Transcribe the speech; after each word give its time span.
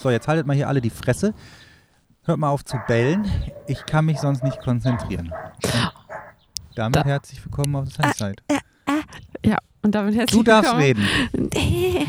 So, 0.00 0.10
jetzt 0.10 0.28
haltet 0.28 0.46
mal 0.46 0.56
hier 0.56 0.68
alle 0.68 0.80
die 0.80 0.90
Fresse. 0.90 1.34
Hört 2.24 2.38
mal 2.38 2.48
auf 2.50 2.64
zu 2.64 2.78
bellen. 2.86 3.30
Ich 3.66 3.84
kann 3.86 4.04
mich 4.06 4.18
sonst 4.18 4.42
nicht 4.42 4.58
konzentrieren. 4.60 5.32
Und 5.62 5.92
damit 6.74 6.96
Da- 6.96 7.04
herzlich 7.04 7.44
willkommen 7.44 7.76
auf 7.76 7.88
der 7.92 8.04
Sunset. 8.06 8.42
Ja, 9.44 9.58
und 9.82 9.94
damit 9.94 10.14
herzlich 10.14 10.38
Du 10.38 10.42
darfst 10.42 10.76
willkommen. 10.76 11.06
reden. 11.34 11.50
Äh, 11.54 12.06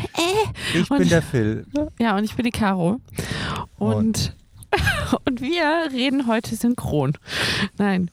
Ich 0.74 0.90
Und- 0.90 0.98
bin 0.98 1.08
der 1.08 1.22
Phil. 1.22 1.66
Ja, 1.98 2.16
und 2.16 2.24
ich 2.24 2.34
bin 2.34 2.44
die 2.44 2.50
Caro. 2.50 3.00
Und, 3.78 4.36
und 5.26 5.40
wir 5.40 5.90
reden 5.92 6.26
heute 6.26 6.54
synchron. 6.56 7.12
Nein. 7.78 8.10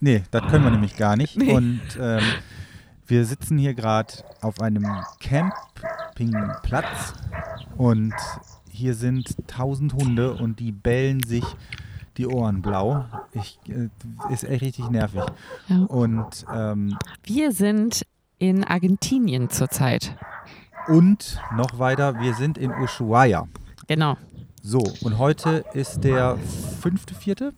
Nee, 0.00 0.22
das 0.30 0.42
können 0.50 0.64
wir 0.64 0.70
nämlich 0.70 0.96
gar 0.96 1.16
nicht. 1.16 1.36
Nee. 1.36 1.52
Und 1.52 1.80
ähm, 2.00 2.22
wir 3.06 3.24
sitzen 3.24 3.58
hier 3.58 3.74
gerade 3.74 4.12
auf 4.40 4.60
einem 4.60 4.86
Campingplatz 5.20 7.14
und 7.76 8.14
hier 8.80 8.94
sind 8.94 9.36
tausend 9.46 9.92
Hunde 9.92 10.32
und 10.32 10.58
die 10.58 10.72
bellen 10.72 11.22
sich 11.22 11.44
die 12.16 12.26
Ohren 12.26 12.62
blau. 12.62 13.04
Ich, 13.32 13.58
äh, 13.68 13.88
ist 14.32 14.44
echt 14.44 14.62
richtig 14.62 14.88
nervig. 14.90 15.22
Ja. 15.68 15.76
Und, 15.84 16.46
ähm, 16.52 16.96
Wir 17.24 17.52
sind 17.52 18.06
in 18.38 18.64
Argentinien 18.64 19.50
zurzeit. 19.50 20.16
und 20.88 21.38
noch 21.54 21.78
weiter, 21.78 22.18
wir 22.20 22.34
sind 22.34 22.56
in 22.56 22.72
Ushuaia. 22.72 23.46
Genau. 23.86 24.16
So, 24.62 24.82
und 25.02 25.18
heute 25.18 25.62
ist 25.74 26.02
der 26.04 26.36
fünfte, 26.80 27.14
vierte? 27.14 27.52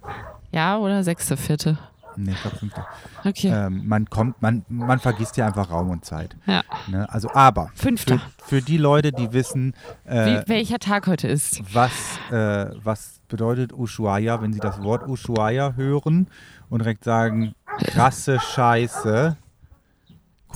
Ja, 0.51 0.77
oder 0.79 1.03
sechste, 1.05 1.37
vierte. 1.37 1.79
Nee, 2.17 2.33
ich 2.33 2.41
glaube 2.43 2.57
fünfte. 2.57 2.85
Okay. 3.25 3.49
Ähm, 3.49 3.87
man 3.87 4.09
kommt, 4.11 4.41
man, 4.43 4.65
man 4.69 4.99
vergisst 4.99 5.37
ja 5.37 5.47
einfach 5.47 5.71
Raum 5.71 5.91
und 5.91 6.05
Zeit. 6.05 6.37
Ja. 6.47 6.63
Ne? 6.89 7.11
Also, 7.13 7.31
aber 7.33 7.71
Fünfter. 7.75 8.19
für, 8.39 8.45
für 8.57 8.63
die 8.63 8.77
Leute, 8.77 9.13
die 9.13 9.33
wissen, 9.33 9.75
äh, 10.05 10.43
Wie, 10.43 10.49
welcher 10.49 10.79
Tag 10.79 11.07
heute 11.07 11.29
ist. 11.29 11.63
was, 11.73 11.93
äh, 12.31 12.71
was 12.83 13.21
bedeutet 13.29 13.73
Ushuaia, 13.73 14.41
wenn 14.43 14.53
sie 14.53 14.61
das 14.61 14.83
Wort 14.83 15.09
Ushuaia 15.09 15.75
hören 15.75 16.29
und 16.69 16.81
direkt 16.81 17.05
sagen, 17.05 17.55
krasse 17.79 18.39
Scheiße. 18.41 19.37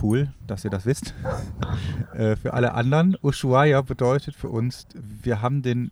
Cool, 0.02 0.28
dass 0.46 0.62
ihr 0.62 0.70
das 0.70 0.84
wisst. 0.84 1.14
äh, 2.14 2.36
für 2.36 2.52
alle 2.52 2.74
anderen, 2.74 3.16
Ushuaia 3.22 3.80
bedeutet 3.80 4.34
für 4.36 4.50
uns, 4.50 4.86
wir 4.94 5.41
haben 5.41 5.62
den 5.62 5.91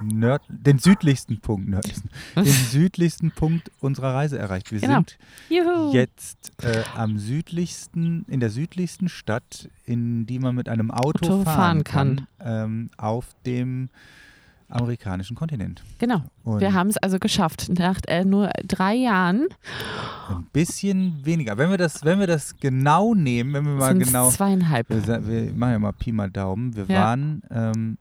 Nörd, 0.00 0.42
den 0.48 0.78
südlichsten 0.78 1.40
Punkt, 1.40 1.68
nördlichsten, 1.68 2.10
den 2.36 2.44
südlichsten 2.44 3.30
Punkt 3.30 3.70
unserer 3.80 4.14
Reise 4.14 4.38
erreicht. 4.38 4.70
Wir 4.72 4.80
Genau. 4.80 4.94
sind 4.96 5.18
Juhu. 5.48 5.92
jetzt 5.92 6.52
äh, 6.62 6.82
am 6.96 7.18
südlichsten, 7.18 8.24
in 8.28 8.40
der 8.40 8.50
südlichsten 8.50 9.08
Stadt, 9.08 9.68
in 9.84 10.26
die 10.26 10.38
man 10.38 10.54
mit 10.54 10.68
einem 10.68 10.90
Auto, 10.90 11.26
Auto 11.26 11.44
fahren 11.44 11.84
fahren 11.84 11.84
kann, 11.84 12.26
ähm, 12.40 12.90
auf 12.96 13.26
dem 13.46 13.88
amerikanischen 14.70 15.34
Kontinent. 15.34 15.82
Genau. 15.98 16.22
Und 16.44 16.60
Wir 16.60 16.74
haben 16.74 16.88
es 16.90 16.98
also 16.98 17.18
geschafft. 17.18 17.70
Nach 17.78 17.98
äh, 18.06 18.24
nur 18.24 18.50
drei 18.66 18.94
Jahren 18.94 19.46
ein 20.28 20.46
bisschen 20.52 21.24
weniger. 21.24 21.56
Wenn 21.56 21.70
wir 21.70 21.78
das, 21.78 22.04
wenn 22.04 22.20
wir 22.20 22.26
das 22.26 22.54
genau 22.58 23.14
nehmen, 23.14 23.54
wenn 23.54 23.64
wir 23.64 23.72
mal 23.76 23.96
genau, 23.98 24.30
zweieinhalb. 24.30 24.90
wir, 24.90 25.26
wir 25.26 25.52
machen 25.54 25.72
ja 25.72 25.78
mal 25.78 25.92
Pi 25.92 26.12
mal 26.12 26.30
Daumen. 26.30 26.76
Wir 26.76 26.84
Ja. 26.86 27.00
waren 27.02 27.42
ähm, 27.50 27.98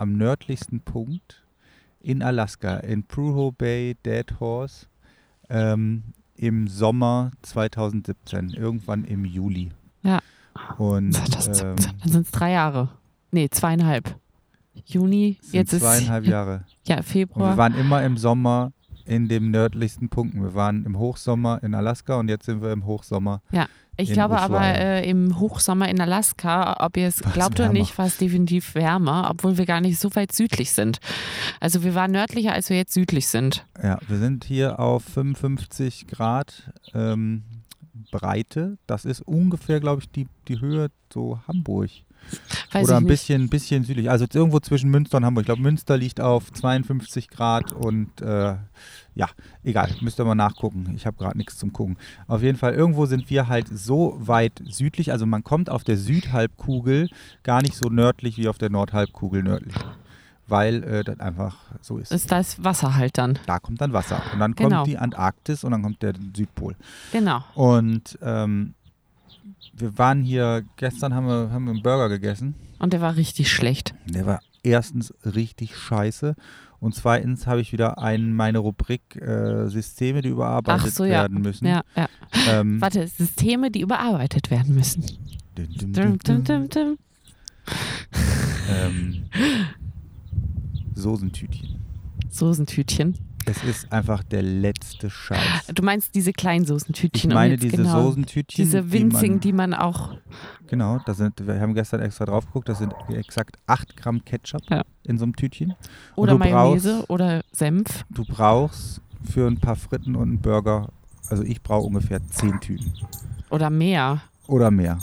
am 0.00 0.14
nördlichsten 0.16 0.80
Punkt 0.80 1.44
in 2.00 2.22
Alaska, 2.22 2.78
in 2.78 3.04
Pruho 3.04 3.52
Bay, 3.52 3.96
Dead 4.04 4.26
Horse, 4.40 4.86
ähm, 5.50 6.02
im 6.36 6.68
Sommer 6.68 7.32
2017, 7.42 8.50
irgendwann 8.50 9.04
im 9.04 9.24
Juli. 9.24 9.70
Ja. 10.02 10.20
Und 10.78 11.12
Das, 11.34 11.60
ähm, 11.60 11.76
dann 12.00 12.10
sind 12.12 12.22
es 12.26 12.30
drei 12.30 12.52
Jahre. 12.52 12.88
Nee, 13.30 13.48
zweieinhalb. 13.50 14.16
Juni, 14.86 15.36
sind 15.42 15.54
jetzt 15.54 15.72
ist 15.74 15.80
zweieinhalb 15.82 16.24
Jahre. 16.26 16.64
ja 16.86 16.96
Und 16.96 17.00
wir 17.00 17.02
Februar. 17.04 17.56
waren 17.56 17.74
immer 17.74 18.02
im 18.02 18.16
Sommer 18.16 18.72
in 19.10 19.26
dem 19.26 19.50
nördlichsten 19.50 20.08
Punkten. 20.08 20.40
Wir 20.40 20.54
waren 20.54 20.84
im 20.86 20.96
Hochsommer 20.96 21.60
in 21.64 21.74
Alaska 21.74 22.14
und 22.14 22.28
jetzt 22.28 22.46
sind 22.46 22.62
wir 22.62 22.72
im 22.72 22.86
Hochsommer. 22.86 23.42
Ich 23.96 24.10
in 24.10 24.14
glaube 24.14 24.38
aber 24.38 24.58
Ushuaia. 24.58 24.74
äh, 24.74 25.10
im 25.10 25.40
Hochsommer 25.40 25.88
in 25.88 26.00
Alaska, 26.00 26.76
ob 26.78 26.96
ihr 26.96 27.08
es 27.08 27.20
glaubt 27.20 27.58
oder 27.58 27.72
nicht, 27.72 27.98
war 27.98 28.06
es 28.06 28.18
definitiv 28.18 28.76
wärmer, 28.76 29.28
obwohl 29.28 29.58
wir 29.58 29.66
gar 29.66 29.80
nicht 29.80 29.98
so 29.98 30.14
weit 30.14 30.32
südlich 30.32 30.70
sind. 30.70 31.00
Also 31.58 31.82
wir 31.82 31.96
waren 31.96 32.12
nördlicher, 32.12 32.52
als 32.52 32.70
wir 32.70 32.76
jetzt 32.76 32.94
südlich 32.94 33.26
sind. 33.26 33.66
Ja, 33.82 33.98
wir 34.06 34.18
sind 34.18 34.44
hier 34.44 34.78
auf 34.78 35.02
55 35.02 36.06
Grad 36.06 36.70
ähm, 36.94 37.42
Breite. 38.12 38.78
Das 38.86 39.04
ist 39.04 39.22
ungefähr, 39.22 39.80
glaube 39.80 40.02
ich, 40.02 40.10
die, 40.10 40.28
die 40.46 40.60
Höhe 40.60 40.88
so 41.12 41.40
Hamburg. 41.48 41.90
Weiß 42.72 42.84
Oder 42.84 42.98
ein 42.98 43.02
nicht. 43.02 43.10
bisschen, 43.10 43.48
bisschen 43.48 43.84
südlich. 43.84 44.08
Also 44.10 44.26
irgendwo 44.32 44.60
zwischen 44.60 44.90
Münster 44.90 45.18
und 45.18 45.24
Hamburg. 45.24 45.42
Ich 45.42 45.46
glaube, 45.46 45.62
Münster 45.62 45.96
liegt 45.96 46.20
auf 46.20 46.52
52 46.52 47.28
Grad 47.28 47.72
und 47.72 48.20
äh, 48.20 48.54
ja, 49.16 49.28
egal, 49.64 49.90
müsst 50.00 50.20
ihr 50.20 50.24
mal 50.24 50.36
nachgucken. 50.36 50.92
Ich 50.94 51.04
habe 51.06 51.16
gerade 51.16 51.36
nichts 51.36 51.58
zum 51.58 51.72
Gucken. 51.72 51.96
Auf 52.28 52.42
jeden 52.42 52.56
Fall, 52.56 52.74
irgendwo 52.74 53.06
sind 53.06 53.28
wir 53.30 53.48
halt 53.48 53.66
so 53.68 54.16
weit 54.20 54.62
südlich. 54.64 55.10
Also 55.10 55.26
man 55.26 55.42
kommt 55.42 55.68
auf 55.68 55.82
der 55.82 55.96
Südhalbkugel 55.96 57.08
gar 57.42 57.62
nicht 57.62 57.74
so 57.74 57.88
nördlich 57.88 58.36
wie 58.38 58.48
auf 58.48 58.58
der 58.58 58.70
Nordhalbkugel 58.70 59.42
nördlich. 59.42 59.74
Weil 60.46 60.82
äh, 60.82 61.04
das 61.04 61.20
einfach 61.20 61.56
so 61.80 61.98
ist. 61.98 62.10
Ist 62.12 62.32
das 62.32 62.62
Wasser 62.64 62.96
halt 62.96 63.18
dann. 63.18 63.38
Da 63.46 63.58
kommt 63.60 63.80
dann 63.80 63.92
Wasser. 63.92 64.20
Und 64.32 64.40
dann 64.40 64.54
Genau. 64.54 64.78
kommt 64.78 64.88
die 64.88 64.98
Antarktis 64.98 65.62
und 65.64 65.70
dann 65.72 65.82
kommt 65.82 66.02
der 66.02 66.12
Südpol. 66.36 66.74
Genau. 67.12 67.44
Und 67.54 68.18
ähm, 68.22 68.74
wir 69.80 69.98
waren 69.98 70.22
hier, 70.22 70.64
gestern 70.76 71.14
haben 71.14 71.26
wir, 71.26 71.50
haben 71.50 71.64
wir 71.64 71.72
einen 71.72 71.82
Burger 71.82 72.08
gegessen. 72.08 72.54
Und 72.78 72.92
der 72.92 73.00
war 73.00 73.16
richtig 73.16 73.50
schlecht. 73.50 73.94
Der 74.06 74.26
war 74.26 74.40
erstens 74.62 75.14
richtig 75.24 75.76
scheiße. 75.76 76.34
Und 76.80 76.94
zweitens 76.94 77.46
habe 77.46 77.60
ich 77.60 77.72
wieder 77.72 77.98
ein, 77.98 78.32
meine 78.32 78.58
Rubrik 78.58 79.16
äh, 79.16 79.68
Systeme, 79.68 80.22
die 80.22 80.30
überarbeitet 80.30 80.94
so, 80.94 81.04
ja. 81.04 81.22
werden 81.22 81.42
müssen. 81.42 81.66
Ja, 81.66 81.82
ja. 81.94 82.08
Ähm, 82.48 82.80
Warte, 82.80 83.06
Systeme, 83.06 83.70
die 83.70 83.80
überarbeitet 83.80 84.50
werden 84.50 84.74
müssen. 84.74 85.04
dum. 85.54 86.18
dum, 86.18 86.68
dum. 86.68 86.98
Ähm, 88.70 89.24
Soßentütchen. 90.94 91.80
Soßentütchen. 92.30 93.29
Es 93.50 93.64
ist 93.64 93.90
einfach 93.92 94.22
der 94.22 94.42
letzte 94.42 95.10
Scheiß. 95.10 95.66
Du 95.74 95.82
meinst 95.82 96.14
diese 96.14 96.32
kleinen 96.32 96.62
Ich 96.62 96.68
Soßentütchen? 96.68 97.30
und 97.32 97.34
meine 97.34 97.56
diese 97.56 97.76
genau, 97.78 98.02
Soßentütchen. 98.02 98.64
Diese 98.64 98.92
winzigen, 98.92 99.40
die 99.40 99.48
die 99.48 99.52
man 99.52 99.74
auch. 99.74 100.10
man, 100.10 100.18
Genau, 100.68 101.00
das 101.04 101.16
sind, 101.16 101.44
wir 101.44 101.60
haben 101.60 101.74
gestern 101.74 102.00
extra 102.00 102.26
drauf 102.26 102.46
geguckt, 102.46 102.68
das 102.68 102.78
sind 102.78 102.94
exakt 103.08 103.56
8 103.66 103.96
Gramm 103.96 104.24
Ketchup 104.24 104.62
Ja. 104.70 104.82
in 105.02 105.18
so 105.18 105.24
einem 105.24 105.34
Tütchen. 105.34 105.74
Oder 106.14 106.38
Mayonnaise 106.38 106.98
brauchst- 106.98 107.10
oder 107.10 107.42
Senf. 107.50 108.04
Du 108.10 108.24
brauchst 108.24 109.00
für 109.28 109.48
ein 109.48 109.58
paar 109.58 109.74
Fritten 109.74 110.14
und 110.14 110.28
einen 110.28 110.40
Burger, 110.40 110.88
also 111.28 111.42
ich 111.42 111.60
brauche 111.60 111.86
ungefähr 111.88 112.24
10 112.24 112.60
Tüten. 112.60 112.92
Oder 113.50 113.68
mehr. 113.68 114.22
Oder 114.46 114.70
mehr. 114.70 114.98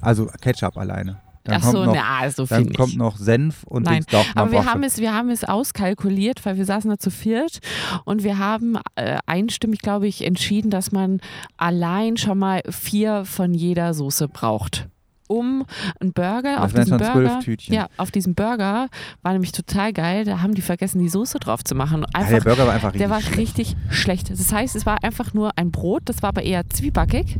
Also 0.00 0.30
Ketchup 0.40 0.78
alleine. 0.78 1.20
Dann 1.44 1.56
Ach 1.56 1.62
kommt 1.62 1.72
so, 1.72 1.84
noch, 1.84 1.94
na, 1.94 2.30
so 2.30 2.46
viel 2.46 2.56
dann 2.56 2.72
kommt 2.72 2.96
noch 2.96 3.16
Senf 3.16 3.64
und 3.64 3.84
Nein. 3.84 4.04
Doch, 4.10 4.24
Aber 4.36 4.52
wir 4.52 4.64
haben, 4.64 4.84
es, 4.84 4.98
wir 4.98 5.12
haben 5.12 5.30
es 5.30 5.42
auskalkuliert, 5.42 6.44
weil 6.46 6.56
wir 6.56 6.64
saßen 6.64 6.88
da 6.88 6.98
zu 6.98 7.10
viert 7.10 7.58
und 8.04 8.22
wir 8.22 8.38
haben 8.38 8.76
äh, 8.94 9.18
einstimmig, 9.26 9.80
glaube 9.80 10.06
ich, 10.06 10.24
entschieden, 10.24 10.70
dass 10.70 10.92
man 10.92 11.20
allein 11.56 12.16
schon 12.16 12.38
mal 12.38 12.62
vier 12.68 13.24
von 13.24 13.54
jeder 13.54 13.92
Soße 13.92 14.28
braucht. 14.28 14.88
Um 15.32 15.64
einen 16.00 16.12
Burger, 16.12 16.56
Das 16.56 16.64
auf 16.64 16.72
diesem 16.74 16.98
Burger, 16.98 17.40
ja, 17.68 17.88
auf 17.96 18.10
diesem 18.10 18.34
Burger 18.34 18.88
war 19.22 19.32
nämlich 19.32 19.52
total 19.52 19.92
geil, 19.92 20.24
da 20.24 20.42
haben 20.42 20.54
die 20.54 20.62
vergessen, 20.62 20.98
die 21.00 21.08
Soße 21.08 21.38
drauf 21.38 21.64
zu 21.64 21.74
machen. 21.74 22.02
Ja, 22.02 22.06
der 22.20 22.36
Einfach, 22.36 22.44
Burger 22.44 22.66
war 22.66 22.74
einfach 22.74 22.88
richtig 22.88 23.00
der 23.00 23.10
war 23.10 23.20
schlecht. 23.20 23.38
richtig 23.38 23.76
schlecht. 23.90 24.30
Das 24.30 24.52
heißt, 24.52 24.76
es 24.76 24.84
war 24.86 25.02
einfach 25.02 25.32
nur 25.34 25.56
ein 25.56 25.70
Brot, 25.70 26.02
das 26.06 26.22
war 26.22 26.28
aber 26.28 26.42
eher 26.42 26.68
zwiebackig. 26.68 27.38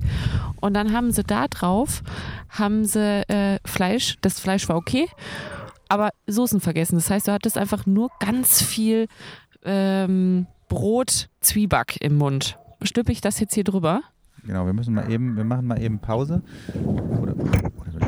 Und 0.60 0.74
dann 0.74 0.92
haben 0.92 1.10
sie 1.12 1.22
da 1.24 1.48
drauf, 1.48 2.02
haben 2.48 2.84
sie 2.84 3.28
äh, 3.28 3.58
Fleisch, 3.64 4.16
das 4.22 4.38
Fleisch 4.40 4.68
war 4.68 4.76
okay, 4.76 5.06
aber 5.88 6.10
Soßen 6.26 6.60
vergessen. 6.60 6.94
Das 6.94 7.10
heißt, 7.10 7.28
du 7.28 7.32
hattest 7.32 7.58
einfach 7.58 7.84
nur 7.84 8.08
ganz 8.20 8.62
viel 8.62 9.08
ähm, 9.64 10.46
Brot, 10.68 11.28
Zwieback 11.40 11.98
im 12.00 12.16
Mund. 12.16 12.58
Stülpe 12.82 13.12
ich 13.12 13.20
das 13.20 13.38
jetzt 13.40 13.54
hier 13.54 13.64
drüber? 13.64 14.00
Genau, 14.44 14.66
wir 14.66 14.72
müssen 14.72 14.94
mal 14.94 15.08
eben, 15.10 15.36
wir 15.36 15.44
machen 15.44 15.66
mal 15.66 15.80
eben 15.80 16.00
Pause. 16.00 16.42
Oder 17.20 17.34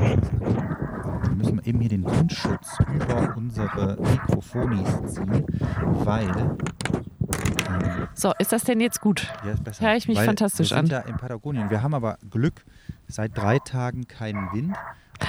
wir 0.04 1.34
müssen 1.36 1.60
eben 1.64 1.80
hier 1.80 1.88
den 1.88 2.04
Windschutz 2.04 2.78
über 2.94 3.34
unsere 3.36 3.96
Mikrofonis 4.00 5.14
ziehen, 5.14 5.44
weil 5.80 6.28
ähm, 6.28 8.08
So, 8.14 8.32
ist 8.38 8.52
das 8.52 8.64
denn 8.64 8.80
jetzt 8.80 9.00
gut? 9.00 9.32
Ja, 9.44 9.52
ist 9.52 9.64
besser. 9.64 9.86
Hör 9.86 9.96
ich 9.96 10.08
mich 10.08 10.18
Weil 10.18 10.26
fantastisch 10.26 10.70
wir 10.70 10.76
sind 10.76 10.92
an. 10.92 11.02
ja 11.04 11.08
in 11.08 11.16
Patagonien. 11.16 11.70
Wir 11.70 11.82
haben 11.82 11.94
aber 11.94 12.18
Glück, 12.30 12.64
seit 13.08 13.36
drei 13.36 13.58
Tagen 13.58 14.06
keinen 14.06 14.52
Wind. 14.52 14.76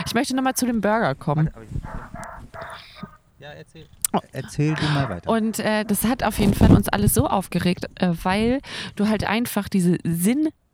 Ich 0.05 0.13
möchte 0.13 0.35
nochmal 0.35 0.55
zu 0.55 0.65
dem 0.65 0.81
Burger 0.81 1.15
kommen. 1.15 1.49
Ja, 3.39 3.49
erzähl. 3.51 3.85
Erzähl 4.31 4.73
du 4.75 4.83
mal 4.89 5.09
weiter. 5.09 5.29
Und 5.29 5.59
äh, 5.59 5.83
das 5.85 6.05
hat 6.05 6.23
auf 6.23 6.39
jeden 6.39 6.53
Fall 6.53 6.71
uns 6.71 6.87
alles 6.89 7.13
so 7.13 7.27
aufgeregt, 7.27 7.85
äh, 7.95 8.11
weil 8.23 8.61
du 8.95 9.07
halt 9.07 9.25
einfach 9.25 9.67
diese 9.69 9.97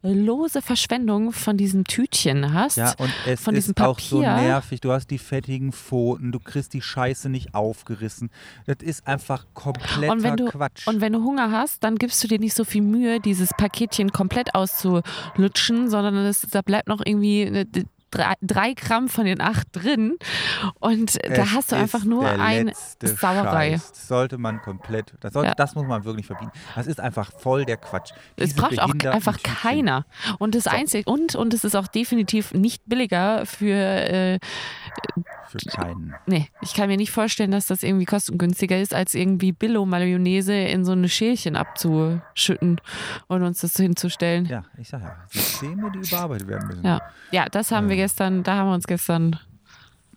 lose 0.03 0.61
Verschwendung 0.61 1.31
von 1.31 1.57
diesen 1.57 1.83
Tütchen 1.83 2.53
hast. 2.53 2.77
Ja, 2.77 2.93
und 2.97 3.11
es 3.27 3.41
von 3.41 3.53
diesem 3.53 3.71
ist 3.71 3.81
auch 3.81 3.99
so 3.99 4.21
nervig. 4.21 4.81
Du 4.81 4.91
hast 4.91 5.11
die 5.11 5.17
fettigen 5.17 5.71
Pfoten, 5.71 6.31
du 6.31 6.39
kriegst 6.39 6.73
die 6.73 6.81
Scheiße 6.81 7.29
nicht 7.29 7.53
aufgerissen. 7.53 8.29
Das 8.65 8.77
ist 8.81 9.07
einfach 9.07 9.45
kompletter 9.53 10.11
Und 10.11 10.23
wenn, 10.23 10.37
du, 10.37 10.45
Quatsch. 10.45 10.87
und 10.87 11.01
wenn 11.01 11.13
du 11.13 11.23
Hunger 11.23 11.51
hast, 11.51 11.83
dann 11.83 11.97
gibst 11.97 12.23
du 12.23 12.27
dir 12.27 12.39
nicht 12.39 12.55
so 12.55 12.63
viel 12.63 12.81
Mühe, 12.81 13.19
dieses 13.19 13.49
Paketchen 13.57 14.11
komplett 14.11 14.55
auszulutschen, 14.55 15.89
sondern 15.89 16.15
es, 16.17 16.41
da 16.41 16.61
bleibt 16.61 16.87
noch 16.87 17.01
irgendwie 17.05 17.45
eine, 17.45 17.65
drei, 18.11 18.33
drei 18.41 18.73
Gramm 18.73 19.07
von 19.09 19.25
den 19.25 19.41
acht 19.41 19.67
drin. 19.71 20.17
Und 20.79 21.15
da 21.23 21.29
Es 21.43 21.51
hast 21.53 21.71
du 21.71 21.75
einfach 21.75 22.03
nur 22.03 22.23
letzte 22.31 23.07
Sauerei. 23.07 23.71
Scheiß. 23.71 23.91
Das 23.91 24.07
sollte 24.07 24.37
man 24.37 24.61
komplett, 24.61 25.13
das, 25.21 25.33
sollte, 25.33 25.49
Ja. 25.49 25.55
das 25.55 25.75
muss 25.75 25.85
man 25.87 26.03
wirklich 26.05 26.27
verbieten. 26.27 26.51
Das 26.75 26.87
ist 26.87 26.99
einfach 26.99 27.31
voll 27.39 27.65
der 27.65 27.77
Quatsch. 27.77 28.11
Es 28.35 28.53
braucht 28.53 28.79
auch 28.79 28.93
einfach 29.05 29.37
Tütchen. 29.37 29.55
keiner. 29.55 30.05
Und 30.39 30.55
das 30.55 30.67
Einzige, 30.67 31.09
und, 31.09 31.35
und 31.35 31.53
es 31.53 31.63
ist 31.63 31.75
auch 31.75 31.87
definitiv 31.87 32.53
nicht 32.53 32.83
billiger 32.85 33.45
für, 33.45 33.75
äh, 33.75 34.39
Für 35.47 35.57
keinen. 35.69 36.13
nee, 36.27 36.49
ich 36.61 36.73
kann 36.73 36.87
mir 36.87 36.97
nicht 36.97 37.11
vorstellen, 37.11 37.51
dass 37.51 37.65
das 37.67 37.83
irgendwie 37.83 38.05
kostengünstiger 38.05 38.79
ist, 38.79 38.93
als 38.93 39.15
irgendwie 39.15 39.51
Billo-Mayonnaise 39.51 40.53
in 40.53 40.85
so 40.85 40.93
eine 40.93 41.09
Schälchen 41.09 41.55
abzuschütten 41.55 42.79
und 43.27 43.43
uns 43.43 43.59
das 43.61 43.75
hinzustellen. 43.75 44.45
Ja, 44.45 44.63
ich 44.77 44.89
sag 44.89 45.01
ja, 45.01 45.15
Systeme, 45.29 45.91
die 45.91 45.99
überarbeitet 46.07 46.47
werden 46.47 46.67
müssen. 46.67 46.85
Ja, 46.85 47.01
ja 47.31 47.45
das 47.49 47.71
haben 47.71 47.87
wir 47.89 47.95
Ähm. 47.95 48.00
Gestern, 48.01 48.41
da 48.41 48.55
haben 48.55 48.69
wir 48.69 48.73
uns 48.73 48.87
gestern 48.87 49.39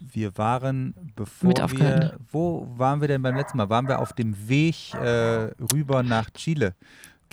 Wir 0.00 0.36
waren, 0.38 0.94
bevor 1.16 1.48
Mit 1.48 1.58
wir, 1.78 2.16
wo 2.32 2.66
waren 2.78 3.02
wir 3.02 3.08
denn 3.08 3.20
beim 3.20 3.36
letzten 3.36 3.58
Mal? 3.58 3.69
Waren 3.69 3.88
wir 3.88 3.98
auf 3.98 4.14
dem 4.14 4.48
Weg 4.48 4.94
äh, 4.94 5.50
rüber 5.72 6.02
nach 6.02 6.31
Chile? 6.31 6.75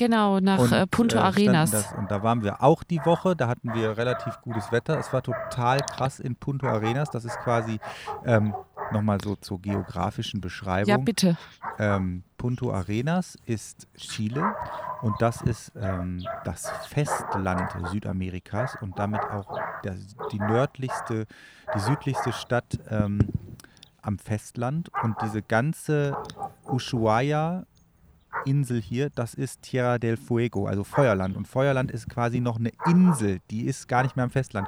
Genau, 0.01 0.39
nach 0.39 0.57
Und, 0.57 0.71
äh, 0.71 0.87
Punto 0.87 1.17
äh, 1.17 1.21
Arenas. 1.21 1.69
Das, 1.69 1.93
und 1.93 2.09
da 2.09 2.23
waren 2.23 2.43
wir 2.43 2.63
auch 2.63 2.81
die 2.81 2.99
Woche. 3.05 3.35
Da 3.35 3.47
hatten 3.47 3.71
wir 3.75 3.97
relativ 3.97 4.41
gutes 4.41 4.71
Wetter. 4.71 4.97
Es 4.97 5.13
war 5.13 5.21
total 5.21 5.77
krass 5.81 6.19
in 6.19 6.35
Punto 6.35 6.65
Arenas. 6.65 7.11
Das 7.11 7.23
ist 7.23 7.37
quasi 7.41 7.79
ähm, 8.25 8.55
nochmal 8.91 9.19
so 9.23 9.35
zur 9.35 9.61
geografischen 9.61 10.41
Beschreibung. 10.41 10.89
Ja, 10.89 10.97
bitte. 10.97 11.37
Ähm, 11.77 12.23
Punto 12.39 12.73
Arenas 12.73 13.37
ist 13.45 13.87
Chile 13.95 14.55
und 15.03 15.21
das 15.21 15.43
ist 15.43 15.71
ähm, 15.79 16.25
das 16.45 16.71
Festland 16.87 17.69
Südamerikas 17.91 18.77
und 18.81 18.97
damit 18.97 19.21
auch 19.21 19.59
der, 19.83 19.97
die 20.31 20.39
nördlichste, 20.39 21.27
die 21.75 21.79
südlichste 21.79 22.33
Stadt 22.33 22.79
ähm, 22.89 23.19
am 24.01 24.17
Festland. 24.17 24.89
Und 25.03 25.15
diese 25.21 25.43
ganze 25.43 26.17
Ushuaia 26.65 27.67
Insel 28.45 28.81
hier, 28.81 29.09
das 29.09 29.33
ist 29.33 29.61
Tierra 29.61 29.97
del 29.97 30.17
Fuego, 30.17 30.67
also 30.67 30.83
Feuerland. 30.83 31.35
Und 31.35 31.47
Feuerland 31.47 31.91
ist 31.91 32.09
quasi 32.09 32.39
noch 32.39 32.57
eine 32.57 32.71
Insel, 32.85 33.39
die 33.49 33.65
ist 33.65 33.87
gar 33.87 34.03
nicht 34.03 34.15
mehr 34.15 34.25
am 34.25 34.31
Festland. 34.31 34.67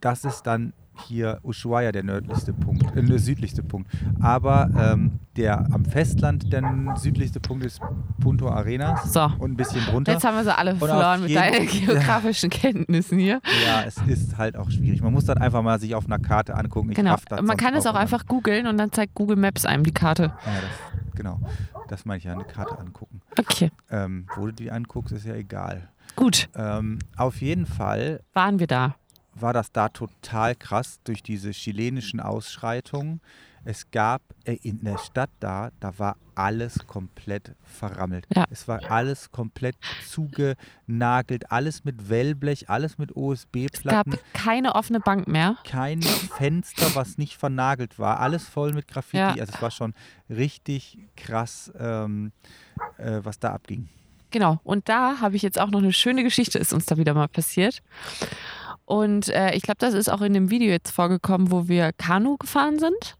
Das 0.00 0.24
ist 0.24 0.42
dann 0.42 0.72
hier 1.06 1.38
Ushuaia 1.42 1.92
der 1.92 2.02
nördlichste 2.02 2.52
Punkt, 2.52 2.96
äh, 2.96 3.02
der 3.02 3.18
südlichste 3.18 3.62
Punkt. 3.62 3.90
Aber 4.20 4.70
ähm, 4.76 5.20
der 5.36 5.66
am 5.72 5.84
Festland 5.84 6.52
der 6.52 6.94
südlichste 6.96 7.40
Punkt 7.40 7.64
ist 7.64 7.80
Punto 8.20 8.48
Arenas 8.48 9.12
So. 9.12 9.30
und 9.38 9.52
ein 9.52 9.56
bisschen 9.56 9.84
drunter. 9.86 10.12
Jetzt 10.12 10.24
haben 10.24 10.36
wir 10.36 10.44
sie 10.44 10.56
alle 10.56 10.72
auf 10.72 10.78
verloren 10.78 11.22
mit 11.22 11.34
deinen 11.34 11.66
geografischen 11.68 12.50
Kenntnissen 12.50 13.18
hier. 13.18 13.40
Ja, 13.66 13.82
es 13.86 13.96
ist 14.06 14.38
halt 14.38 14.56
auch 14.56 14.70
schwierig. 14.70 15.02
Man 15.02 15.12
muss 15.12 15.24
dann 15.24 15.38
einfach 15.38 15.62
mal 15.62 15.78
sich 15.80 15.94
auf 15.94 16.06
einer 16.06 16.18
Karte 16.18 16.54
angucken. 16.54 16.90
Ich 16.90 16.96
Genau. 16.96 17.16
Man 17.42 17.56
kann 17.56 17.74
es 17.74 17.86
auch 17.86 17.90
immer 17.90 18.00
einfach 18.00 18.26
googeln 18.26 18.66
und 18.66 18.76
dann 18.78 18.92
zeigt 18.92 19.14
Google 19.14 19.36
Maps 19.36 19.64
einem 19.64 19.84
die 19.84 19.92
Karte. 19.92 20.24
Ja, 20.24 20.32
das, 20.44 21.14
genau. 21.16 21.40
Das 21.88 22.04
meine 22.04 22.18
ich 22.18 22.24
ja, 22.24 22.32
eine 22.34 22.44
Karte 22.44 22.78
angucken. 22.78 23.20
Okay, 23.38 23.70
Ähm, 23.90 24.26
wo 24.36 24.46
du 24.46 24.52
die 24.52 24.70
anguckst, 24.70 25.12
ist 25.12 25.26
ja 25.26 25.34
egal. 25.34 25.88
gut. 26.16 26.48
Ähm, 26.54 26.98
auf 27.16 27.40
jeden 27.40 27.66
Fall 27.66 28.20
Waren 28.34 28.58
wir 28.58 28.66
da? 28.66 28.94
War 29.42 29.52
das 29.52 29.72
da 29.72 29.88
total 29.88 30.54
krass 30.54 31.00
durch 31.04 31.22
diese 31.22 31.50
chilenischen 31.50 32.20
Ausschreitungen. 32.20 33.20
Es 33.64 33.90
gab 33.90 34.22
äh, 34.44 34.56
in 34.62 34.82
der 34.82 34.96
Stadt 34.98 35.30
da, 35.38 35.70
da 35.80 35.98
war 35.98 36.16
alles 36.34 36.86
komplett 36.86 37.54
verrammelt. 37.62 38.26
Ja. 38.34 38.46
Es 38.50 38.66
war 38.66 38.90
alles 38.90 39.30
komplett 39.30 39.76
zugenagelt, 40.08 41.52
alles 41.52 41.84
mit 41.84 42.08
Wellblech, 42.08 42.70
alles 42.70 42.96
mit 42.96 43.10
Es 43.10 43.14
gab 43.14 43.22
OSB-Platten. 43.22 44.18
keine 44.32 44.74
offene 44.74 45.00
Bank 45.00 45.28
mehr. 45.28 45.58
Kein 45.64 46.00
Fenster, 46.00 46.94
was 46.94 47.18
nicht 47.18 47.36
vernagelt 47.36 47.98
war. 47.98 48.20
Alles 48.20 48.48
voll 48.48 48.72
mit 48.72 48.88
Graffiti. 48.88 49.18
Ja. 49.18 49.28
Also 49.32 49.52
es 49.54 49.60
war 49.62 49.70
schon 49.70 49.92
richtig 50.30 50.96
krass, 51.16 51.70
ähm, 51.78 52.32
äh, 52.96 53.20
was 53.22 53.38
da 53.38 53.52
abging. 53.52 53.90
Genau. 54.30 54.60
Und 54.62 54.88
da 54.88 55.20
habe 55.20 55.36
ich 55.36 55.42
jetzt 55.42 55.60
auch 55.60 55.70
noch 55.70 55.80
eine 55.80 55.92
schöne 55.92 56.22
Geschichte, 56.22 56.58
ist 56.58 56.72
uns 56.72 56.86
da 56.86 56.96
wieder 56.96 57.14
mal 57.14 57.28
passiert. 57.28 57.82
Und 58.90 59.28
äh, 59.28 59.54
ich 59.54 59.62
glaube, 59.62 59.78
das 59.78 59.94
ist 59.94 60.08
auch 60.08 60.20
in 60.20 60.34
dem 60.34 60.50
Video 60.50 60.68
jetzt 60.68 60.90
vorgekommen, 60.90 61.52
wo 61.52 61.68
wir 61.68 61.92
Kanu 61.92 62.36
gefahren 62.36 62.80
sind. 62.80 63.16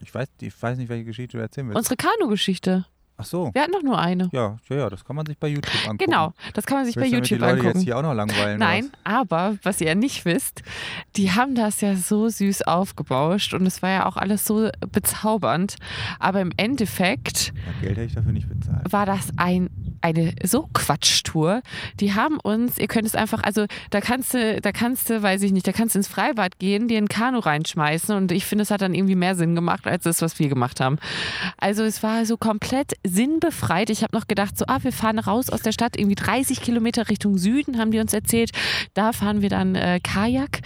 Ich 0.00 0.14
weiß, 0.14 0.28
ich 0.40 0.62
weiß 0.62 0.78
nicht, 0.78 0.88
welche 0.88 1.06
Geschichte 1.06 1.38
du 1.38 1.42
erzählen 1.42 1.66
willst. 1.66 1.76
Unsere 1.76 1.96
Kanu-Geschichte. 1.96 2.86
Ach 3.20 3.24
so. 3.24 3.50
Wir 3.52 3.62
hatten 3.62 3.72
doch 3.72 3.82
nur 3.82 3.98
eine. 3.98 4.28
Ja, 4.32 4.56
ja, 4.68 4.76
ja, 4.76 4.90
das 4.90 5.04
kann 5.04 5.16
man 5.16 5.26
sich 5.26 5.36
bei 5.38 5.48
YouTube 5.48 5.74
angucken. 5.84 5.98
Genau, 5.98 6.32
das 6.54 6.66
kann 6.66 6.78
man 6.78 6.86
sich 6.86 6.94
Willst 6.96 7.10
bei 7.10 7.16
YouTube 7.16 7.38
die 7.38 7.42
Leute 7.42 7.52
angucken. 7.54 7.78
jetzt 7.78 7.84
hier 7.84 7.98
auch 7.98 8.02
noch 8.02 8.14
langweilen? 8.14 8.58
Nein, 8.58 8.90
aber 9.04 9.56
was 9.64 9.80
ihr 9.80 9.88
ja 9.88 9.94
nicht 9.94 10.24
wisst, 10.24 10.62
die 11.16 11.32
haben 11.32 11.54
das 11.54 11.80
ja 11.80 11.96
so 11.96 12.28
süß 12.28 12.62
aufgebauscht 12.62 13.54
und 13.54 13.66
es 13.66 13.82
war 13.82 13.90
ja 13.90 14.06
auch 14.06 14.16
alles 14.16 14.44
so 14.44 14.70
bezaubernd. 14.92 15.76
Aber 16.20 16.40
im 16.40 16.52
Endeffekt 16.56 17.18
was? 17.28 17.52
Ja, 17.52 17.80
Geld 17.80 17.96
hätte 17.96 18.02
ich 18.06 18.14
dafür 18.14 18.32
nicht 18.32 18.48
bezahlt. 18.48 18.92
war 18.92 19.04
das 19.06 19.30
ein, 19.36 19.68
eine 20.00 20.32
so 20.44 20.68
Quatschtour. 20.72 21.62
Die 22.00 22.14
haben 22.14 22.38
uns, 22.40 22.78
ihr 22.78 22.86
könnt 22.88 23.06
es 23.06 23.14
einfach, 23.14 23.42
also 23.42 23.66
da 23.90 24.00
kannst 24.00 24.34
du, 24.34 24.60
da 24.60 24.72
kannst 24.72 25.10
du, 25.10 25.22
weiß 25.22 25.42
ich 25.42 25.52
nicht, 25.52 25.66
da 25.66 25.72
kannst 25.72 25.94
du 25.94 25.98
ins 25.98 26.08
Freibad 26.08 26.58
gehen, 26.58 26.88
dir 26.88 26.98
ein 26.98 27.08
Kanu 27.08 27.40
reinschmeißen 27.40 28.14
und 28.16 28.32
ich 28.32 28.44
finde, 28.46 28.62
es 28.62 28.70
hat 28.70 28.82
dann 28.82 28.94
irgendwie 28.94 29.16
mehr 29.16 29.34
Sinn 29.34 29.54
gemacht 29.54 29.86
als 29.86 30.04
das, 30.04 30.22
was 30.22 30.38
wir 30.38 30.48
gemacht 30.48 30.80
haben. 30.80 30.98
Also 31.58 31.82
es 31.82 32.02
war 32.02 32.24
so 32.24 32.36
komplett 32.36 32.92
sinnbefreit. 33.08 33.90
Ich 33.90 34.02
habe 34.02 34.16
noch 34.16 34.26
gedacht, 34.26 34.56
so, 34.56 34.64
ah, 34.66 34.78
wir 34.82 34.92
fahren 34.92 35.18
raus 35.18 35.50
aus 35.50 35.62
der 35.62 35.72
Stadt, 35.72 35.96
irgendwie 35.96 36.14
30 36.14 36.60
Kilometer 36.60 37.08
Richtung 37.08 37.38
Süden, 37.38 37.78
haben 37.78 37.90
die 37.90 37.98
uns 37.98 38.12
erzählt. 38.12 38.50
Da 38.94 39.12
fahren 39.12 39.42
wir 39.42 39.48
dann 39.48 39.74
äh, 39.74 40.00
Kajak. 40.02 40.60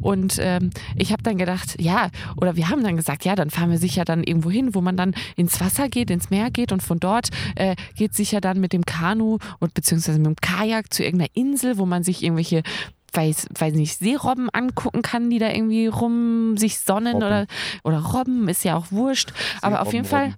Und 0.00 0.38
ähm, 0.40 0.70
ich 0.96 1.12
habe 1.12 1.22
dann 1.22 1.38
gedacht, 1.38 1.80
ja, 1.80 2.10
oder 2.36 2.56
wir 2.56 2.68
haben 2.68 2.82
dann 2.82 2.96
gesagt, 2.96 3.24
ja, 3.24 3.34
dann 3.34 3.50
fahren 3.50 3.70
wir 3.70 3.78
sicher 3.78 4.04
dann 4.04 4.22
irgendwo 4.22 4.50
hin, 4.50 4.74
wo 4.74 4.80
man 4.80 4.96
dann 4.96 5.14
ins 5.36 5.60
Wasser 5.60 5.88
geht, 5.88 6.10
ins 6.10 6.30
Meer 6.30 6.50
geht 6.50 6.72
und 6.72 6.82
von 6.82 7.00
dort 7.00 7.28
äh, 7.56 7.76
geht 7.96 8.14
sicher 8.14 8.40
dann 8.40 8.60
mit 8.60 8.72
dem 8.72 8.84
Kanu 8.84 9.38
und 9.58 9.74
beziehungsweise 9.74 10.18
mit 10.18 10.26
dem 10.26 10.36
Kajak 10.36 10.92
zu 10.92 11.04
irgendeiner 11.04 11.30
Insel, 11.34 11.78
wo 11.78 11.86
man 11.86 12.02
sich 12.02 12.22
irgendwelche 12.22 12.62
weiß, 13.12 13.48
weiß 13.58 13.74
nicht, 13.74 13.98
Seerobben 13.98 14.50
angucken 14.50 15.02
kann, 15.02 15.30
die 15.30 15.38
da 15.38 15.50
irgendwie 15.50 15.86
rum 15.86 16.56
sich 16.56 16.80
sonnen 16.80 17.14
Robben. 17.14 17.26
oder, 17.26 17.46
oder 17.84 17.98
Robben, 17.98 18.48
ist 18.48 18.64
ja 18.64 18.76
auch 18.76 18.90
wurscht. 18.90 19.32
Aber 19.62 19.82
auf 19.82 19.92
jeden 19.92 20.04
Fall. 20.04 20.34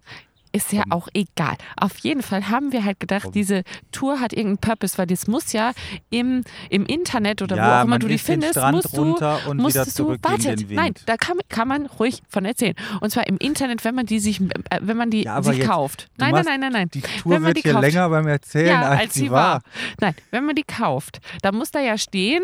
Ist 0.53 0.73
ja 0.73 0.81
Robben. 0.81 0.93
auch 0.93 1.09
egal. 1.15 1.57
Auf 1.77 1.99
jeden 1.99 2.23
Fall 2.23 2.49
haben 2.49 2.73
wir 2.73 2.85
halt 2.85 2.99
gedacht, 3.01 3.29
diese 3.35 3.63
Tour 3.93 4.21
hat 4.21 4.33
irgendeinen 4.33 4.59
Purpose, 4.59 4.99
weil 4.99 5.07
das 5.07 5.27
muss 5.27 5.53
ja 5.53 5.73
im, 6.11 6.43
im 6.71 6.87
Internet 6.87 7.43
oder 7.43 7.57
wo 7.57 7.61
ja, 7.61 7.81
auch 7.81 7.85
immer 7.85 7.99
du 7.99 8.09
die 8.09 8.19
findest, 8.19 8.57
musst 8.73 8.97
du 8.97 9.03
runter 9.03 9.35
und 9.47 9.59
wieder 9.59 9.63
musstest 9.63 9.99
du, 9.99 10.09
Wind. 10.11 10.71
nein, 10.71 10.95
da 11.07 11.17
kann, 11.17 11.39
kann 11.49 11.69
man 11.69 11.87
ruhig 11.87 12.23
von 12.29 12.45
erzählen. 12.45 12.75
Und 13.01 13.11
zwar 13.11 13.27
im 13.27 13.37
Internet, 13.39 13.85
wenn 13.85 13.95
man 13.95 14.07
die 14.07 14.19
sich, 14.21 14.41
äh, 14.41 14.79
wenn 14.81 14.97
man 14.97 15.11
die 15.11 15.25
Ja, 15.25 15.43
sich 15.43 15.59
jetzt, 15.59 15.69
kauft. 15.69 16.09
Nein, 16.17 16.33
nein, 16.35 16.45
nein, 16.45 16.61
nein, 16.61 16.73
nein. 16.73 16.89
Die 16.93 17.03
Wenn 17.03 17.11
Tour 17.21 17.33
man 17.35 17.45
wird 17.45 17.57
die 17.59 17.63
hier 17.63 17.73
kauft. 17.73 17.85
länger 17.85 18.09
beim 18.09 18.27
Erzählen, 18.27 18.67
Ja, 18.69 18.83
als, 18.89 19.01
als 19.01 19.15
sie 19.15 19.21
sie 19.21 19.31
war. 19.31 19.55
war. 19.55 19.63
Nein, 20.01 20.15
wenn 20.31 20.45
man 20.45 20.55
die 20.57 20.65
kauft, 20.65 21.21
dann 21.43 21.55
muss 21.57 21.71
da 21.71 21.81
ja 21.81 21.97
stehen, 21.99 22.43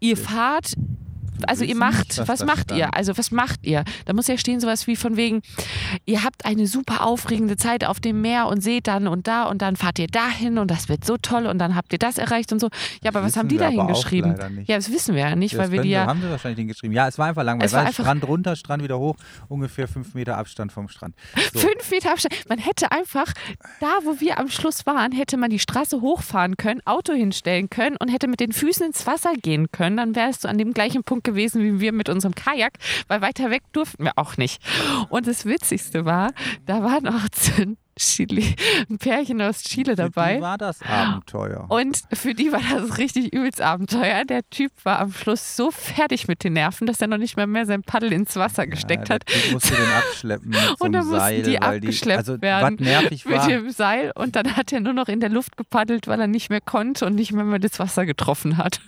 ihr 0.00 0.16
fahrt, 0.16 0.72
also 1.46 1.64
ihr 1.64 1.76
macht, 1.76 2.18
was 2.18 2.28
was 2.28 2.44
macht 2.44 2.70
ihr? 2.70 2.76
stand. 2.78 2.96
Also 2.96 3.16
was 3.18 3.30
macht 3.30 3.60
ihr? 3.64 3.84
Da 4.04 4.12
muss 4.12 4.26
ja 4.26 4.36
stehen 4.38 4.60
sowas 4.60 4.86
wie 4.86 4.96
von 4.96 5.16
wegen, 5.16 5.42
ihr 6.06 6.24
habt 6.24 6.44
eine 6.44 6.66
super 6.66 7.04
aufregende 7.06 7.56
Zeit 7.56 7.84
auf 7.84 8.00
dem 8.00 8.20
Meer 8.20 8.46
und 8.46 8.60
seht 8.62 8.86
dann 8.86 9.08
und 9.08 9.26
da 9.26 9.44
und 9.44 9.62
dann 9.62 9.76
fahrt 9.76 9.98
ihr 9.98 10.06
dahin 10.06 10.58
und 10.58 10.70
das 10.70 10.88
wird 10.88 11.04
so 11.04 11.16
toll 11.16 11.46
und 11.46 11.58
dann 11.58 11.74
habt 11.74 11.92
ihr 11.92 11.98
das 11.98 12.18
erreicht 12.18 12.52
und 12.52 12.60
so. 12.60 12.68
Ja, 13.02 13.10
aber 13.10 13.20
was 13.20 13.28
wissen 13.28 13.38
haben 13.40 13.48
die 13.48 13.58
da 13.58 13.68
hingeschrieben? 13.68 14.64
Ja, 14.66 14.76
das 14.76 14.90
wissen 14.90 15.14
wir 15.14 15.22
ja 15.22 15.36
nicht, 15.36 15.54
Das 15.54 15.60
weil 15.60 15.72
wir 15.72 15.82
die 15.82 15.90
ja. 15.90 16.06
haben 16.06 16.20
sie 16.20 16.30
wahrscheinlich 16.30 16.58
hingeschrieben. 16.58 16.94
Ja, 16.94 17.08
es 17.08 17.18
war 17.18 17.26
einfach 17.26 17.42
langweilig. 17.44 17.66
Es 17.70 17.76
war 17.76 17.86
einfach- 17.86 18.04
Strand 18.04 18.26
runter, 18.26 18.56
Strand 18.56 18.82
wieder 18.82 18.98
hoch, 18.98 19.16
ungefähr 19.48 19.88
fünf 19.88 20.14
Meter 20.14 20.36
Abstand 20.38 20.72
vom 20.72 20.88
Strand. 20.88 21.14
So. 21.52 21.60
Fünf 21.60 21.90
Meter 21.90 22.12
Abstand. 22.12 22.34
Man 22.48 22.58
hätte 22.58 22.92
einfach, 22.92 23.32
da 23.80 23.98
wo 24.04 24.20
wir 24.20 24.38
am 24.38 24.48
Schluss 24.48 24.86
waren, 24.86 25.12
hätte 25.12 25.36
man 25.36 25.50
die 25.50 25.58
Straße 25.58 26.00
hochfahren 26.00 26.56
können, 26.56 26.80
Auto 26.84 27.12
hinstellen 27.12 27.70
können 27.70 27.96
und 27.98 28.08
hätte 28.08 28.28
mit 28.28 28.40
den 28.40 28.52
Füßen 28.52 28.86
ins 28.86 29.06
Wasser 29.06 29.32
gehen 29.40 29.70
können. 29.72 29.96
Dann 29.96 30.14
wärst 30.16 30.44
du 30.44 30.48
an 30.48 30.58
dem 30.58 30.72
gleichen 30.72 31.04
Punkt 31.04 31.21
gewesen 31.24 31.62
wie 31.62 31.80
wir 31.80 31.92
mit 31.92 32.08
unserem 32.08 32.34
Kajak, 32.34 32.74
weil 33.08 33.20
weiter 33.20 33.50
weg 33.50 33.62
durften 33.72 34.04
wir 34.04 34.12
auch 34.16 34.36
nicht. 34.36 34.62
Und 35.08 35.26
das 35.26 35.44
Witzigste 35.44 36.04
war, 36.04 36.32
da 36.66 36.82
waren 36.82 37.08
auch 37.08 37.28
Chile, 37.98 38.42
ein 38.88 38.98
Pärchen 38.98 39.42
aus 39.42 39.62
Chile 39.64 39.92
Für 39.92 39.96
dabei. 39.96 40.36
die 40.36 40.40
war 40.40 40.56
das 40.56 40.80
Abenteuer. 40.82 41.66
Und 41.68 42.02
für 42.12 42.34
die 42.34 42.50
war 42.50 42.62
das 42.72 42.96
richtig 42.96 43.34
übelst 43.34 43.60
Abenteuer. 43.60 44.24
Der 44.24 44.48
Typ 44.48 44.72
war 44.82 44.98
am 44.98 45.12
Schluss 45.12 45.56
so 45.56 45.70
fertig 45.70 46.26
mit 46.26 46.42
den 46.42 46.54
Nerven, 46.54 46.86
dass 46.86 47.00
er 47.02 47.08
noch 47.08 47.18
nicht 47.18 47.36
mal 47.36 47.46
mehr 47.46 47.66
sein 47.66 47.82
Paddel 47.82 48.12
ins 48.12 48.36
Wasser 48.36 48.66
gesteckt 48.66 49.08
ja, 49.08 49.16
hat. 49.16 49.26
Typ 49.26 49.52
musste 49.52 49.74
den 49.74 49.90
abschleppen 49.90 50.48
mit 50.50 50.60
so 50.60 50.84
Und 50.84 50.92
dann 50.92 51.04
mussten 51.04 51.20
Seil, 51.20 51.42
die 51.42 51.60
abgeschleppt 51.60 52.18
also, 52.18 52.40
werden 52.40 52.76
nervig 52.80 53.26
mit 53.26 53.36
war, 53.36 53.46
dem 53.46 53.70
Seil 53.70 54.12
und 54.14 54.36
dann 54.36 54.56
hat 54.56 54.72
er 54.72 54.80
nur 54.80 54.94
noch 54.94 55.08
in 55.08 55.20
der 55.20 55.28
Luft 55.28 55.56
gepaddelt, 55.58 56.06
weil 56.06 56.20
er 56.20 56.26
nicht 56.26 56.48
mehr 56.48 56.62
konnte 56.62 57.04
und 57.04 57.14
nicht 57.14 57.32
mehr, 57.32 57.44
mehr 57.44 57.58
das 57.58 57.78
Wasser 57.78 58.06
getroffen 58.06 58.56
hat. 58.56 58.80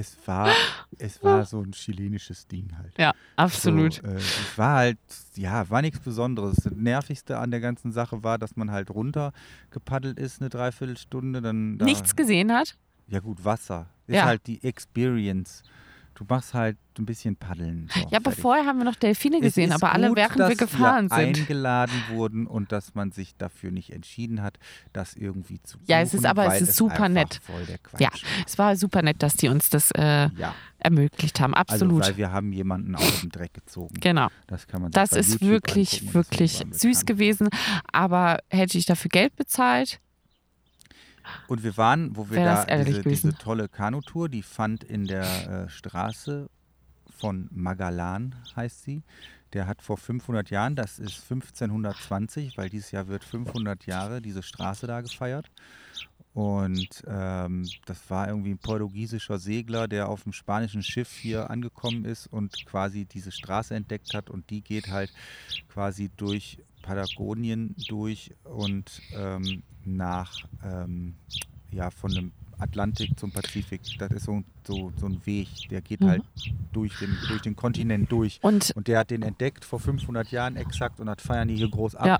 Es 0.00 0.16
war, 0.26 0.50
es 0.98 1.22
war 1.22 1.44
so 1.44 1.60
ein 1.60 1.72
chilenisches 1.72 2.46
Ding 2.48 2.68
halt. 2.78 2.96
Ja, 2.98 3.12
absolut. 3.36 3.94
So, 3.94 4.02
äh, 4.02 4.14
es 4.16 4.56
war 4.58 4.76
halt, 4.76 4.98
ja, 5.36 5.68
war 5.68 5.82
nichts 5.82 6.00
Besonderes. 6.00 6.56
Das 6.56 6.72
Nervigste 6.72 7.38
an 7.38 7.50
der 7.50 7.60
ganzen 7.60 7.92
Sache 7.92 8.22
war, 8.22 8.38
dass 8.38 8.56
man 8.56 8.70
halt 8.70 8.90
runter 8.90 9.32
gepaddelt 9.70 10.18
ist 10.18 10.40
eine 10.40 10.48
Dreiviertelstunde. 10.48 11.42
Dann 11.42 11.78
da, 11.78 11.84
Nichts 11.84 12.16
gesehen 12.16 12.52
hat. 12.52 12.76
Ja 13.08 13.20
gut, 13.20 13.44
Wasser. 13.44 13.86
Ist 14.06 14.16
Ja. 14.16 14.24
halt 14.24 14.46
die 14.46 14.62
Experience. 14.64 15.62
Du 16.20 16.26
machst 16.28 16.52
halt 16.52 16.76
ein 16.98 17.06
bisschen 17.06 17.34
paddeln. 17.34 17.88
So, 17.94 18.00
Ja, 18.10 18.18
aber 18.18 18.30
vorher 18.32 18.66
haben 18.66 18.76
wir 18.76 18.84
noch 18.84 18.94
Delfine 18.96 19.36
Es 19.38 19.42
gesehen, 19.42 19.72
aber 19.72 19.90
alle 19.94 20.08
gut, 20.08 20.18
während 20.18 20.38
dass 20.38 20.50
wir 20.50 20.56
gefahren 20.56 21.08
wir 21.10 21.16
sind. 21.16 21.38
eingeladen 21.38 21.94
wurden 22.10 22.46
und 22.46 22.72
dass 22.72 22.94
man 22.94 23.10
sich 23.10 23.34
dafür 23.36 23.70
nicht 23.70 23.88
entschieden 23.90 24.42
hat, 24.42 24.58
das 24.92 25.14
irgendwie 25.14 25.62
zu 25.62 25.78
Ja, 25.86 26.02
es 26.02 26.12
ist 26.12 26.26
aber- 26.26 26.54
es 26.54 26.60
ist 26.60 26.76
super 26.76 26.92
einfach 27.04 27.08
nett. 27.08 27.40
Voll 27.42 27.64
der 27.64 27.78
Quatsch 27.78 28.00
Ja, 28.02 28.10
es 28.46 28.58
war 28.58 28.76
super 28.76 29.00
nett, 29.00 29.22
dass 29.22 29.36
die 29.36 29.48
uns 29.48 29.70
das 29.70 29.92
äh, 29.92 30.28
ja. 30.36 30.54
ermöglicht 30.78 31.40
haben. 31.40 31.54
Absolut. 31.54 32.02
Also, 32.02 32.10
weil 32.12 32.16
wir 32.18 32.32
haben 32.32 32.52
jemanden 32.52 32.94
aus 32.96 33.20
dem 33.22 33.30
Dreck 33.30 33.54
gezogen. 33.54 33.94
genau. 33.98 34.28
Das 34.46 34.66
kann 34.66 34.82
man 34.82 34.90
Das 34.90 35.12
ist 35.12 35.30
YouTube 35.40 35.48
wirklich, 35.48 36.00
angucken, 36.02 36.14
wirklich 36.14 36.66
süß 36.70 37.06
gewesen. 37.06 37.48
Aber 37.92 38.40
hätte 38.50 38.76
ich 38.76 38.84
dafür 38.84 39.08
Geld 39.08 39.34
bezahlt? 39.36 40.00
Und 41.48 41.62
wir 41.62 41.76
waren, 41.76 42.16
wo 42.16 42.30
wir 42.30 42.42
da 42.42 42.64
diese, 42.84 43.02
diese 43.02 43.34
tolle 43.34 43.68
Kanutour, 43.68 44.28
die 44.28 44.42
fand 44.42 44.84
in 44.84 45.06
der 45.06 45.64
äh, 45.64 45.68
Straße 45.68 46.48
von 47.10 47.48
Magalan, 47.52 48.36
heißt 48.56 48.82
sie. 48.82 49.02
Der 49.52 49.66
hat 49.66 49.82
vor 49.82 49.96
500 49.96 50.50
Jahren, 50.50 50.76
das 50.76 50.98
ist 50.98 51.22
1520, 51.30 52.56
weil 52.56 52.68
dieses 52.68 52.92
Jahr 52.92 53.08
wird 53.08 53.24
500 53.24 53.84
Jahre 53.86 54.22
diese 54.22 54.42
Straße 54.42 54.86
da 54.86 55.00
gefeiert. 55.00 55.50
Und 56.32 57.02
ähm, 57.08 57.68
das 57.86 58.08
war 58.08 58.28
irgendwie 58.28 58.52
ein 58.52 58.58
portugiesischer 58.58 59.38
Segler, 59.38 59.88
der 59.88 60.08
auf 60.08 60.22
dem 60.22 60.32
spanischen 60.32 60.84
Schiff 60.84 61.10
hier 61.10 61.50
angekommen 61.50 62.04
ist 62.04 62.28
und 62.28 62.64
quasi 62.66 63.04
diese 63.04 63.32
Straße 63.32 63.74
entdeckt 63.74 64.14
hat. 64.14 64.30
Und 64.30 64.48
die 64.50 64.62
geht 64.62 64.88
halt 64.88 65.12
quasi 65.68 66.08
durch 66.16 66.58
Patagonien 66.82 67.74
durch 67.88 68.32
und 68.44 69.00
ähm, 69.16 69.62
nach, 69.84 70.32
ähm, 70.64 71.14
ja, 71.72 71.90
von 71.90 72.10
dem 72.12 72.32
Atlantik 72.58 73.18
zum 73.18 73.30
Pazifik. 73.32 73.80
Das 73.98 74.10
ist 74.10 74.24
so, 74.24 74.42
so, 74.66 74.92
so 74.98 75.06
ein 75.06 75.24
Weg, 75.24 75.48
der 75.70 75.80
geht 75.80 76.02
Mhm. 76.02 76.08
halt 76.08 76.22
durch 76.74 76.98
den, 76.98 77.16
durch 77.28 77.40
den 77.40 77.56
Kontinent 77.56 78.12
durch. 78.12 78.38
Und, 78.42 78.72
Und 78.76 78.86
der 78.86 78.98
hat 78.98 79.10
den 79.10 79.22
entdeckt 79.22 79.64
vor 79.64 79.80
500 79.80 80.30
Jahren 80.30 80.56
exakt 80.56 81.00
und 81.00 81.06
das 81.06 81.22
feiern 81.22 81.48
die 81.48 81.56
hier 81.56 81.70
groß 81.70 81.94
ab. 81.94 82.06
Ja, 82.06 82.18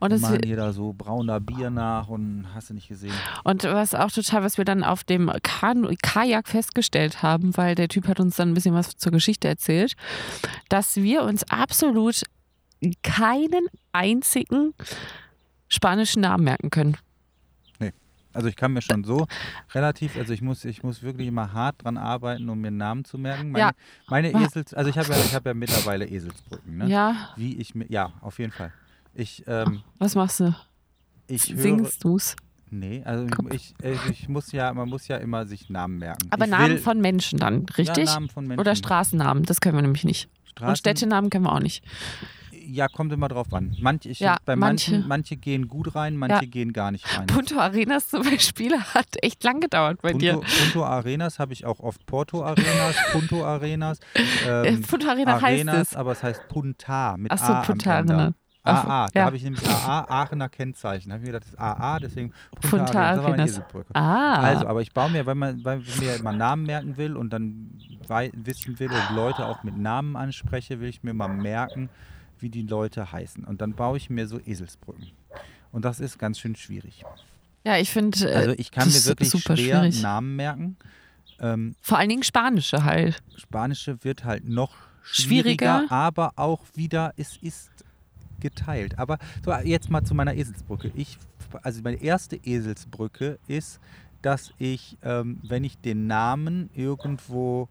und, 0.00 0.12
Und 0.14 0.20
machen 0.22 0.40
hier 0.46 0.56
da 0.56 0.72
so 0.72 0.94
brauner 0.96 1.40
Bier 1.40 1.68
nach 1.68 2.08
und 2.08 2.46
hast 2.54 2.70
du 2.70 2.74
nicht 2.74 2.88
gesehen. 2.88 3.12
und 3.44 3.64
was 3.64 3.94
auch 3.94 4.10
total, 4.10 4.42
was 4.42 4.56
wir 4.56 4.64
dann 4.64 4.82
auf 4.82 5.04
dem 5.04 5.30
Kanu 5.42 5.92
Kajak 6.02 6.48
festgestellt 6.48 7.22
haben, 7.22 7.54
weil 7.58 7.74
der 7.74 7.88
Typ 7.88 8.08
hat 8.08 8.18
uns 8.18 8.36
dann 8.36 8.52
ein 8.52 8.54
bisschen 8.54 8.74
was 8.74 8.96
zur 8.96 9.12
Geschichte 9.12 9.46
erzählt, 9.46 9.92
dass 10.70 10.96
wir 10.96 11.22
uns 11.24 11.44
absolut 11.50 12.22
keinen 13.02 13.66
einzigen 13.92 14.74
spanischen 15.68 16.22
Namen 16.22 16.44
merken 16.44 16.70
können. 16.70 16.96
Also 18.34 18.48
ich 18.48 18.56
kann 18.56 18.72
mir 18.72 18.82
schon 18.82 19.04
so 19.04 19.26
relativ, 19.74 20.16
also 20.16 20.32
ich 20.32 20.42
muss, 20.42 20.64
ich 20.64 20.82
muss 20.82 21.02
wirklich 21.02 21.28
immer 21.28 21.52
hart 21.52 21.84
dran 21.84 21.96
arbeiten, 21.98 22.48
um 22.48 22.60
mir 22.60 22.68
einen 22.68 22.78
Namen 22.78 23.04
zu 23.04 23.18
merken. 23.18 23.50
Meine, 23.50 23.64
Ja. 23.66 23.70
meine. 24.08 24.32
Esels, 24.32 24.72
also 24.74 24.88
ich 24.88 24.96
habe 24.96 25.12
ja, 25.12 25.18
ich 25.18 25.34
habe 25.34 25.50
ja 25.50 25.54
mittlerweile 25.54 26.06
Eselsbrücken, 26.06 26.78
ne? 26.78 26.88
Ja, 26.88 27.30
Wie 27.36 27.58
ich 27.58 27.74
mir, 27.74 27.86
ja, 27.90 28.12
auf 28.20 28.38
jeden 28.38 28.52
Fall. 28.52 28.72
Ich, 29.14 29.44
ähm, 29.46 29.82
was 29.98 30.14
machst 30.14 30.40
du? 30.40 30.54
ich 31.26 31.42
Singst 31.42 32.02
du's? 32.04 32.36
nee, 32.70 33.02
also 33.04 33.26
ich, 33.50 33.74
ich 34.10 34.28
muss 34.30 34.50
ja, 34.52 34.72
man 34.72 34.88
muss 34.88 35.06
ja 35.08 35.18
immer 35.18 35.46
sich 35.46 35.68
Namen 35.68 35.98
merken. 35.98 36.28
Aber 36.30 36.46
ich 36.46 36.50
Namen 36.50 36.70
will, 36.70 36.78
von 36.78 37.00
Menschen 37.02 37.38
dann, 37.38 37.66
richtig? 37.76 38.06
Ja, 38.06 38.14
Namen 38.14 38.30
von 38.30 38.46
Menschen. 38.46 38.60
Oder 38.60 38.74
Straßennamen, 38.74 39.42
das 39.42 39.60
können 39.60 39.76
wir 39.76 39.82
nämlich 39.82 40.04
nicht. 40.04 40.30
Straßen, 40.44 40.70
Und 40.70 40.78
Städtenamen 40.78 41.28
können 41.28 41.44
wir 41.44 41.52
auch 41.52 41.60
nicht. 41.60 41.84
Ja, 42.64 42.88
kommt 42.88 43.12
immer 43.12 43.28
drauf 43.28 43.52
an. 43.52 43.76
Manch, 43.80 44.06
ich, 44.06 44.20
Ja, 44.20 44.36
bei 44.44 44.56
manche- 44.56 44.92
manchen, 44.92 45.08
manche 45.08 45.36
gehen 45.36 45.68
gut 45.68 45.94
rein, 45.94 46.16
manche 46.16 46.44
Ja. 46.44 46.50
gehen 46.50 46.72
gar 46.72 46.90
nicht 46.90 47.06
rein. 47.18 47.26
Punto 47.26 47.58
Arenas 47.58 48.08
zum 48.08 48.22
Beispiel 48.22 48.72
hat 48.94 49.08
echt 49.22 49.42
lang 49.44 49.60
gedauert 49.60 50.00
bei 50.02 50.12
dir. 50.12 50.34
Punto, 50.34 50.46
Punto 50.62 50.84
Arenas 50.84 51.38
habe 51.38 51.52
ich 51.52 51.64
auch 51.66 51.80
oft 51.80 52.04
Porto 52.06 52.44
Arenas, 52.44 52.96
Punto 53.12 53.44
Arenas. 53.44 53.98
Äh, 54.46 54.68
Ähm, 54.68 54.82
Punto 54.82 55.08
Arena 55.08 55.32
heißt 55.40 55.44
Arenas, 55.44 55.88
es. 55.92 55.96
aber 55.96 56.12
es 56.12 56.22
heißt 56.22 56.48
Punta 56.48 57.16
mit 57.16 57.30
Achso, 57.32 57.52
A 57.52 57.62
Punta 57.62 57.92
am 57.94 58.00
Ende. 58.00 58.14
Arena. 58.14 58.34
AA, 58.64 59.08
da 59.12 59.18
ja. 59.20 59.26
habe 59.26 59.34
ich 59.36 59.42
nämlich 59.42 59.68
AA, 59.68 60.06
Aachener 60.08 60.48
Kennzeichen. 60.48 61.08
Da 61.08 61.14
habe 61.14 61.24
ich 61.24 61.26
mir 61.28 61.32
gedacht, 61.32 61.46
das 61.46 61.54
ist 61.54 61.58
AA, 61.60 61.98
deswegen 61.98 62.32
Punta, 62.60 63.10
Arenas. 63.10 63.60
Ah. 63.92 64.34
Also, 64.40 64.68
aber 64.68 64.82
ich 64.82 64.92
baue 64.92 65.10
mir, 65.10 65.26
wenn 65.26 65.36
man, 65.36 65.58
ich 65.84 66.00
mir 66.00 66.22
mal 66.22 66.36
Namen 66.36 66.64
merken 66.64 66.96
will 66.96 67.16
und 67.16 67.30
dann 67.32 67.72
wissen 68.34 68.78
will 68.78 68.88
und 68.90 69.16
Leute 69.16 69.46
auch 69.46 69.64
mit 69.64 69.76
Namen 69.76 70.14
anspreche, 70.14 70.78
will 70.78 70.88
ich 70.88 71.02
mir 71.02 71.12
mal 71.12 71.26
merken, 71.28 71.88
wie 72.42 72.50
die 72.50 72.62
Leute 72.62 73.12
heißen. 73.12 73.44
Und 73.44 73.60
dann 73.60 73.74
baue 73.74 73.96
ich 73.96 74.10
mir 74.10 74.26
so 74.26 74.38
Eselsbrücken. 74.40 75.10
Und 75.70 75.84
das 75.84 76.00
ist 76.00 76.18
ganz 76.18 76.38
schön 76.38 76.54
schwierig. 76.56 77.04
ja, 77.64 77.78
ich 77.78 77.90
finde, 77.90 78.30
äh, 78.30 78.34
Also 78.34 78.50
ich 78.58 78.70
kann 78.70 78.88
mir 78.88 79.04
wirklich 79.06 79.30
super 79.30 79.56
schwer 79.56 79.80
schwierig. 79.80 80.02
Namen 80.02 80.36
merken. 80.36 80.76
Ähm, 81.40 81.74
vor 81.80 81.98
allen 81.98 82.08
Dingen 82.08 82.22
Spanische 82.22 82.84
halt. 82.84 83.22
Spanische 83.36 84.04
wird 84.04 84.24
halt 84.24 84.46
noch 84.48 84.72
schwieriger, 85.02 85.78
Schwieriger. 85.78 85.92
aber 85.92 86.32
auch 86.36 86.60
wieder, 86.74 87.14
es 87.16 87.36
ist 87.38 87.70
geteilt. 88.40 88.98
Aber 88.98 89.18
so, 89.44 89.52
jetzt 89.52 89.90
mal 89.90 90.04
zu 90.04 90.14
meiner 90.14 90.34
Eselsbrücke. 90.34 90.92
Ich, 90.94 91.18
also 91.62 91.80
meine 91.82 92.00
erste 92.02 92.36
Eselsbrücke 92.36 93.38
ist, 93.48 93.80
dass 94.20 94.52
ich, 94.58 94.98
ähm, 95.02 95.40
wenn 95.42 95.64
ich 95.64 95.78
den 95.78 96.06
Namen 96.06 96.70
irgendwo 96.74 97.68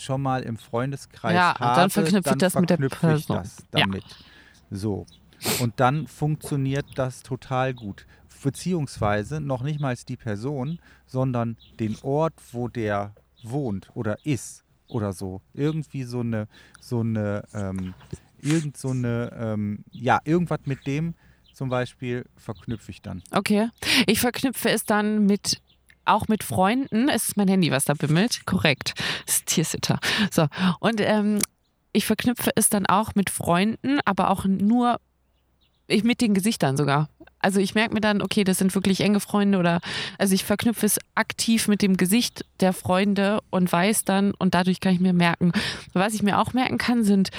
schon 0.00 0.22
mal 0.22 0.42
im 0.42 0.56
Freundeskreis 0.56 1.34
Ja, 1.34 1.52
und 1.52 1.60
dann 1.60 1.76
habe, 1.76 1.90
verknüpfe 1.90 2.18
ich 2.18 2.24
dann 2.24 2.38
das 2.38 2.54
mit 2.54 2.70
der 2.70 2.78
verknüpfe 2.78 2.96
ich 3.16 3.26
Person. 3.26 3.36
das 3.36 3.58
Ja. 3.58 3.80
damit. 3.80 4.04
So. 4.70 5.06
Und 5.60 5.78
dann 5.80 6.06
funktioniert 6.06 6.86
das 6.96 7.22
total 7.22 7.74
gut. 7.74 8.06
Beziehungsweise 8.42 9.40
noch 9.40 9.62
nicht 9.62 9.80
mal 9.80 9.96
die 10.08 10.16
Person, 10.16 10.78
sondern 11.06 11.56
den 11.80 11.96
Ort, 12.02 12.34
wo 12.52 12.68
der 12.68 13.14
wohnt 13.42 13.90
oder 13.94 14.18
ist 14.24 14.64
oder 14.88 15.12
so. 15.12 15.42
Irgendwie 15.54 16.04
so 16.04 16.20
eine, 16.20 16.48
so 16.80 17.00
eine, 17.00 17.44
ähm, 17.52 17.94
irgend 18.40 18.76
so 18.76 18.90
eine, 18.90 19.32
ähm, 19.38 19.84
ja, 19.92 20.20
irgendwas 20.24 20.60
mit 20.66 20.86
dem 20.86 21.14
zum 21.52 21.68
Beispiel 21.68 22.24
verknüpfe 22.36 22.90
ich 22.90 23.02
dann. 23.02 23.22
Okay. 23.32 23.68
Ich 24.06 24.20
verknüpfe 24.20 24.70
es 24.70 24.84
dann 24.84 25.26
mit 25.26 25.60
auch 26.08 26.28
mit 26.28 26.44
Freunden. 26.44 27.08
Es 27.08 27.28
ist 27.28 27.36
mein 27.36 27.48
Handy, 27.48 27.70
was 27.70 27.84
da 27.84 27.94
bimmelt. 27.94 28.46
Korrekt. 28.46 28.94
Das 29.26 29.36
ist 29.36 29.46
Tiersitter. 29.46 29.98
So. 30.30 30.46
Und 30.80 31.00
ähm, 31.00 31.38
ich 31.92 32.06
verknüpfe 32.06 32.50
es 32.54 32.68
dann 32.68 32.86
auch 32.86 33.14
mit 33.14 33.30
Freunden, 33.30 34.00
aber 34.04 34.30
auch 34.30 34.44
nur 34.44 35.00
ich, 35.88 36.04
mit 36.04 36.20
den 36.20 36.34
Gesichtern 36.34 36.76
sogar. 36.76 37.08
Also 37.40 37.60
ich 37.60 37.74
merke 37.74 37.94
mir 37.94 38.00
dann, 38.00 38.20
okay, 38.20 38.44
das 38.44 38.58
sind 38.58 38.74
wirklich 38.74 39.00
enge 39.00 39.20
Freunde 39.20 39.58
oder 39.58 39.80
also 40.18 40.34
ich 40.34 40.44
verknüpfe 40.44 40.84
es 40.84 40.98
aktiv 41.14 41.68
mit 41.68 41.82
dem 41.82 41.96
Gesicht 41.96 42.44
der 42.60 42.72
Freunde 42.72 43.40
und 43.50 43.70
weiß 43.70 44.04
dann 44.04 44.32
und 44.34 44.54
dadurch 44.54 44.80
kann 44.80 44.92
ich 44.92 45.00
mir 45.00 45.12
merken. 45.12 45.52
Was 45.92 46.14
ich 46.14 46.22
mir 46.22 46.38
auch 46.38 46.52
merken 46.52 46.78
kann, 46.78 47.04
sind 47.04 47.30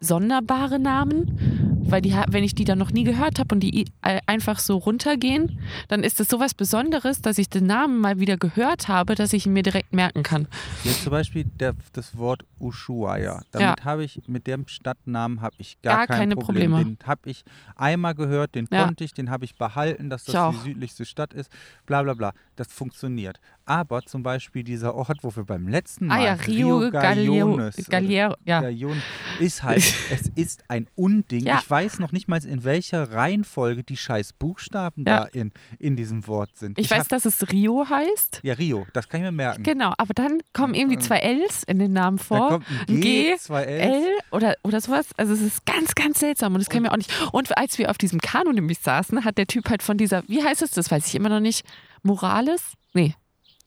sonderbare 0.00 0.78
Namen, 0.78 1.75
weil 1.88 2.02
die, 2.02 2.14
wenn 2.28 2.44
ich 2.44 2.54
die 2.54 2.64
dann 2.64 2.78
noch 2.78 2.90
nie 2.90 3.04
gehört 3.04 3.38
habe 3.38 3.54
und 3.54 3.60
die 3.60 3.86
äh, 4.02 4.20
einfach 4.26 4.58
so 4.58 4.76
runtergehen, 4.76 5.58
dann 5.88 6.02
ist 6.02 6.20
es 6.20 6.28
sowas 6.28 6.54
Besonderes, 6.54 7.22
dass 7.22 7.38
ich 7.38 7.48
den 7.48 7.66
Namen 7.66 8.00
mal 8.00 8.18
wieder 8.20 8.36
gehört 8.36 8.88
habe, 8.88 9.14
dass 9.14 9.32
ich 9.32 9.46
ihn 9.46 9.52
mir 9.52 9.62
direkt 9.62 9.92
merken 9.92 10.22
kann. 10.22 10.48
Jetzt 10.84 11.02
zum 11.04 11.10
Beispiel 11.12 11.44
der, 11.44 11.74
das 11.92 12.16
Wort 12.18 12.44
Ushuaia. 12.58 13.42
Damit 13.52 13.84
habe 13.84 14.04
ich, 14.04 14.22
mit 14.26 14.46
dem 14.46 14.66
Stadtnamen 14.68 15.40
habe 15.40 15.54
ich 15.58 15.80
gar, 15.82 15.98
Gar 15.98 16.06
kein 16.08 16.18
keine 16.18 16.36
Problem. 16.36 16.70
Probleme. 16.72 16.96
Den 16.96 17.06
habe 17.06 17.30
ich 17.30 17.44
einmal 17.76 18.14
gehört, 18.14 18.54
den 18.54 18.66
Ja. 18.72 18.84
konnte 18.84 19.04
ich, 19.04 19.12
den 19.14 19.30
habe 19.30 19.44
ich 19.44 19.56
behalten, 19.56 20.10
dass 20.10 20.22
Ich 20.22 20.32
das 20.32 20.34
die 20.52 20.58
auch. 20.58 20.64
südlichste 20.64 21.04
Stadt 21.04 21.32
ist, 21.34 21.50
bla 21.86 22.02
bla 22.02 22.14
bla. 22.14 22.32
Das 22.56 22.68
funktioniert. 22.68 23.38
Aber 23.66 24.02
zum 24.02 24.22
Beispiel 24.22 24.64
dieser 24.64 24.94
Ort, 24.94 25.18
wo 25.22 25.34
wir 25.34 25.44
beim 25.44 25.68
letzten 25.68 26.06
Mal 26.06 26.20
Ah 26.20 26.24
ja, 26.24 26.32
Rio, 26.34 26.90
Gallio, 26.90 27.32
Gallones 27.32 27.78
oder 27.78 27.88
Gallier, 27.88 28.36
ja. 28.44 28.60
Gallon 28.60 29.02
ist 29.40 29.62
halt, 29.62 29.82
es 30.10 30.28
ist 30.34 30.64
ein 30.68 30.86
Unding. 30.94 31.44
Ja. 31.44 31.58
Ich 31.60 31.68
weiß 31.68 31.75
noch 31.98 32.12
nicht 32.12 32.28
mal, 32.28 32.44
in 32.44 32.64
welcher 32.64 33.12
Reihenfolge 33.12 33.82
die 33.84 33.96
scheiß 33.96 34.32
Buchstaben 34.32 35.04
Ja. 35.06 35.20
da 35.20 35.24
in, 35.26 35.52
in 35.78 35.96
diesem 35.96 36.26
Wort 36.26 36.56
sind. 36.56 36.78
Ich, 36.78 36.90
weiß, 36.90 37.00
hab, 37.00 37.08
dass 37.08 37.24
es 37.24 37.50
Rio 37.52 37.86
heißt. 37.88 38.40
Ja, 38.42 38.54
Rio, 38.54 38.86
das 38.92 39.08
kann 39.08 39.20
ich 39.20 39.24
mir 39.24 39.32
merken. 39.32 39.62
Genau, 39.62 39.92
aber 39.98 40.14
dann 40.14 40.40
kommen 40.52 40.74
irgendwie 40.74 40.98
zwei 40.98 41.18
Ls 41.18 41.62
in 41.64 41.78
den 41.78 41.92
Namen 41.92 42.16
Da 42.18 42.22
vor. 42.24 42.48
kommt 42.48 42.66
ein 42.88 43.00
G, 43.00 43.32
G, 43.32 43.36
zwei 43.38 43.64
L. 43.64 43.90
L 43.92 44.06
oder, 44.30 44.54
oder 44.64 44.80
sowas. 44.80 45.06
Also 45.16 45.32
es 45.34 45.40
ist 45.42 45.66
ganz, 45.66 45.94
ganz 45.94 46.20
seltsam 46.20 46.54
und 46.54 46.60
das 46.60 46.68
kennen 46.68 46.84
wir 46.84 46.92
auch 46.92 46.96
nicht. 46.96 47.12
Und 47.32 47.56
als 47.56 47.78
wir 47.78 47.90
auf 47.90 47.98
diesem 47.98 48.20
Kanu 48.20 48.52
nämlich 48.52 48.78
saßen, 48.80 49.24
hat 49.24 49.38
der 49.38 49.46
Typ 49.46 49.68
halt 49.68 49.82
von 49.82 49.96
dieser, 49.98 50.22
wie 50.28 50.42
heißt 50.42 50.62
es, 50.62 50.70
das 50.70 50.90
weiß 50.90 51.06
ich 51.06 51.14
immer 51.14 51.28
noch 51.28 51.40
nicht, 51.40 51.64
Morales? 52.02 52.62
Nee, 52.94 53.14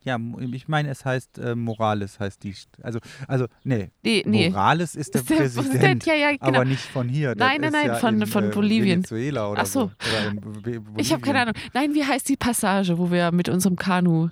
Ja, 0.01 0.17
ich 0.53 0.67
meine, 0.69 0.89
es 0.89 1.03
heißt 1.03 1.39
äh, 1.39 1.55
Morales, 1.55 2.19
heißt 2.21 2.41
die. 2.43 2.55
Also, 2.81 2.99
also 3.27 3.47
nee, 3.65 3.91
nee, 4.01 4.23
nee. 4.25 4.49
Morales 4.49 4.95
ist 4.95 5.13
der, 5.13 5.21
Ist 5.21 5.29
der 5.29 5.35
Präsident, 5.35 5.71
Präsident, 5.71 6.05
ja, 6.05 6.13
ja, 6.13 6.31
genau. 6.31 6.45
aber 6.45 6.65
nicht 6.65 6.81
von 6.83 7.09
hier. 7.09 7.35
Das 7.35 7.47
Nein, 7.49 7.61
nein, 7.61 7.71
nein, 7.73 7.87
ja 7.87 7.95
von- 7.95 8.21
in, 8.21 8.27
von 8.27 8.45
äh, 8.45 8.47
Bolivien. 8.53 8.99
Venezuela 8.99 9.51
oder 9.51 9.61
Ach 9.63 9.65
so. 9.65 9.81
Oder 10.09 10.27
in 10.31 10.39
Bo- 10.39 10.51
Bo- 10.91 10.99
Ich 10.99 11.11
habe 11.11 11.21
keine. 11.21 11.41
Ahnung. 11.41 11.53
Nein, 11.73 11.93
wie 11.95 12.05
heißt 12.05 12.29
die 12.29 12.37
Passage, 12.37 12.97
wo 12.97 13.11
wir 13.11 13.31
mit 13.33 13.49
unserem 13.49 13.75
Kanu 13.75 14.29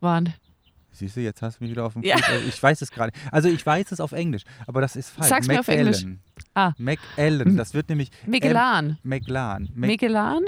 waren? 0.00 0.32
Siehst 1.00 1.16
du, 1.16 1.20
jetzt 1.22 1.40
hast 1.40 1.58
du 1.60 1.64
mich 1.64 1.70
wieder 1.70 1.86
auf 1.86 1.94
dem 1.94 2.02
Ja. 2.02 2.18
Fuß. 2.18 2.28
Also 2.28 2.46
ich 2.48 2.62
weiß 2.62 2.82
es 2.82 2.90
gerade. 2.90 3.10
Also 3.32 3.48
ich 3.48 3.64
weiß 3.64 3.90
es 3.90 4.00
auf 4.00 4.12
Englisch, 4.12 4.42
aber 4.66 4.82
das 4.82 4.96
ist 4.96 5.08
falsch. 5.08 5.28
Sag's 5.30 5.48
mir 5.48 5.60
auf 5.60 5.68
Englisch. 5.68 6.02
McAllen. 6.04 6.20
Ah. 6.54 6.72
McAllen, 6.78 7.56
das 7.56 7.72
wird 7.72 7.88
nämlich 7.88 8.10
Magellan. 8.26 8.98
Mac 9.02 9.22
Magellan? 9.22 9.68
Magellan. 9.74 10.44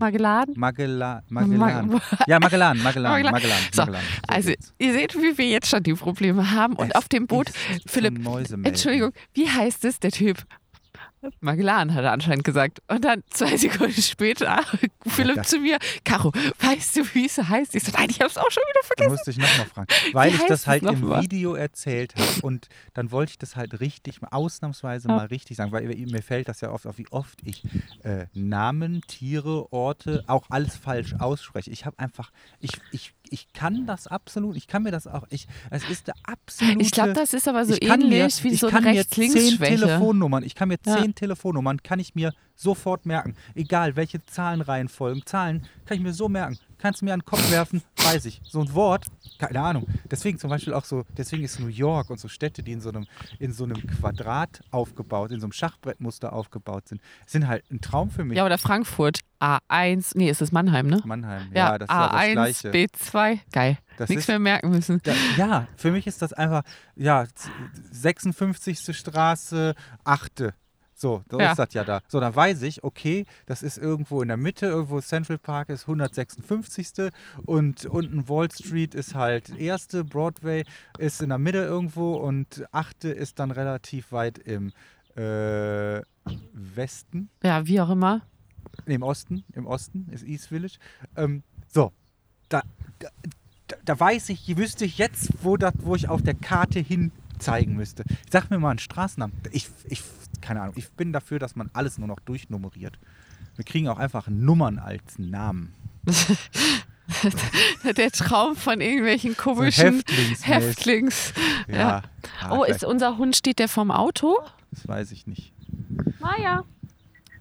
Magellan? 0.00 0.52
Magellan. 0.56 1.22
Mag- 1.28 1.46
Magellan. 1.46 2.00
Ja, 2.26 2.38
Magellan, 2.40 2.78
Magellan, 2.82 3.12
Magellan. 3.12 3.32
Magellan. 3.32 3.58
So, 3.72 3.82
Magellan. 3.82 4.00
So 4.02 4.34
Also, 4.34 4.52
ihr 4.78 4.92
seht, 4.94 5.14
wie 5.16 5.36
wir 5.36 5.48
jetzt 5.48 5.68
schon 5.68 5.82
die 5.82 5.94
Probleme 5.94 6.50
haben. 6.52 6.74
Und 6.74 6.96
auf 6.96 7.08
dem 7.08 7.26
Boot, 7.26 7.50
Philipp. 7.86 8.18
Entschuldigung, 8.64 9.12
wie 9.34 9.48
heißt 9.48 9.84
es, 9.84 10.00
der 10.00 10.10
Typ? 10.10 10.38
Magellan 11.40 11.92
hat 11.94 12.04
er 12.04 12.12
anscheinend 12.12 12.44
gesagt. 12.44 12.80
Und 12.88 13.04
dann 13.04 13.22
zwei 13.30 13.56
Sekunden 13.58 14.00
später, 14.00 14.60
Philipp 15.06 15.36
das- 15.36 15.48
zu 15.48 15.58
mir, 15.58 15.78
Caro, 16.04 16.32
weißt 16.60 16.96
du, 16.96 17.14
wie 17.14 17.26
es 17.26 17.36
heißt? 17.36 17.74
Ich 17.74 17.82
so, 17.84 17.92
nein, 17.92 18.08
ich 18.10 18.20
hab's 18.20 18.36
auch 18.38 18.50
schon 18.50 18.62
wieder 18.62 18.80
Da 18.82 18.86
vergessen. 18.86 19.10
musste 19.12 19.30
ich 19.32 19.38
nochmal 19.38 19.66
fragen. 19.66 19.88
Weil 20.12 20.30
ich 20.30 20.38
heißt 20.40 20.50
das 20.50 20.60
es 20.60 20.66
halt 20.66 20.82
im 20.82 21.00
mal? 21.08 21.22
Video 21.22 21.54
erzählt 21.54 22.14
habe 22.16 22.40
und 22.42 22.68
dann 22.94 23.10
wollte 23.10 23.30
ich 23.32 23.38
das 23.38 23.56
halt 23.56 23.80
richtig, 23.80 24.20
ausnahmsweise 24.30 25.08
Ja. 25.08 25.16
mal 25.16 25.26
richtig 25.26 25.56
sagen, 25.56 25.72
weil 25.72 25.82
mir 25.86 26.22
fällt 26.22 26.48
das 26.48 26.60
ja 26.62 26.70
oft 26.70 26.86
auf, 26.86 26.98
wie 26.98 27.06
oft 27.10 27.38
ich 27.44 27.62
äh, 28.02 28.26
Namen, 28.32 29.02
Tiere, 29.06 29.72
Orte, 29.72 30.24
auch 30.26 30.46
alles 30.48 30.76
falsch 30.76 31.14
ausspreche. 31.18 31.70
Ich 31.70 31.84
habe 31.86 31.98
einfach, 31.98 32.30
ich, 32.60 32.70
ich, 32.92 33.12
ich 33.30 33.52
kann 33.52 33.86
das 33.86 34.06
absolut, 34.06 34.56
ich 34.56 34.66
kann 34.66 34.82
mir 34.82 34.90
das 34.90 35.06
auch, 35.06 35.24
ich, 35.30 35.46
es 35.70 35.88
ist 35.88 36.06
der 36.08 36.14
absolute... 36.24 36.80
Ich 36.80 36.90
glaube, 36.90 37.12
das 37.12 37.32
ist 37.32 37.48
aber 37.48 37.64
so 37.64 37.74
ähnlich 37.80 38.42
mir, 38.42 38.50
wie 38.50 38.54
ich 38.54 38.60
so 38.60 38.68
kann 38.68 38.84
eine 38.84 38.98
mir 38.98 39.06
zehn 39.08 39.32
Rechts-Links-Schwäche. 39.32 39.76
Telefonnummern, 39.76 40.42
ich 40.42 40.54
kann 40.54 40.68
mir 40.68 40.78
Ja. 40.84 40.98
zehn 40.98 41.14
Telefonnummern, 41.14 41.82
kann 41.82 41.98
ich 41.98 42.14
mir 42.14 42.32
sofort 42.56 43.06
merken. 43.06 43.34
Egal, 43.54 43.96
welche 43.96 44.24
Zahlenreihenfolgen, 44.26 45.24
Zahlen 45.24 45.66
kann 45.86 45.96
ich 45.96 46.02
mir 46.02 46.12
so 46.12 46.28
merken. 46.28 46.58
Kannst 46.78 47.00
du 47.00 47.04
mir 47.04 47.12
an 47.12 47.20
den 47.20 47.26
Kopf 47.26 47.50
werfen, 47.50 47.82
weiß 47.96 48.24
ich. 48.24 48.40
So 48.44 48.60
ein 48.60 48.72
Wort, 48.74 49.06
keine 49.38 49.60
Ahnung. 49.60 49.86
Deswegen 50.10 50.38
zum 50.38 50.50
Beispiel 50.50 50.72
auch 50.72 50.84
so, 50.84 51.04
deswegen 51.16 51.44
ist 51.44 51.60
New 51.60 51.66
York 51.68 52.10
und 52.10 52.18
so 52.18 52.28
Städte, 52.28 52.62
die 52.62 52.72
in 52.72 52.80
so 52.80 52.88
einem, 52.90 53.06
in 53.38 53.52
so 53.52 53.64
einem 53.64 53.86
Quadrat 53.86 54.62
aufgebaut, 54.70 55.30
in 55.30 55.40
so 55.40 55.46
einem 55.46 55.52
Schachbrettmuster 55.52 56.32
aufgebaut 56.32 56.88
sind, 56.88 57.00
sind 57.26 57.46
halt 57.48 57.64
ein 57.70 57.80
Traum 57.80 58.10
für 58.10 58.24
mich. 58.24 58.36
Ja, 58.36 58.46
oder 58.46 58.58
Frankfurt. 58.58 59.20
A1, 59.40 60.12
nee, 60.16 60.28
ist 60.30 60.42
es 60.42 60.52
Mannheim, 60.52 60.86
ne? 60.86 61.00
Mannheim, 61.04 61.48
ja, 61.54 61.72
Ja, 61.72 61.78
das 61.78 61.88
ist 61.88 61.94
ja 61.94 62.08
das 62.08 62.16
A1, 62.20 62.32
Gleiche. 62.32 62.70
B2. 62.70 63.38
Geil. 63.52 63.78
Das 63.96 64.08
Nichts 64.08 64.24
ist- 64.24 64.28
mehr 64.28 64.38
merken 64.38 64.70
müssen. 64.70 65.00
Ja, 65.04 65.14
ja, 65.36 65.68
für 65.76 65.90
mich 65.90 66.06
ist 66.06 66.20
das 66.22 66.32
einfach, 66.32 66.62
ja, 66.94 67.24
z- 67.34 67.50
56. 67.92 68.96
Straße, 68.96 69.74
8. 70.04 70.52
So, 70.94 71.24
so 71.30 71.40
Ja. 71.40 71.52
ist 71.52 71.58
das 71.58 71.72
ja 71.72 71.82
da. 71.84 72.00
So, 72.08 72.20
da 72.20 72.34
weiß 72.36 72.60
ich, 72.60 72.84
okay, 72.84 73.24
das 73.46 73.62
ist 73.62 73.78
irgendwo 73.78 74.20
in 74.20 74.28
der 74.28 74.36
Mitte, 74.36 74.66
irgendwo 74.66 75.00
Central 75.00 75.38
Park 75.38 75.70
ist 75.70 75.86
156. 75.86 77.10
Und 77.46 77.86
unten 77.86 78.28
Wall 78.28 78.50
Street 78.52 78.94
ist 78.94 79.14
halt 79.14 79.48
erste, 79.58 80.04
Broadway 80.04 80.64
ist 80.98 81.22
in 81.22 81.30
der 81.30 81.38
Mitte 81.38 81.58
irgendwo 81.62 82.16
und 82.16 82.66
8. 82.72 83.04
ist 83.04 83.38
dann 83.38 83.50
relativ 83.50 84.12
weit 84.12 84.36
im 84.38 84.72
äh, 85.16 86.02
Westen. 86.52 87.30
Ja, 87.42 87.66
wie 87.66 87.80
auch 87.80 87.90
immer. 87.90 88.20
Nee, 88.86 88.94
im 88.94 89.02
Osten, 89.02 89.44
im 89.52 89.66
Osten 89.66 90.08
ist 90.10 90.24
East 90.24 90.48
Village. 90.48 90.78
Ähm, 91.16 91.42
so, 91.68 91.92
da, 92.48 92.62
da, 92.98 93.08
da- 93.84 94.00
weiß 94.00 94.28
ich, 94.30 94.56
wüsste 94.56 94.84
ich 94.84 94.98
jetzt, 94.98 95.30
wo, 95.42 95.56
das, 95.56 95.74
wo 95.78 95.94
ich 95.94 96.08
auf 96.08 96.22
der 96.22 96.34
Karte 96.34 96.80
hin 96.80 97.12
zeigen 97.38 97.74
müsste. 97.76 98.04
Sag 98.30 98.50
mir 98.50 98.58
mal 98.58 98.70
einen 98.70 98.78
Straßennamen. 98.78 99.34
Ich, 99.52 99.68
ich, 99.88 100.02
keine 100.40 100.60
Ahnung, 100.62 100.74
ich 100.76 100.90
bin 100.90 101.12
dafür, 101.12 101.38
dass 101.38 101.56
man 101.56 101.70
alles 101.72 101.98
nur 101.98 102.08
noch 102.08 102.20
durchnummeriert. 102.20 102.98
Wir 103.56 103.64
kriegen 103.64 103.88
auch 103.88 103.98
einfach 103.98 104.28
Nummern 104.28 104.78
als 104.78 105.18
Namen. 105.18 105.74
Der 107.96 108.10
Traum 108.12 108.56
von 108.56 108.80
irgendwelchen 108.80 109.36
komischen 109.36 109.94
Häftlingsmäßig. 109.96 110.46
Häftlings. 110.46 111.32
Ja. 111.68 111.76
Ja. 111.76 112.02
Ah, 112.42 112.56
Oh, 112.58 112.64
ist 112.64 112.84
unser 112.84 113.18
Hund, 113.18 113.36
steht 113.36 113.58
der 113.58 113.68
vorm 113.68 113.90
Auto? 113.90 114.38
Das 114.70 114.86
weiß 114.86 115.10
ich 115.12 115.26
nicht. 115.26 115.52
Maja. 116.20 116.64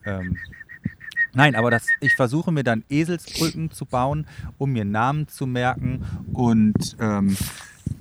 Ähm, 0.05 0.37
nein, 1.33 1.55
aber 1.55 1.71
das, 1.71 1.85
ich 2.01 2.13
versuche 2.15 2.51
mir 2.51 2.63
dann 2.63 2.83
Eselsbrücken 2.89 3.71
zu 3.71 3.85
bauen, 3.85 4.25
um 4.57 4.71
mir 4.71 4.85
Namen 4.85 5.27
zu 5.27 5.45
merken. 5.47 6.03
Und 6.33 6.95
ähm, 6.99 7.35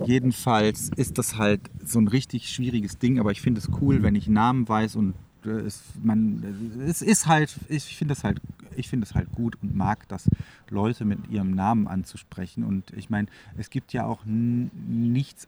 jedenfalls 0.05 0.91
ist 0.95 1.17
das 1.17 1.37
halt 1.37 1.61
so 1.83 1.99
ein 1.99 2.07
richtig 2.07 2.49
schwieriges 2.49 2.97
Ding. 2.97 3.19
Aber 3.19 3.31
ich 3.31 3.41
finde 3.41 3.59
es 3.59 3.69
cool, 3.81 4.03
wenn 4.03 4.15
ich 4.15 4.27
Namen 4.27 4.67
weiß 4.67 4.95
und 4.95 5.13
äh, 5.45 5.49
es, 5.49 5.83
man, 6.01 6.43
es 6.87 7.01
ist 7.01 7.27
halt, 7.27 7.55
ich 7.67 7.95
finde 7.97 8.13
es 8.13 8.23
halt, 8.23 8.41
ich 8.75 8.87
finde 8.89 9.05
es 9.05 9.15
halt 9.15 9.31
gut 9.31 9.57
und 9.61 9.75
mag 9.75 10.07
das, 10.07 10.29
Leute 10.69 11.03
mit 11.05 11.27
ihrem 11.29 11.51
Namen 11.51 11.87
anzusprechen. 11.87 12.63
Und 12.63 12.91
ich 12.95 13.09
meine, 13.09 13.27
es 13.57 13.69
gibt 13.69 13.91
ja 13.93 14.05
auch 14.05 14.19
nichts 14.25 15.47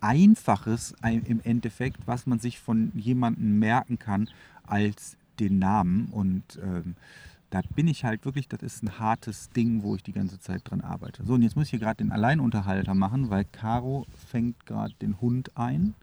Einfaches 0.00 0.94
ein- 1.02 1.22
im 1.24 1.40
Endeffekt, 1.44 2.06
was 2.06 2.26
man 2.26 2.38
sich 2.38 2.58
von 2.58 2.92
jemandem 2.94 3.58
merken 3.58 3.98
kann, 3.98 4.28
als 4.66 5.16
den 5.40 5.58
Namen. 5.58 6.06
Und 6.06 6.58
ähm, 6.62 6.94
da 7.50 7.62
bin 7.74 7.88
ich 7.88 8.04
halt 8.04 8.24
wirklich, 8.24 8.48
das 8.48 8.62
ist 8.62 8.82
ein 8.82 8.98
hartes 8.98 9.50
Ding, 9.50 9.82
wo 9.82 9.96
ich 9.96 10.02
die 10.02 10.12
ganze 10.12 10.38
Zeit 10.38 10.62
dran 10.64 10.80
arbeite. 10.80 11.24
So, 11.24 11.34
und 11.34 11.42
jetzt 11.42 11.56
muss 11.56 11.64
ich 11.64 11.70
hier 11.70 11.80
gerade 11.80 11.96
den 11.96 12.12
Alleinunterhalter 12.12 12.94
machen, 12.94 13.30
weil 13.30 13.44
Caro 13.44 14.06
fängt 14.28 14.66
gerade 14.66 14.94
den 15.02 15.20
Hund 15.20 15.56
ein. 15.56 15.94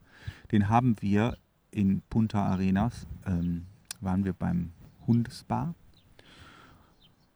Den 0.52 0.68
haben 0.68 0.96
wir 1.00 1.38
in 1.72 2.02
Punta 2.10 2.46
Arenas, 2.46 3.08
ähm, 3.26 3.66
waren 4.02 4.26
wir 4.26 4.34
beim 4.34 4.72
Hundespa. 5.06 5.74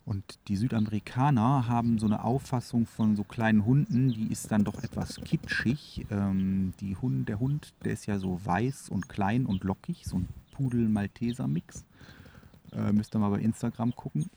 Und 0.03 0.39
die 0.47 0.57
Südamerikaner 0.57 1.67
haben 1.67 1.99
so 1.99 2.07
eine 2.07 2.23
Auffassung 2.23 2.85
von 2.85 3.15
so 3.15 3.23
kleinen 3.23 3.65
Hunden, 3.65 4.09
die 4.09 4.31
ist 4.31 4.51
dann 4.51 4.63
doch 4.63 4.83
etwas 4.83 5.21
kitschig. 5.23 6.05
Ähm, 6.09 6.73
die 6.81 6.97
Hund, 6.97 7.29
der 7.29 7.39
Hund, 7.39 7.73
der 7.85 7.93
ist 7.93 8.07
ja 8.07 8.17
so 8.17 8.43
weiß 8.43 8.89
und 8.89 9.07
klein 9.07 9.45
und 9.45 9.63
lockig, 9.63 10.03
so 10.05 10.17
ein 10.17 10.27
Pudel-Malteser-Mix. 10.51 11.85
Äh, 12.73 12.91
müsst 12.93 13.15
ihr 13.15 13.19
mal 13.19 13.29
bei 13.29 13.39
Instagram 13.39 13.95
gucken. 13.95 14.29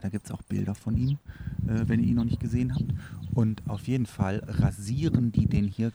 Da 0.00 0.08
gibt 0.08 0.26
es 0.26 0.32
auch 0.32 0.42
Bilder 0.42 0.74
von 0.74 0.96
ihm, 0.96 1.18
äh, 1.66 1.86
wenn 1.86 2.00
ihr 2.00 2.08
ihn 2.08 2.16
noch 2.16 2.24
nicht 2.24 2.40
gesehen 2.40 2.74
habt. 2.74 2.86
Und 3.34 3.62
auf 3.68 3.86
jeden 3.86 4.06
Fall 4.06 4.42
rasieren 4.46 5.32
die 5.32 5.46
den 5.46 5.66
hier 5.66 5.92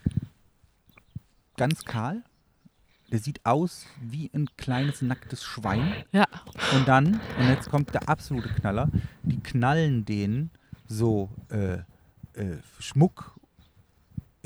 ganz 1.56 1.84
kahl. 1.86 2.24
Der 3.12 3.20
sieht 3.20 3.46
aus 3.46 3.86
wie 4.02 4.30
ein 4.34 4.50
kleines 4.58 5.02
nacktes 5.02 5.44
Schwein. 5.44 5.94
Ja. 6.12 6.26
Und 6.76 6.88
dann, 6.88 7.20
und 7.40 7.48
jetzt 7.48 7.70
kommt 7.70 7.94
der 7.94 8.10
absolute 8.10 8.50
Knaller, 8.50 8.90
die 9.24 9.40
knallen 9.40 10.04
den 10.04 10.52
so 10.88 11.30
äh, 11.50 11.78
äh, 12.34 12.58
Schmuck 12.80 13.40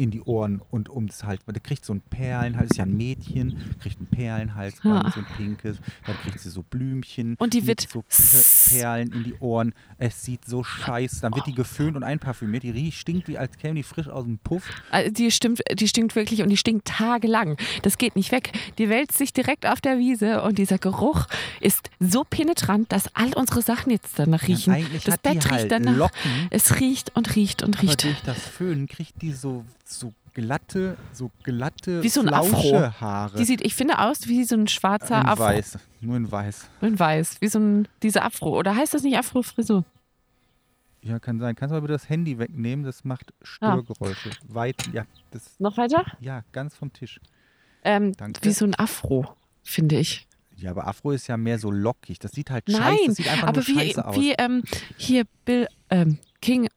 in 0.02 0.12
die 0.12 0.22
Ohren 0.22 0.62
und 0.72 0.90
ums 0.90 1.24
Hals. 1.24 1.42
Der 1.48 1.60
kriegt 1.60 1.86
so 1.86 1.94
ein 1.94 2.02
Perlenhals, 2.02 2.72
ist 2.72 2.78
ja 2.78 2.86
ein 2.86 2.96
Mädchen, 2.98 3.58
kriegt 3.82 4.00
ein 4.02 4.08
Perlenhalsband, 4.08 5.04
Ja. 5.06 5.12
so 5.12 5.20
ein 5.20 5.26
pinkes. 5.38 5.78
Dann 6.06 6.16
kriegt 6.18 6.40
sie 6.40 6.50
so 6.50 6.64
Blümchen. 6.64 7.36
Und 7.38 7.54
die 7.54 7.68
wird 7.68 7.82
so 7.82 8.02
Per- 8.02 8.72
Perlen 8.78 9.12
in 9.12 9.24
die 9.24 9.34
Ohren. 9.40 9.74
Es 9.98 10.24
sieht 10.24 10.46
so 10.46 10.64
scheiße. 10.64 11.22
Dann 11.22 11.36
wird 11.36 11.46
die 11.48 11.54
geföhnt 11.54 11.96
und 11.96 12.04
einparfümiert. 12.04 12.64
Die 12.64 12.70
riecht, 12.72 12.98
stinkt 12.98 13.28
wie 13.28 13.38
als 13.38 13.58
käme 13.58 13.76
die 13.76 13.84
frisch 13.84 14.08
aus 14.08 14.24
dem 14.26 14.38
Puff. 14.40 14.64
Also 14.90 15.12
die 15.12 15.30
stimmt, 15.32 15.62
die 15.74 15.88
stinkt 15.88 16.16
wirklich 16.16 16.42
und 16.42 16.50
die 16.50 16.58
stinkt 16.58 16.88
tagelang. 16.88 17.58
Das 17.84 17.98
geht 17.98 18.16
nicht 18.16 18.32
weg. 18.32 18.52
Die 18.78 18.90
wälzt 18.90 19.18
sich 19.18 19.34
direkt 19.34 19.66
auf 19.66 19.82
der 19.82 19.98
Wiese 20.00 20.42
und 20.42 20.58
dieser 20.58 20.78
Geruch 20.78 21.28
ist 21.60 21.90
so 22.00 22.24
penetrant, 22.24 22.92
dass 22.92 23.14
all 23.16 23.34
unsere 23.34 23.62
Sachen 23.62 23.92
jetzt 23.92 24.18
danach 24.18 24.48
riechen. 24.48 24.74
eigentlich 24.74 25.04
das 25.04 25.18
Bett 25.18 25.36
riecht 25.36 25.52
halt 25.52 25.72
danach. 25.72 25.96
Locken. 25.96 26.48
Es 26.50 26.80
riecht 26.80 27.16
und 27.16 27.36
riecht 27.36 27.62
und 27.64 27.76
Aber 27.78 27.84
riecht. 27.88 28.04
durch 28.04 28.22
das 28.22 28.40
Föhnen 28.40 28.88
kriegt 28.88 29.22
die 29.22 29.34
so, 29.34 29.66
so 30.00 30.14
glatte, 30.34 30.98
so 31.14 31.32
glatte 31.44 32.02
Wie 32.04 32.10
so 32.10 32.22
ein 32.22 32.30
Afro. 32.30 32.48
Flauschehaare. 32.62 33.38
Die 33.38 33.46
sieht, 33.46 33.62
ich 33.62 33.76
finde, 33.76 34.00
aus 34.00 34.28
wie 34.28 34.44
so 34.44 34.56
ein 34.56 34.68
schwarzer 34.68 35.22
in 35.22 35.28
Afro. 35.28 35.44
weiß. 35.44 35.78
Nur 36.02 36.18
in 36.18 36.32
weiß. 36.32 36.68
In 36.82 36.98
weiß. 36.98 37.42
Wie 37.42 37.48
so 37.48 37.60
ein, 37.60 37.88
diese 38.02 38.24
Afro. 38.24 38.58
Oder 38.58 38.76
heißt 38.76 38.94
das 38.94 39.04
nicht 39.04 39.18
Afro-Frisur? 39.18 39.84
Ja, 41.04 41.20
kann 41.20 41.40
sein. 41.40 41.56
Kannst 41.56 41.72
du 41.72 41.76
mal 41.76 41.82
bitte 41.82 41.94
das 41.94 42.10
Handy 42.10 42.38
wegnehmen? 42.38 42.86
Das 42.86 43.04
macht 43.04 43.34
Störgeräusche. 43.42 44.30
Weit, 44.48 44.88
ja, 44.94 45.06
das, 45.32 45.60
Noch 45.60 45.78
weiter? 45.78 46.06
ja, 46.20 46.44
ganz 46.52 46.76
vom 46.76 46.94
Tisch. 46.94 47.20
Ähm, 47.84 48.14
wie 48.44 48.52
so 48.52 48.66
ein 48.66 48.76
Afro, 48.76 49.26
finde 49.64 49.98
ich. 49.98 50.28
Ja, 50.58 50.70
aber 50.70 50.86
Afro 50.86 51.12
ist 51.12 51.26
ja 51.26 51.38
mehr 51.38 51.58
so 51.58 51.72
lockig. 51.72 52.20
Das 52.20 52.32
sieht 52.34 52.52
halt 52.52 52.70
scheiße, 52.70 52.80
Nein, 52.82 52.98
das 53.08 53.16
sieht 53.16 53.28
einfach 53.28 53.48
aber 53.48 53.58
nur 53.62 53.68
wie, 53.68 53.74
scheiße 53.74 54.08
aus. 54.08 54.16
wie 54.16 54.32
ähm, 54.34 54.62
hier 54.98 55.26
Bill 55.44 55.68
ähm, 55.90 56.20
King, 56.40 56.68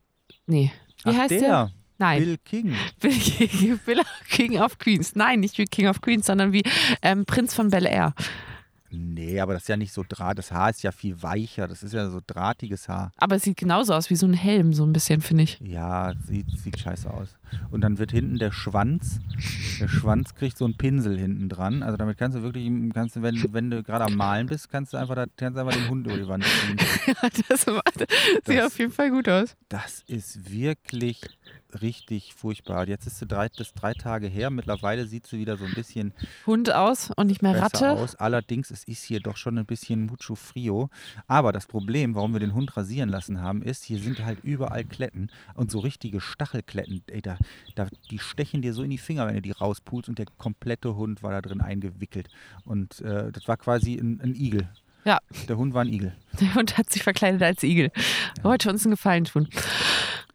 nee, 0.47 0.73
wie 1.05 1.11
Ach, 1.11 1.17
heißt 1.19 1.31
der? 1.33 1.41
der? 1.41 1.71
Nein, 1.99 2.25
Bill 2.25 2.39
King. 2.45 2.75
Bill 3.01 3.13
King, 3.13 3.81
Bill 3.85 4.03
King 4.29 4.61
of 4.61 4.79
Queens. 4.79 5.15
Nein, 5.15 5.41
nicht 5.41 5.59
wie 5.59 5.65
King 5.65 5.89
of 5.89 6.01
Queens, 6.01 6.27
sondern 6.27 6.53
wie 6.53 6.63
ähm, 7.03 7.25
Prinz 7.25 7.55
von 7.55 7.71
Bel 7.71 7.87
Air. 7.87 8.15
Nee, 8.97 9.41
aber 9.41 9.55
das 9.55 9.63
ist 9.63 9.69
ja 9.69 9.77
nicht 9.77 9.93
so 9.93 10.05
draht. 10.09 10.39
Das 10.39 10.53
Haar 10.53 10.71
ist 10.71 10.83
ja 10.83 10.93
viel 10.93 11.21
weicher. 11.23 11.67
Das 11.67 11.83
ist 11.83 11.93
ja 11.95 12.09
so 12.09 12.21
drahtiges 12.25 12.89
Haar. 12.89 13.13
Aber 13.17 13.37
es 13.37 13.43
sieht 13.43 13.57
genauso 13.57 13.93
aus 13.93 14.09
wie 14.11 14.17
so 14.17 14.27
ein 14.27 14.35
Helm, 14.35 14.73
so 14.73 14.85
ein 14.85 14.93
bisschen, 14.93 15.21
finde 15.21 15.45
ich. 15.45 15.59
Ja, 15.61 16.13
sieht, 16.27 16.47
sieht 16.59 16.79
scheiße 16.79 17.13
aus. 17.13 17.29
Und 17.71 17.81
dann 17.81 17.99
wird 17.99 18.11
hinten 18.13 18.39
der 18.39 18.53
Schwanz, 18.53 19.21
der 19.81 19.89
Schwanz 19.89 20.35
kriegt 20.35 20.57
so 20.59 20.65
einen 20.65 20.77
Pinsel 20.77 21.19
hinten 21.19 21.49
dran. 21.49 21.83
Also 21.83 21.97
damit 21.97 22.19
kannst 22.19 22.37
du 22.37 22.43
wirklich, 22.43 22.71
kannst 22.93 23.17
du, 23.17 23.23
wenn, 23.23 23.53
wenn 23.53 23.71
du 23.71 23.83
gerade 23.83 24.05
am 24.05 24.15
Malen 24.15 24.47
bist, 24.47 24.71
kannst 24.71 24.93
du 24.93 24.97
einfach, 24.97 25.15
da- 25.15 25.27
kannst 25.37 25.57
du 25.57 25.61
einfach 25.61 25.75
den 25.75 25.89
Hund 25.89 26.07
über 26.07 26.17
die 26.17 26.29
Wand 26.29 26.45
ziehen. 26.45 26.77
das 27.49 27.67
macht, 27.67 27.99
sieht 27.99 28.59
Das- 28.59 28.67
auf 28.67 28.79
jeden 28.79 28.93
Fall 28.93 29.11
gut 29.11 29.29
aus. 29.29 29.57
Das 29.69 30.03
ist 30.07 30.51
wirklich 30.51 31.21
richtig 31.83 32.35
furchtbar. 32.35 32.87
Jetzt 32.87 33.07
ist 33.09 33.19
sie 33.19 33.27
drei, 33.27 33.49
das 33.49 33.75
drei 33.75 33.95
Tage 33.95 34.29
her. 34.29 34.51
Mittlerweile 34.51 35.07
sieht 35.07 35.27
sie 35.27 35.39
wieder 35.41 35.57
so 35.57 35.65
ein 35.65 35.75
bisschen 35.75 36.13
Hund 36.47 36.73
aus 36.73 37.11
und 37.17 37.27
nicht 37.27 37.43
mehr 37.43 37.61
Ratte. 37.61 37.91
aus. 37.91 38.15
Allerdings, 38.15 38.71
es 38.71 38.85
ist 38.85 39.03
hier 39.03 39.19
doch 39.19 39.37
schon 39.37 39.59
ein 39.59 39.67
bisschen 39.67 40.07
mucho 40.07 40.37
frio. 40.37 40.89
Aber 41.27 41.51
das 41.53 41.67
Problem, 41.67 42.15
warum 42.15 42.33
wir 42.33 42.39
den 42.39 42.55
Hund 42.55 42.77
rasieren 42.77 43.09
lassen 43.09 43.41
haben, 43.41 43.61
ist, 43.61 43.83
hier 43.85 43.99
sind 43.99 44.25
halt 44.25 44.39
überall 44.45 44.85
Kletten 44.85 45.31
und 45.55 45.73
so 45.73 45.81
richtige 45.81 46.21
Stachelkletten. 46.21 47.03
Ey, 47.09 47.23
da, 47.23 47.39
da, 47.75 47.89
die 48.11 48.19
stechen 48.19 48.63
dir 48.63 48.75
so 48.75 48.83
in 48.83 48.91
die 48.91 48.99
Finger, 48.99 49.27
wenn 49.27 49.35
du 49.35 49.43
die 49.43 49.53
rauspulst 49.53 50.09
und 50.09 50.19
der 50.19 50.27
komplette 50.39 50.97
Hund 50.97 51.23
war 51.23 51.33
da 51.33 51.41
drin 51.41 51.61
eingewickelt. 51.61 52.29
Und 52.65 53.01
äh, 53.01 53.31
das 53.33 53.49
war 53.49 53.57
quasi 53.57 53.95
ein, 53.95 54.21
ein 54.21 54.35
Igel. 54.35 54.69
Ja. 55.05 55.19
Der 55.49 55.57
Hund 55.57 55.75
war 55.75 55.83
ein 55.83 55.93
Igel. 55.93 56.17
Der 56.41 56.55
Hund 56.55 56.79
hat 56.79 56.91
sich 56.91 57.03
verkleidet 57.03 57.43
als 57.43 57.63
Igel. 57.63 57.91
Wollte 58.43 58.71
uns 58.71 58.85
einen 58.85 58.93
Gefallen 58.93 59.25
tun. 59.25 59.49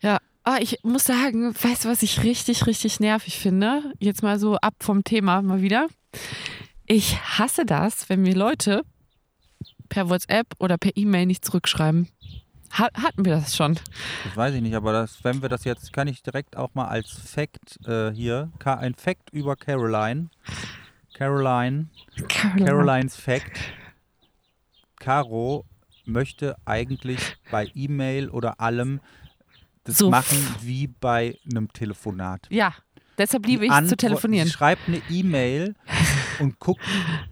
Ja, 0.01 0.19
ah, 0.43 0.57
ich 0.61 0.79
muss 0.83 1.05
sagen, 1.05 1.53
weißt 1.53 1.85
du, 1.85 1.89
was 1.89 2.03
ich 2.03 2.23
richtig, 2.23 2.67
richtig 2.67 2.99
nervig 2.99 3.37
finde? 3.37 3.93
Jetzt 3.99 4.23
mal 4.23 4.39
so 4.39 4.55
ab 4.57 4.75
vom 4.79 5.03
Thema 5.03 5.41
mal 5.41 5.61
wieder. 5.61 5.87
Ich 6.85 7.17
hasse 7.19 7.65
das, 7.65 8.09
wenn 8.09 8.21
mir 8.21 8.35
Leute 8.35 8.83
per 9.89 10.09
WhatsApp 10.09 10.47
oder 10.59 10.77
per 10.77 10.95
E-Mail 10.95 11.25
nicht 11.25 11.45
zurückschreiben. 11.45 12.07
Ha 12.77 12.89
hatten 12.93 13.25
wir 13.25 13.33
das 13.33 13.55
schon? 13.55 13.75
Das 14.25 14.35
weiß 14.35 14.55
ich 14.55 14.61
nicht, 14.61 14.75
aber 14.75 14.93
das, 14.93 15.23
wenn 15.23 15.41
wir 15.41 15.49
das 15.49 15.63
jetzt, 15.63 15.91
kann 15.93 16.07
ich 16.07 16.21
direkt 16.21 16.55
auch 16.55 16.73
mal 16.75 16.87
als 16.87 17.11
Fact 17.11 17.79
äh, 17.87 18.11
hier, 18.11 18.51
ein 18.63 18.95
Fact 18.95 19.31
über 19.31 19.55
Caroline. 19.55 20.29
Caroline, 21.13 21.87
Carolines 22.29 23.15
Fact. 23.15 23.59
Caro 24.99 25.65
möchte 26.05 26.55
eigentlich 26.65 27.37
bei 27.51 27.69
E-Mail 27.73 28.29
oder 28.29 28.59
allem 28.61 28.99
das 29.83 29.97
So. 29.97 30.09
machen 30.09 30.37
wie 30.61 30.87
bei 30.87 31.37
einem 31.51 31.71
Telefonat. 31.73 32.47
Ja, 32.49 32.73
deshalb 33.17 33.45
liebe 33.45 33.65
ich 33.65 33.71
zu 33.87 33.97
telefonieren. 33.97 34.47
Sie 34.47 34.53
schreibt 34.53 34.87
eine 34.87 35.01
E-Mail 35.09 35.75
und 36.39 36.59
guckt 36.59 36.81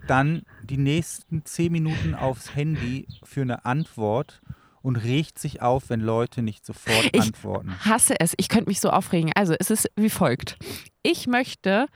dann 0.06 0.42
die 0.64 0.76
nächsten 0.76 1.44
zehn 1.44 1.72
Minuten 1.72 2.14
aufs 2.14 2.54
Handy 2.54 3.06
für 3.22 3.42
eine 3.42 3.64
Antwort 3.64 4.40
und 4.82 4.96
regt 4.96 5.38
sich 5.38 5.62
auf, 5.62 5.90
wenn 5.90 6.00
Leute 6.00 6.42
nicht 6.42 6.64
sofort 6.64 7.10
Ich 7.12 7.20
antworten. 7.22 7.74
hasse 7.84 8.18
es. 8.20 8.34
Ich 8.36 8.48
könnte 8.48 8.68
mich 8.68 8.80
so 8.80 8.90
aufregen. 8.90 9.32
Also 9.34 9.54
es 9.58 9.70
ist 9.70 9.90
wie 9.96 10.10
folgt. 10.10 10.56
Ich 11.10 11.26
möchte, 11.26 11.86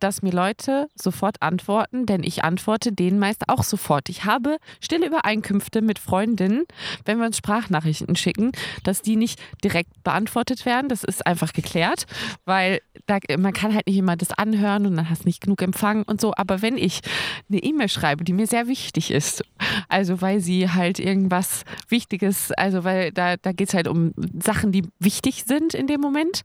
dass 0.00 0.20
mir 0.20 0.32
Leute 0.32 0.88
sofort 0.94 1.40
antworten, 1.40 2.04
denn 2.04 2.22
ich 2.22 2.44
antworte 2.44 2.92
denen 2.92 3.18
meist 3.18 3.48
auch 3.48 3.62
sofort. 3.62 4.10
Ich 4.10 4.26
habe 4.26 4.58
stille 4.82 5.06
Übereinkünfte 5.06 5.80
mit 5.80 5.98
Freundinnen, 5.98 6.64
wenn 7.06 7.18
wir 7.18 7.24
uns 7.24 7.38
Sprachnachrichten 7.38 8.16
schicken, 8.16 8.52
dass 8.84 9.00
die 9.00 9.16
nicht 9.16 9.40
direkt 9.64 10.04
beantwortet 10.04 10.66
werden. 10.66 10.90
Das 10.90 11.04
ist 11.04 11.26
einfach 11.26 11.54
geklärt, 11.54 12.04
weil 12.44 12.82
da, 13.06 13.16
man 13.38 13.54
kann 13.54 13.72
halt 13.72 13.86
nicht 13.86 13.96
immer 13.96 14.18
das 14.18 14.32
anhören 14.32 14.84
und 14.84 14.94
dann 14.94 15.08
hast 15.08 15.24
nicht 15.24 15.40
genug 15.40 15.62
Empfang 15.62 16.02
und 16.02 16.20
so. 16.20 16.34
Aber 16.36 16.60
wenn 16.60 16.76
ich 16.76 17.00
eine 17.48 17.62
E-Mail 17.62 17.88
schreibe, 17.88 18.24
die 18.24 18.34
mir 18.34 18.46
sehr 18.46 18.66
wichtig 18.66 19.10
ist, 19.10 19.42
also 19.88 20.20
weil 20.20 20.40
sie 20.40 20.68
halt 20.68 20.98
irgendwas 20.98 21.64
Wichtiges, 21.88 22.52
also 22.52 22.84
weil 22.84 23.10
da, 23.10 23.38
da 23.38 23.52
geht 23.52 23.68
es 23.68 23.74
halt 23.74 23.88
um 23.88 24.12
Sachen, 24.38 24.70
die 24.70 24.86
wichtig 24.98 25.44
sind 25.46 25.72
in 25.72 25.86
dem 25.86 26.02
Moment, 26.02 26.42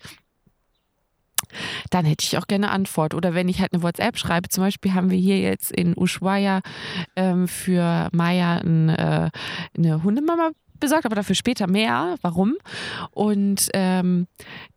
dann 1.90 2.06
hätte 2.06 2.24
ich 2.24 2.38
auch 2.38 2.48
gerne 2.48 2.72
Antwort. 2.72 3.14
Oder 3.14 3.34
wenn 3.34 3.50
ich 3.50 3.62
halt 3.62 3.74
eine 3.74 3.84
WhatsApp 3.84 4.18
schreibe, 4.18 4.50
zum 4.50 4.64
Beispiel 4.64 4.94
haben 4.94 5.10
wir 5.12 5.18
hier 5.18 5.40
jetzt 5.40 5.72
in 5.72 5.98
Ushuaia 5.98 6.62
ähm, 7.16 7.48
für 7.48 8.10
Maya 8.12 8.58
ein, 8.58 8.90
äh, 8.90 9.30
eine 9.78 10.04
Hundemama 10.04 10.52
besorgt, 10.80 11.06
aber 11.06 11.16
dafür 11.16 11.36
später 11.36 11.68
mehr. 11.68 12.16
Warum? 12.22 12.56
Und 13.12 13.70
ähm, 13.74 14.28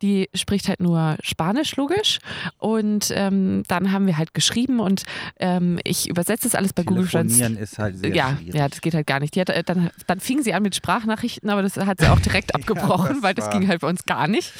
die 0.01 0.29
spricht 0.33 0.67
halt 0.67 0.79
nur 0.79 1.17
Spanisch, 1.21 1.75
logisch. 1.75 2.19
Und 2.57 3.11
ähm, 3.15 3.63
dann 3.67 3.91
haben 3.91 4.05
wir 4.07 4.17
halt 4.17 4.33
geschrieben 4.33 4.79
und 4.79 5.03
ähm, 5.39 5.79
ich 5.83 6.09
übersetze 6.09 6.43
das 6.47 6.55
alles 6.55 6.73
bei 6.73 6.83
Google 6.83 7.07
Translate. 7.07 7.53
Ist 7.55 7.77
halt 7.79 7.97
sehr 7.97 8.13
Ja, 8.15 8.35
schwierig. 8.37 8.55
ja, 8.55 8.67
das 8.67 8.81
geht 8.81 8.93
halt 8.93 9.07
gar 9.07 9.19
nicht. 9.19 9.35
Hat, 9.37 9.49
äh, 9.49 9.63
dann, 9.63 9.89
dann 10.07 10.19
fing 10.19 10.41
sie 10.43 10.53
an 10.53 10.63
mit 10.63 10.75
Sprachnachrichten, 10.75 11.49
aber 11.49 11.61
das 11.61 11.77
hat 11.77 11.99
sie 11.99 12.07
auch 12.07 12.19
direkt 12.19 12.55
abgebrochen, 12.55 13.15
das 13.15 13.23
weil 13.23 13.33
das 13.33 13.45
war- 13.45 13.59
ging 13.59 13.67
halt 13.67 13.81
bei 13.81 13.87
uns 13.87 14.05
gar 14.05 14.27
nicht. 14.27 14.51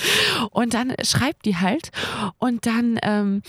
Und 0.52 0.74
dann 0.74 0.94
schreibt 1.04 1.46
die 1.46 1.58
halt 1.58 1.90
und 2.38 2.66
dann 2.66 3.00
ähm, 3.04 3.42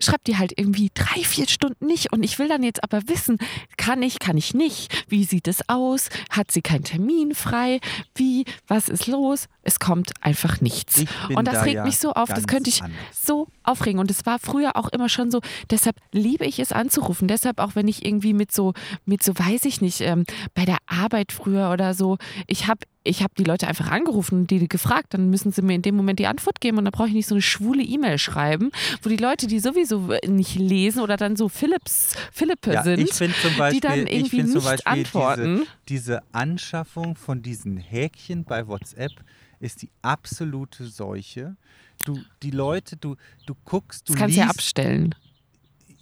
schreibt 0.00 0.26
die 0.26 0.36
halt 0.38 0.52
irgendwie 0.56 0.90
drei, 0.94 1.22
vier 1.22 1.48
Stunden 1.48 1.86
nicht. 1.86 2.12
Und 2.12 2.22
ich 2.22 2.38
will 2.38 2.48
dann 2.48 2.62
jetzt 2.62 2.82
aber 2.82 3.08
wissen, 3.08 3.38
kann 3.76 4.02
ich, 4.02 4.18
kann 4.18 4.36
ich 4.36 4.54
nicht? 4.54 5.04
Wie 5.08 5.24
sieht 5.24 5.48
es 5.48 5.68
aus? 5.68 6.08
Hat 6.30 6.50
sie 6.50 6.62
keinen 6.62 6.84
Termin 6.84 7.34
frei? 7.34 7.80
Wie? 8.14 8.44
Was 8.66 8.88
ist 8.88 9.06
los? 9.06 9.46
Es 9.62 9.78
kommt 9.78 10.12
einfach 10.20 10.60
nichts. 10.60 11.04
Und 11.34 11.46
das 11.46 11.54
da 11.54 11.62
regt 11.62 11.76
ja 11.76 11.84
mich 11.84 11.98
so 11.98 12.12
auf, 12.12 12.28
das 12.28 12.46
könnte 12.46 12.70
ich 12.70 12.82
anders. 12.82 12.98
so 13.22 13.48
aufregen. 13.62 14.00
Und 14.00 14.10
es 14.10 14.24
war 14.26 14.38
früher 14.38 14.76
auch 14.76 14.88
immer 14.88 15.08
schon 15.08 15.30
so, 15.30 15.40
deshalb 15.70 15.96
liebe 16.12 16.44
ich 16.46 16.58
es 16.58 16.72
anzurufen. 16.72 17.28
Deshalb 17.28 17.60
auch, 17.60 17.74
wenn 17.74 17.88
ich 17.88 18.04
irgendwie 18.04 18.32
mit 18.32 18.52
so, 18.52 18.72
mit 19.04 19.22
so, 19.22 19.32
weiß 19.38 19.64
ich 19.66 19.80
nicht, 19.80 20.00
ähm, 20.00 20.24
bei 20.54 20.64
der 20.64 20.78
Arbeit 20.86 21.32
früher 21.32 21.70
oder 21.70 21.94
so, 21.94 22.18
ich 22.46 22.66
habe 22.66 22.80
ich 23.02 23.22
hab 23.22 23.34
die 23.34 23.44
Leute 23.44 23.66
einfach 23.66 23.90
angerufen 23.90 24.40
und 24.40 24.50
die 24.50 24.68
gefragt, 24.68 25.14
dann 25.14 25.30
müssen 25.30 25.52
sie 25.52 25.62
mir 25.62 25.74
in 25.74 25.82
dem 25.82 25.96
Moment 25.96 26.18
die 26.18 26.26
Antwort 26.26 26.60
geben 26.60 26.78
und 26.78 26.84
dann 26.84 26.92
brauche 26.92 27.08
ich 27.08 27.14
nicht 27.14 27.26
so 27.26 27.34
eine 27.34 27.40
schwule 27.42 27.82
E-Mail 27.82 28.18
schreiben, 28.18 28.70
wo 29.02 29.08
die 29.08 29.16
Leute, 29.16 29.46
die 29.46 29.58
sowieso 29.58 30.12
nicht 30.26 30.56
lesen 30.56 31.00
oder 31.00 31.16
dann 31.16 31.34
so 31.36 31.48
Philips, 31.48 32.14
Philippe 32.32 32.72
Ja, 32.74 32.82
sind, 32.82 33.00
ich 33.00 33.14
finde 33.14 33.36
zum 33.40 33.56
Beispiel, 33.56 33.80
die 33.80 33.86
dann 33.86 34.06
ich 34.06 34.12
irgendwie 34.12 34.42
nicht 34.42 34.64
Beispiel 34.64 34.92
antworten. 34.92 35.56
Diese, 35.88 36.10
diese 36.10 36.22
Anschaffung 36.32 37.16
von 37.16 37.40
diesen 37.42 37.78
Häkchen 37.78 38.44
bei 38.44 38.66
WhatsApp 38.66 39.12
ist 39.60 39.80
die 39.82 39.90
absolute 40.02 40.86
Seuche. 40.86 41.56
Du, 42.04 42.22
die 42.42 42.50
Leute, 42.50 42.96
du, 42.96 43.16
du 43.46 43.54
guckst, 43.64 44.08
du 44.08 44.12
das 44.12 44.20
kannst 44.20 44.36
liest. 44.36 44.44
ja 44.46 44.50
abstellen. 44.50 45.14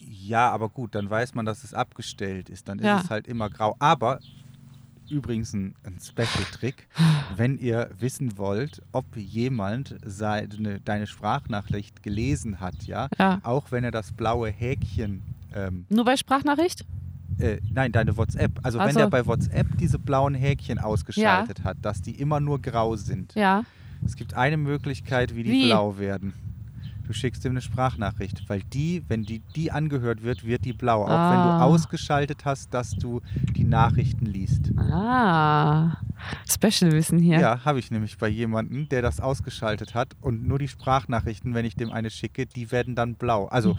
Ja, 0.00 0.50
aber 0.50 0.68
gut, 0.68 0.94
dann 0.94 1.08
weiß 1.10 1.34
man, 1.34 1.44
dass 1.46 1.64
es 1.64 1.74
abgestellt 1.74 2.48
ist. 2.50 2.68
Dann 2.68 2.78
ist 2.78 2.84
Ja. 2.84 3.00
es 3.04 3.10
halt 3.10 3.26
immer 3.28 3.50
grau. 3.50 3.76
Aber 3.78 4.20
übrigens 5.10 5.52
ein, 5.52 5.74
ein 5.84 5.98
Special-Trick, 6.00 6.88
wenn 7.36 7.58
ihr 7.58 7.90
wissen 7.98 8.36
wollt, 8.38 8.82
ob 8.92 9.16
jemand 9.16 9.96
seine, 10.04 10.80
deine 10.80 11.06
Sprachnachricht 11.06 12.02
gelesen 12.02 12.60
hat, 12.60 12.84
ja, 12.84 13.08
Ja. 13.18 13.40
auch 13.42 13.70
wenn 13.72 13.84
er 13.84 13.90
das 13.90 14.12
blaue 14.12 14.50
Häkchen 14.50 15.22
ähm, 15.54 15.86
Nur 15.88 16.04
bei 16.04 16.16
Sprachnachricht? 16.16 16.84
äh, 17.38 17.58
nein, 17.72 17.92
deine 17.92 18.16
WhatsApp. 18.16 18.58
Also 18.62 18.80
Ach 18.80 18.86
wenn 18.86 18.96
der 18.96 19.08
bei 19.08 19.24
WhatsApp 19.26 19.66
diese 19.78 19.98
blauen 19.98 20.34
Häkchen 20.34 20.78
ausgeschaltet 20.78 21.64
hat, 21.64 21.76
dass 21.82 22.02
die 22.02 22.12
immer 22.20 22.40
nur 22.40 22.60
grau 22.60 22.96
sind. 22.96 23.34
Ja. 23.34 23.64
Es 24.04 24.16
gibt 24.16 24.34
eine 24.34 24.56
Möglichkeit, 24.56 25.34
wie 25.34 25.42
die 25.44 25.50
Wie? 25.50 25.66
blau 25.66 25.98
werden. 25.98 26.32
Du 27.08 27.14
schickst 27.14 27.42
ihm 27.46 27.52
eine 27.52 27.62
Sprachnachricht, 27.62 28.44
weil 28.48 28.60
die, 28.60 29.02
wenn 29.08 29.22
die, 29.24 29.40
die 29.56 29.72
angehört 29.72 30.22
wird, 30.22 30.44
wird 30.44 30.66
die 30.66 30.74
blau. 30.74 31.04
Auch 31.04 31.08
wenn 31.08 31.14
Ah. 31.38 31.58
du 31.58 31.64
ausgeschaltet 31.64 32.44
hast, 32.44 32.74
dass 32.74 32.90
du 32.90 33.22
die 33.56 33.64
Nachrichten 33.64 34.26
liest. 34.26 34.70
Ah, 34.76 35.96
Special-Wissen 36.46 37.18
hier. 37.18 37.40
Ja, 37.40 37.64
habe 37.64 37.78
ich 37.78 37.90
nämlich 37.90 38.18
bei 38.18 38.28
jemandem, 38.28 38.90
der 38.90 39.00
das 39.00 39.20
ausgeschaltet 39.20 39.94
hat 39.94 40.16
und 40.20 40.46
nur 40.46 40.58
die 40.58 40.68
Sprachnachrichten, 40.68 41.54
wenn 41.54 41.64
ich 41.64 41.76
dem 41.76 41.90
eine 41.90 42.10
schicke, 42.10 42.44
die 42.44 42.70
werden 42.72 42.94
dann 42.94 43.14
blau. 43.14 43.46
Also 43.46 43.78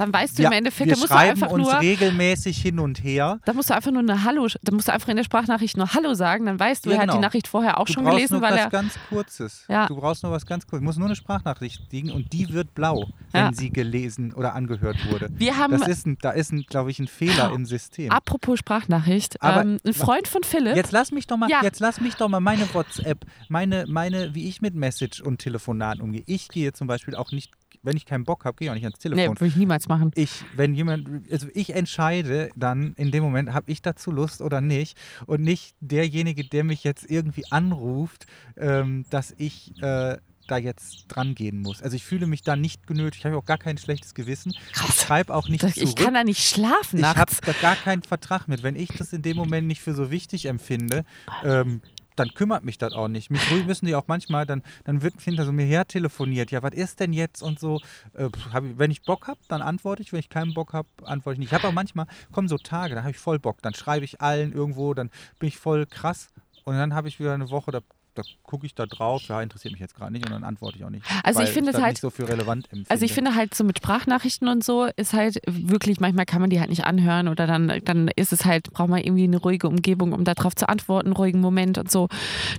Dann 0.00 0.12
weißt 0.14 0.34
du 0.38 0.38
wir, 0.38 0.46
im 0.46 0.52
Endeffekt, 0.52 0.88
wir 0.88 0.94
da 0.94 0.98
musst 1.00 1.10
du 1.10 1.14
schreiben 1.14 1.30
einfach 1.42 1.50
uns 1.50 1.62
nur 1.68 1.78
regelmäßig 1.80 2.56
hin 2.60 2.78
und 2.78 3.04
her. 3.04 3.38
Da 3.44 3.52
musst 3.52 3.68
du 3.68 3.74
einfach 3.74 3.90
nur 3.90 4.00
eine 4.00 4.24
Hallo, 4.24 4.48
da 4.62 4.72
musst 4.72 4.88
du 4.88 4.92
einfach 4.92 5.08
in 5.08 5.16
der 5.16 5.24
Sprachnachricht 5.24 5.76
nur 5.76 5.92
Hallo 5.92 6.14
sagen, 6.14 6.46
dann 6.46 6.58
weißt 6.58 6.86
du, 6.86 6.90
Ja, 6.90 6.96
er 6.96 7.02
hat 7.02 7.08
die 7.08 7.12
genau. 7.12 7.20
Nachricht 7.20 7.46
vorher 7.46 7.78
auch 7.78 7.84
Du 7.84 7.92
schon 7.92 8.04
brauchst 8.04 8.16
gelesen, 8.16 8.32
nur 8.34 8.42
weil 8.42 8.52
was 8.54 8.60
er. 8.60 8.70
ganz 8.70 8.94
Kurzes. 9.10 9.64
Ja. 9.68 9.86
Du 9.86 9.96
brauchst 9.96 10.22
nur 10.22 10.32
was 10.32 10.46
ganz 10.46 10.64
Kurzes. 10.66 10.80
Du 10.80 10.84
musst 10.86 10.98
nur 10.98 11.06
eine 11.08 11.16
Sprachnachricht 11.16 11.82
liegen 11.92 12.10
und 12.12 12.32
die 12.32 12.50
wird 12.52 12.74
blau, 12.74 13.08
wenn 13.32 13.44
Ja. 13.44 13.52
sie 13.52 13.70
gelesen 13.70 14.32
oder 14.32 14.54
angehört 14.54 14.96
wurde. 15.12 15.28
Wir 15.34 15.58
haben, 15.58 15.78
Das 15.78 15.86
ist 15.86 16.06
ein, 16.06 16.16
da 16.22 16.30
ist, 16.30 16.50
ein, 16.52 16.62
glaube 16.62 16.90
ich, 16.90 16.98
ein 16.98 17.06
Fehler 17.06 17.52
im 17.52 17.66
System. 17.66 18.10
apropos 18.10 18.58
Sprachnachricht, 18.58 19.42
Aber- 19.42 19.60
ähm, 19.60 19.78
ein 19.84 19.92
Freund 19.92 20.28
von 20.28 20.42
Philipp, 20.44 20.76
Jetzt 20.76 20.92
lass 20.92 21.12
mich 21.12 21.26
doch 21.26 21.36
mal, 21.36 21.50
Ja. 21.50 21.60
jetzt 21.62 21.80
lass 21.80 22.00
mich 22.00 22.14
doch 22.14 22.30
mal 22.30 22.40
meine 22.40 22.72
WhatsApp, 22.72 23.26
meine, 23.50 23.84
meine, 23.86 24.34
wie 24.34 24.48
ich 24.48 24.62
mit 24.62 24.74
Message 24.74 25.20
und 25.20 25.38
Telefonaten 25.38 26.00
umgehe. 26.00 26.22
Ich 26.24 26.48
gehe 26.48 26.72
zum 26.72 26.86
Beispiel 26.86 27.14
auch 27.14 27.32
nicht 27.32 27.52
wenn 27.82 27.96
ich 27.96 28.04
keinen 28.04 28.24
Bock 28.24 28.44
habe, 28.44 28.56
gehe 28.56 28.66
ich 28.66 28.70
auch 28.70 28.74
nicht 28.74 28.84
ans 28.84 28.98
Nee, 29.04 29.10
Telefon. 29.10 29.36
würde 29.40 29.46
ich 29.46 29.56
niemals 29.56 29.88
machen. 29.88 30.10
ich, 30.14 30.44
wenn 30.56 30.74
jemand, 30.74 31.08
also 31.32 31.46
ich 31.54 31.74
entscheide 31.74 32.50
dann 32.56 32.92
in 32.96 33.10
dem 33.10 33.22
Moment, 33.22 33.52
habe 33.52 33.70
ich 33.70 33.82
dazu 33.82 34.10
Lust 34.10 34.40
oder 34.42 34.60
nicht 34.60 34.96
und 35.26 35.40
nicht 35.42 35.74
derjenige, 35.80 36.44
der 36.44 36.64
mich 36.64 36.84
jetzt 36.84 37.10
irgendwie 37.10 37.44
anruft, 37.50 38.26
ähm, 38.56 39.04
dass 39.10 39.34
ich 39.38 39.72
äh, 39.82 40.18
da 40.46 40.56
jetzt 40.58 41.04
dran 41.08 41.34
gehen 41.36 41.60
muss. 41.62 41.80
Also 41.80 41.94
ich 41.94 42.04
fühle 42.04 42.26
mich 42.26 42.42
da 42.42 42.56
nicht 42.56 42.86
genötigt, 42.86 43.18
ich 43.20 43.24
habe 43.26 43.36
auch 43.36 43.44
gar 43.44 43.56
kein 43.58 43.78
schlechtes 43.78 44.14
Gewissen. 44.14 44.50
Ich 44.52 44.72
Krass. 44.72 45.02
schreibe 45.02 45.32
auch 45.34 45.48
nicht 45.48 45.62
Das, 45.62 45.74
zurück. 45.74 45.88
ich 45.88 45.94
kann 45.96 46.14
da 46.14 46.24
nicht 46.24 46.42
schlafen 46.44 46.98
Ich 46.98 47.04
habe 47.04 47.32
da 47.46 47.52
gar 47.62 47.76
keinen 47.76 48.02
Vertrag 48.02 48.48
mit. 48.48 48.62
Wenn 48.64 48.74
ich 48.74 48.88
das 48.88 49.12
in 49.12 49.22
dem 49.22 49.36
Moment 49.36 49.68
nicht 49.68 49.80
für 49.80 49.94
so 49.94 50.10
wichtig 50.10 50.46
empfinde, 50.46 51.04
ähm, 51.44 51.80
dann 52.20 52.34
kümmert 52.34 52.64
mich 52.64 52.76
das 52.76 52.92
auch 52.92 53.08
nicht. 53.08 53.30
Mich 53.30 53.50
müssen 53.66 53.86
die 53.86 53.94
auch 53.94 54.06
manchmal, 54.06 54.44
dann, 54.44 54.62
dann 54.84 55.02
wird 55.02 55.20
hinter 55.20 55.46
so 55.46 55.52
mir 55.52 55.64
her 55.64 55.86
telefoniert. 55.86 56.50
Ja, 56.50 56.62
was 56.62 56.74
ist 56.74 57.00
denn 57.00 57.14
jetzt 57.14 57.42
und 57.42 57.58
so. 57.58 57.80
Äh, 58.12 58.26
ich, 58.26 58.78
wenn 58.78 58.90
ich 58.90 59.02
Bock 59.02 59.26
habe, 59.26 59.40
dann 59.48 59.62
antworte 59.62 60.02
ich. 60.02 60.12
Wenn 60.12 60.20
ich 60.20 60.28
keinen 60.28 60.52
Bock 60.52 60.74
habe, 60.74 60.88
antworte 61.04 61.34
ich 61.34 61.38
nicht. 61.40 61.48
Ich 61.48 61.54
habe 61.54 61.68
auch 61.68 61.72
manchmal, 61.72 62.06
kommen 62.30 62.48
so 62.48 62.58
Tage, 62.58 62.94
da 62.94 63.00
habe 63.02 63.12
ich 63.12 63.18
voll 63.18 63.38
Bock. 63.38 63.62
Dann 63.62 63.72
schreibe 63.72 64.04
ich 64.04 64.20
allen 64.20 64.52
irgendwo, 64.52 64.92
dann 64.92 65.10
bin 65.38 65.48
ich 65.48 65.56
voll 65.56 65.86
krass. 65.86 66.28
Und 66.64 66.76
dann 66.76 66.94
habe 66.94 67.08
ich 67.08 67.18
wieder 67.18 67.32
eine 67.32 67.48
Woche, 67.50 67.70
da, 67.70 67.80
da 68.14 68.22
gucke 68.42 68.66
ich 68.66 68.74
da 68.74 68.86
drauf. 68.86 69.22
Ja, 69.28 69.40
interessiert 69.42 69.72
mich 69.72 69.80
jetzt 69.80 69.94
gerade 69.94 70.12
nicht 70.12 70.24
und 70.26 70.32
dann 70.32 70.44
antworte 70.44 70.78
ich 70.78 70.84
auch 70.84 70.90
nicht. 70.90 71.04
Also 71.22 71.42
ich 71.42 71.50
finde 71.50 71.70
das 71.72 71.78
es 71.78 71.82
halt- 71.82 71.92
nicht 71.94 72.00
so 72.00 72.10
für 72.10 72.28
relevant 72.28 72.66
empfinde. 72.66 72.90
Also 72.90 73.04
ich 73.04 73.12
finde 73.12 73.34
halt 73.34 73.54
so 73.54 73.64
mit 73.64 73.78
Sprachnachrichten 73.78 74.48
und 74.48 74.64
so 74.64 74.86
ist 74.96 75.12
halt 75.12 75.40
wirklich, 75.46 76.00
manchmal 76.00 76.26
kann 76.26 76.40
man 76.40 76.50
die 76.50 76.58
halt 76.60 76.70
nicht 76.70 76.84
anhören 76.84 77.28
oder 77.28 77.46
dann, 77.46 77.80
dann 77.84 78.08
ist 78.16 78.32
es 78.32 78.44
halt, 78.44 78.72
braucht 78.72 78.88
man 78.88 79.00
irgendwie 79.00 79.24
eine 79.24 79.36
ruhige 79.38 79.68
Umgebung, 79.68 80.12
um 80.12 80.24
darauf 80.24 80.54
zu 80.54 80.68
antworten, 80.68 81.08
einen 81.08 81.16
ruhigen 81.16 81.40
Moment 81.40 81.78
und 81.78 81.90
so. 81.90 82.08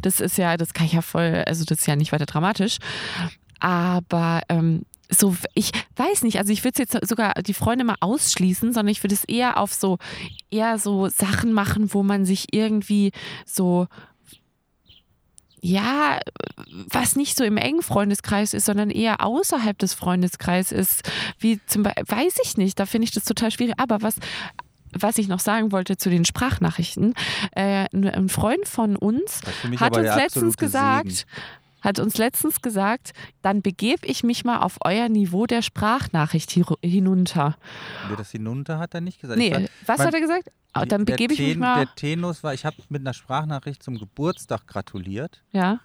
Das 0.02 0.20
ist 0.20 0.38
ja, 0.38 0.58
das 0.58 0.74
kann 0.74 0.86
ich 0.86 0.94
ja 0.94 1.02
voll, 1.02 1.44
also 1.46 1.66
das 1.66 1.80
ist 1.80 1.88
ja 1.88 1.96
nicht 1.96 2.12
weiter 2.12 2.26
dramatisch. 2.26 2.78
Aber 3.60 4.42
ähm, 4.50 4.84
so, 5.10 5.36
ich 5.54 5.72
weiß 5.98 6.24
nicht, 6.24 6.38
also 6.38 6.52
ich 6.54 6.64
würde 6.64 6.80
jetzt 6.80 6.98
sogar 7.08 7.34
die 7.36 7.54
Freunde 7.54 7.84
mal 7.84 7.98
ausschließen, 8.00 8.74
sondern 8.74 8.92
ich 8.92 9.04
würde 9.04 9.14
es 9.16 9.26
eher 9.26 9.58
auf 9.58 9.74
so, 9.74 9.98
eher 10.50 10.80
so 10.80 11.10
Sachen 11.10 11.54
machen, 11.54 11.94
wo 11.94 12.02
man 12.02 12.26
sich 12.26 12.54
irgendwie 12.54 13.12
so 13.46 13.88
ja, 15.62 16.20
was 16.90 17.16
nicht 17.16 17.38
so 17.38 17.44
im 17.44 17.58
engen 17.58 17.84
Freundeskreis 17.84 18.54
ist, 18.54 18.66
sondern 18.66 18.90
eher 18.90 19.24
außerhalb 19.24 19.78
des 19.78 19.94
Freundeskreises 19.94 20.72
ist, 20.72 21.12
wie 21.40 21.60
zum 21.68 21.84
Beispiel, 21.84 22.04
weiß 22.08 22.38
ich 22.44 22.58
nicht, 22.58 22.80
da 22.80 22.86
finde 22.86 23.06
ich 23.06 23.12
das 23.12 23.26
total 23.26 23.52
schwierig. 23.52 23.76
Aber 23.78 24.02
was, 24.02 24.16
was 24.92 25.18
ich 25.18 25.28
noch 25.28 25.40
sagen 25.40 25.72
wollte 25.72 25.98
zu 25.98 26.10
den 26.10 26.26
Sprachnachrichten, 26.26 27.14
äh, 27.52 27.86
ein 27.94 28.30
Freund 28.30 28.68
von 28.68 28.96
uns 28.96 29.42
hat 29.78 29.96
uns 29.96 30.16
letztens 30.16 30.58
gesagt, 30.58 31.12
Segen. 31.12 31.30
Hat 31.82 32.00
uns 32.00 32.18
letztens 32.18 32.62
gesagt, 32.62 33.12
dann 33.42 33.62
begebe 33.62 34.06
ich 34.06 34.24
mich 34.24 34.46
mal 34.46 34.60
auf 34.60 34.78
euer 34.86 35.10
Niveau 35.10 35.46
der 35.46 35.62
Sprachnachricht 35.62 36.52
hinunter. 36.82 37.58
Wer 38.08 38.18
das 38.18 38.32
hinunter 38.32 38.80
hat 38.80 38.94
er 38.94 39.02
nicht 39.02 39.20
gesagt. 39.20 39.38
Nee, 39.40 39.52
war- 39.52 39.62
was 39.86 39.98
mein- 39.98 40.08
hat 40.08 40.14
er 40.14 40.22
gesagt? 40.22 40.52
Ah, 40.74 40.84
Die- 40.84 40.90
Dann 40.90 41.06
begebe 41.06 41.34
ich 41.34 41.40
mich 41.40 41.50
Ten- 41.52 41.60
mal, 41.60 41.86
Der 41.86 41.96
Tenus 41.96 42.44
war, 42.44 42.54
ich 42.54 42.66
habe 42.66 42.78
mit 42.90 43.02
einer 43.02 43.14
Sprachnachricht 43.14 43.84
zum 43.84 43.98
Geburtstag 43.98 44.68
gratuliert. 44.68 45.42
ja, 45.52 45.80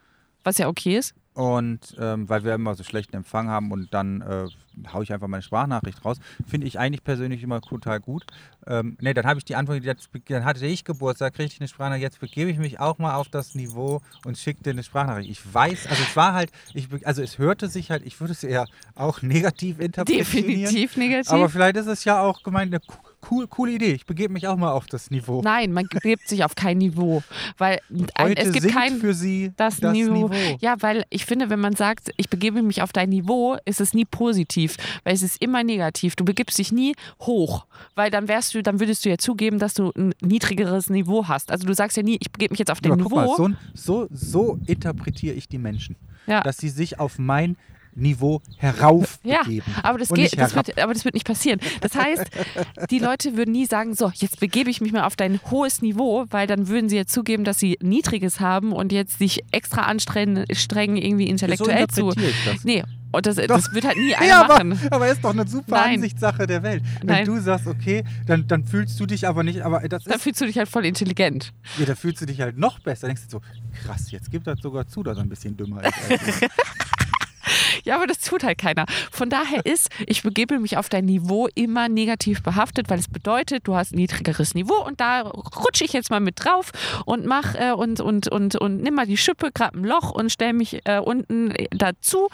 was 0.45 0.59
ja 0.59 0.69
okay 0.69 0.97
ist. 0.99 1.15
Und 1.37 1.95
ähm, 2.01 2.31
weil 2.31 2.45
wir 2.45 2.55
immer 2.55 2.75
so 2.75 2.83
schlechten 2.83 3.15
Empfang 3.15 3.49
haben 3.51 3.71
und 3.71 3.93
dann 3.93 4.23
äh, 4.23 4.47
haue 4.91 5.03
ich 5.03 5.13
einfach 5.13 5.29
meine 5.29 5.43
Sprachnachricht 5.43 6.03
raus. 6.03 6.17
Finde 6.49 6.67
ich 6.67 6.79
eigentlich 6.79 7.05
persönlich 7.05 7.43
immer 7.43 7.61
total 7.61 8.01
gut. 8.01 8.25
Ähm, 8.67 8.97
ne, 9.03 9.13
dann 9.13 9.27
habe 9.27 9.39
ich 9.39 9.45
die 9.45 9.55
Antwort, 9.55 9.85
jetzt, 9.85 10.09
dann 10.31 10.47
hatte 10.47 10.65
ich 10.65 10.85
Geburtstag, 10.85 11.35
kriegte 11.35 11.53
ich 11.53 11.61
eine 11.61 11.69
Sprachnachricht. 11.69 12.05
Jetzt 12.05 12.21
begebe 12.21 12.51
ich 12.51 12.57
mich 12.57 12.81
auch 12.81 12.97
mal 12.97 13.17
auf 13.17 13.29
das 13.29 13.55
Niveau 13.55 14.01
und 14.25 14.39
schicke 14.39 14.63
dir 14.63 14.71
eine 14.71 14.83
Sprachnachricht. 14.83 15.29
Ich 15.29 15.55
weiß, 15.55 15.89
also 15.89 16.03
es 16.03 16.17
war 16.17 16.33
halt, 16.33 16.51
ich, 16.73 16.89
also 17.07 17.21
es 17.21 17.37
hörte 17.37 17.69
sich 17.69 17.91
halt, 17.91 18.07
ich 18.07 18.19
würde 18.19 18.33
es 18.33 18.43
eher 18.43 18.67
auch 18.95 19.21
negativ 19.21 19.79
interpretieren. 19.79 20.25
Definitiv 20.25 20.97
negativ. 20.97 21.33
Aber 21.33 21.51
vielleicht 21.51 21.77
ist 21.77 21.87
es 21.87 22.05
ja 22.05 22.23
auch 22.23 22.43
gemeint 22.43 22.73
eine 22.73 22.81
cool, 23.31 23.47
coole 23.47 23.73
Idee. 23.73 23.93
Ich 23.93 24.07
begebe 24.07 24.33
mich 24.33 24.47
auch 24.47 24.57
mal 24.57 24.73
auf 24.73 24.87
das 24.87 25.11
Niveau. 25.11 25.43
Nein, 25.43 25.73
man 25.73 25.87
begibt 25.89 26.29
sich 26.29 26.45
auf 26.45 26.55
kein 26.55 26.79
Niveau, 26.79 27.23
weil 27.59 27.81
ein, 28.15 28.37
es 28.37 28.53
gibt 28.53 28.69
kein 28.69 28.99
für 28.99 29.15
sie 29.15 29.53
das, 29.57 29.81
Niveau. 29.81 30.31
Ja, 30.61 30.77
weil 30.81 31.05
ich 31.11 31.27
finde, 31.27 31.51
wenn 31.51 31.61
man 31.61 31.75
sagt, 31.75 32.11
ich 32.17 32.29
begebe 32.29 32.63
mich 32.63 32.83
auf 32.83 32.93
dein 32.93 33.11
Niveau, 33.11 33.57
ist 33.65 33.81
es 33.81 33.95
nie 33.95 34.05
positiv, 34.05 34.77
weil 35.05 35.15
es 35.15 35.23
ist 35.23 35.41
immer 35.41 35.65
negativ. 35.65 36.17
Du 36.17 36.25
begibst 36.25 36.59
dich 36.59 36.73
nie 36.73 36.95
hoch, 37.21 37.67
weil 37.95 38.11
dann 38.11 38.29
wärst 38.29 38.55
du, 38.55 38.63
dann 38.63 38.81
würdest 38.81 39.05
du 39.05 39.09
ja 39.09 39.19
zugeben, 39.19 39.59
dass 39.59 39.75
du 39.75 39.93
ein 39.97 40.15
niedrigeres 40.21 40.91
Niveau 40.91 41.29
hast. 41.29 41.51
Also 41.51 41.67
du 41.67 41.75
sagst 41.75 41.97
ja 41.97 42.03
nie, 42.03 42.19
ich 42.21 42.31
begebe 42.31 42.53
mich 42.53 42.59
jetzt 42.59 42.71
auf 42.71 42.81
dein 42.81 42.97
Niveau. 42.97 43.17
mal, 43.17 43.37
so, 43.37 43.51
so, 43.75 44.09
so 44.11 44.59
interpretiere 44.67 45.35
ich 45.35 45.49
die 45.49 45.59
Menschen. 45.59 45.97
ja. 46.27 46.41
Dass 46.43 46.59
sie 46.59 46.69
sich 46.69 46.99
auf 46.99 47.19
mein 47.19 47.57
Niveau 47.97 48.41
herauf 48.59 49.19
Ja, 49.25 49.41
aber 49.83 49.99
das, 49.99 50.09
geht, 50.11 50.39
das 50.39 50.55
wird, 50.55 50.79
aber 50.81 50.93
das 50.95 51.05
wird 51.05 51.15
nicht 51.15 51.27
passieren. 51.27 51.61
Das 51.81 51.95
heißt, 51.97 52.25
die 52.91 52.99
Leute 52.99 53.37
würden 53.37 53.53
nie 53.53 53.67
sagen, 53.67 53.95
so, 53.95 54.13
jetzt 54.15 54.39
begebe 54.41 54.71
ich 54.71 54.81
mich 54.81 54.93
mal 54.93 55.05
auf 55.05 55.17
dein 55.17 55.41
hohes 55.51 55.83
Niveau, 55.83 56.27
weil 56.31 56.47
dann 56.47 56.69
würden 56.69 56.89
sie 56.89 56.97
ja 56.97 57.07
zugeben, 57.07 57.45
dass 57.45 57.59
sie 57.59 57.79
niedriges 57.83 58.41
haben 58.41 58.73
und 58.73 58.93
jetzt 58.93 59.19
sich 59.19 59.43
extra 59.51 59.83
anstrengen, 59.83 60.45
strengen, 60.53 60.97
irgendwie 60.97 61.27
intellektuell 61.29 61.87
so 61.93 62.13
zu. 62.13 62.21
das. 62.45 62.65
Nee, 62.65 62.85
und 63.13 63.25
das, 63.25 63.37
das 63.37 63.73
wird 63.73 63.85
halt 63.87 63.97
nie 63.97 64.15
einer 64.15 64.27
Ja, 64.27 64.45
aber, 64.45 64.65
machen. 64.65 64.79
aber 64.91 65.09
ist 65.09 65.25
doch 65.25 65.31
eine 65.31 65.47
super 65.49 65.77
Nein. 65.77 65.95
Ansichtssache 65.95 66.47
der 66.47 66.63
Welt. 66.63 66.83
Wenn 67.01 67.07
Nein. 67.07 67.25
du 67.25 67.41
sagst, 67.41 67.67
okay, 67.67 68.05
dann, 68.27 68.47
dann 68.47 68.65
fühlst 68.65 68.99
du 69.01 69.07
dich 69.07 69.27
aber 69.27 69.43
nicht, 69.43 69.63
aber 69.63 69.81
das 69.89 70.05
Dann 70.05 70.17
ist, 70.17 70.23
fühlst 70.23 70.41
du 70.41 70.45
dich 70.47 70.59
halt 70.59 70.69
voll 70.69 70.85
intelligent. 70.85 71.53
ja, 71.79 71.87
da 71.87 71.95
fühlst 71.95 72.21
du 72.21 72.27
dich 72.27 72.41
halt 72.43 72.59
noch 72.59 72.79
besser. 72.81 73.07
Denkst 73.07 73.23
du 73.25 73.31
so, 73.31 73.41
krass, 73.85 74.11
jetzt 74.11 74.31
gibt 74.31 74.47
das 74.47 74.61
sogar 74.61 74.87
zu, 74.87 75.03
dass 75.03 75.17
er 75.17 75.23
ein 75.23 75.29
bisschen 75.29 75.57
dümmer 75.57 75.83
ist. 75.85 75.95
Ja, 77.85 77.97
aber 77.97 78.07
das 78.07 78.21
tut 78.21 78.43
halt 78.43 78.59
keiner. 78.59 78.87
Von 79.11 79.31
daher 79.31 79.65
ist, 79.65 79.89
ich 80.07 80.23
begebe 80.23 80.59
mich 80.59 80.77
auf 80.77 80.89
dein 80.89 81.05
Niveau 81.05 81.49
immer 81.55 81.89
negativ 81.89 82.43
behaftet, 82.43 82.91
weil 82.91 82.99
es 82.99 83.09
bedeutet, 83.09 83.67
du 83.67 83.77
hast 83.77 83.93
ein 83.93 83.97
niedrigeres 83.97 84.55
Niveau 84.55 84.85
und 84.85 85.01
da 85.01 85.23
rutsche 85.23 85.85
ich 85.85 85.93
jetzt 85.93 86.11
mal 86.11 86.21
mit 86.21 86.45
drauf 86.45 86.73
und 87.05 87.27
mach 87.27 87.55
äh, 87.55 87.73
und, 87.73 88.01
und, 88.01 88.29
und, 88.29 88.57
und 88.57 88.83
nimm 88.83 88.95
mal 88.95 89.07
die 89.07 89.17
Schippe, 89.17 89.51
grab 89.53 89.75
ein 89.75 89.85
Loch 89.85 90.11
und 90.11 90.31
stell 90.31 90.53
mich 90.53 90.81
äh, 90.85 90.99
unten 90.99 91.55
dazu. 91.71 92.29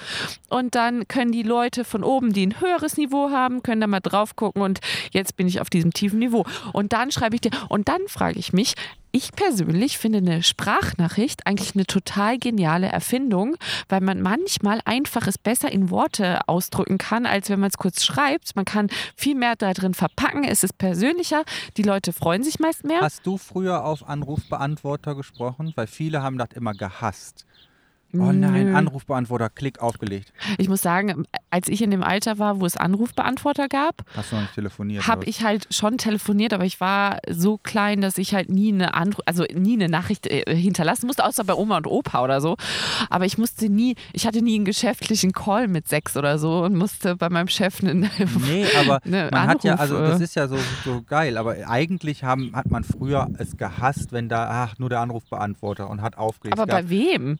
Und 0.48 0.74
dann 0.74 1.06
können 1.08 1.32
die 1.32 1.42
Leute 1.42 1.84
von 1.84 2.04
oben, 2.04 2.32
die 2.32 2.46
ein 2.46 2.60
höheres 2.60 2.96
Niveau 2.96 3.30
haben, 3.30 3.62
können 3.62 3.80
da 3.80 3.86
mal 3.86 4.00
drauf 4.00 4.36
gucken 4.36 4.62
und 4.62 4.80
jetzt 5.12 5.36
bin 5.36 5.46
ich 5.46 5.60
auf 5.60 5.70
diesem 5.70 5.92
tiefen 5.92 6.18
Niveau. 6.18 6.44
Und 6.72 6.92
dann 6.92 7.10
schreibe 7.10 7.34
ich 7.34 7.40
dir, 7.40 7.50
und 7.68 7.88
dann 7.88 8.00
frage 8.08 8.38
ich 8.38 8.52
mich, 8.52 8.74
ich 9.12 9.32
persönlich 9.32 9.98
finde 9.98 10.18
eine 10.18 10.42
Sprachnachricht 10.42 11.46
eigentlich 11.46 11.74
eine 11.74 11.84
total 11.84 12.38
geniale 12.38 12.86
Erfindung, 12.86 13.56
weil 13.90 14.00
man 14.00 14.22
manchmal 14.22 14.80
einfach 14.86 15.26
es 15.26 15.36
besser 15.36 15.70
in 15.70 15.90
Worte 15.90 16.48
ausdrücken 16.48 16.96
kann, 16.96 17.26
als 17.26 17.50
wenn 17.50 17.60
man 17.60 17.68
es 17.68 17.76
kurz 17.76 18.04
schreibt. 18.04 18.56
Man 18.56 18.64
kann 18.64 18.88
viel 19.14 19.34
mehr 19.34 19.54
da 19.54 19.74
drin 19.74 19.92
verpacken, 19.92 20.44
es 20.44 20.64
ist 20.64 20.78
persönlicher, 20.78 21.44
die 21.76 21.82
Leute 21.82 22.14
freuen 22.14 22.42
sich 22.42 22.58
meist 22.58 22.84
mehr. 22.84 23.02
Hast 23.02 23.26
du 23.26 23.36
früher 23.36 23.84
auf 23.84 24.08
Anrufbeantworter 24.08 25.14
gesprochen? 25.14 25.72
Weil 25.76 25.86
viele 25.86 26.22
haben 26.22 26.38
das 26.38 26.48
immer 26.54 26.72
gehasst. 26.72 27.44
Oh 28.14 28.30
nein. 28.32 28.74
Anrufbeantworter, 28.74 29.48
Klick 29.48 29.80
aufgelegt. 29.80 30.32
Ich 30.58 30.68
muss 30.68 30.82
sagen, 30.82 31.24
als 31.50 31.68
ich 31.68 31.80
in 31.82 31.90
dem 31.90 32.02
Alter 32.02 32.38
war, 32.38 32.60
wo 32.60 32.66
es 32.66 32.76
Anrufbeantworter 32.76 33.68
gab, 33.68 34.02
Hast 34.16 34.32
du 34.32 34.36
noch 34.36 34.42
nicht 34.42 34.54
telefoniert? 34.54 35.06
habe 35.06 35.24
ich 35.24 35.42
halt 35.42 35.66
schon 35.74 35.96
telefoniert, 35.98 36.52
aber 36.52 36.64
ich 36.64 36.80
war 36.80 37.18
so 37.30 37.58
klein, 37.58 38.00
dass 38.00 38.18
ich 38.18 38.34
halt 38.34 38.50
nie 38.50 38.72
eine 38.72 38.94
Anruf, 38.94 39.22
also 39.26 39.44
nie 39.54 39.74
eine 39.74 39.88
Nachricht 39.88 40.26
äh, 40.26 40.54
hinterlassen 40.54 41.06
musste, 41.06 41.24
außer 41.24 41.44
bei 41.44 41.54
Oma 41.54 41.78
und 41.78 41.86
Opa 41.86 42.22
oder 42.22 42.40
so. 42.40 42.56
Aber 43.08 43.24
ich 43.24 43.38
musste 43.38 43.68
nie, 43.70 43.94
ich 44.12 44.26
hatte 44.26 44.42
nie 44.42 44.56
einen 44.56 44.64
geschäftlichen 44.64 45.32
Call 45.32 45.68
mit 45.68 45.88
sechs 45.88 46.16
oder 46.16 46.38
so 46.38 46.62
und 46.64 46.76
musste 46.76 47.16
bei 47.16 47.28
meinem 47.30 47.48
Chef 47.48 47.82
einen. 47.82 48.10
Nee, 48.46 48.66
aber 48.80 49.00
Ne, 49.04 49.28
man 49.32 49.46
hat 49.48 49.64
ja, 49.64 49.72
Anruf, 49.74 49.80
also 49.80 49.98
das 50.00 50.20
ist 50.20 50.34
ja 50.34 50.48
so, 50.48 50.56
so 50.84 51.02
geil, 51.02 51.36
aber 51.36 51.56
eigentlich 51.68 52.24
haben, 52.24 52.52
hat 52.54 52.70
man 52.70 52.84
früher 52.84 53.28
es 53.38 53.56
gehasst, 53.56 54.12
wenn 54.12 54.28
da, 54.28 54.48
ach, 54.64 54.78
nur 54.78 54.88
der 54.88 55.00
Anrufbeantworter 55.00 55.88
und 55.88 56.02
hat 56.02 56.18
aufgelegt. 56.18 56.58
aber 56.58 56.66
bei 56.70 56.88
wem? 56.90 57.38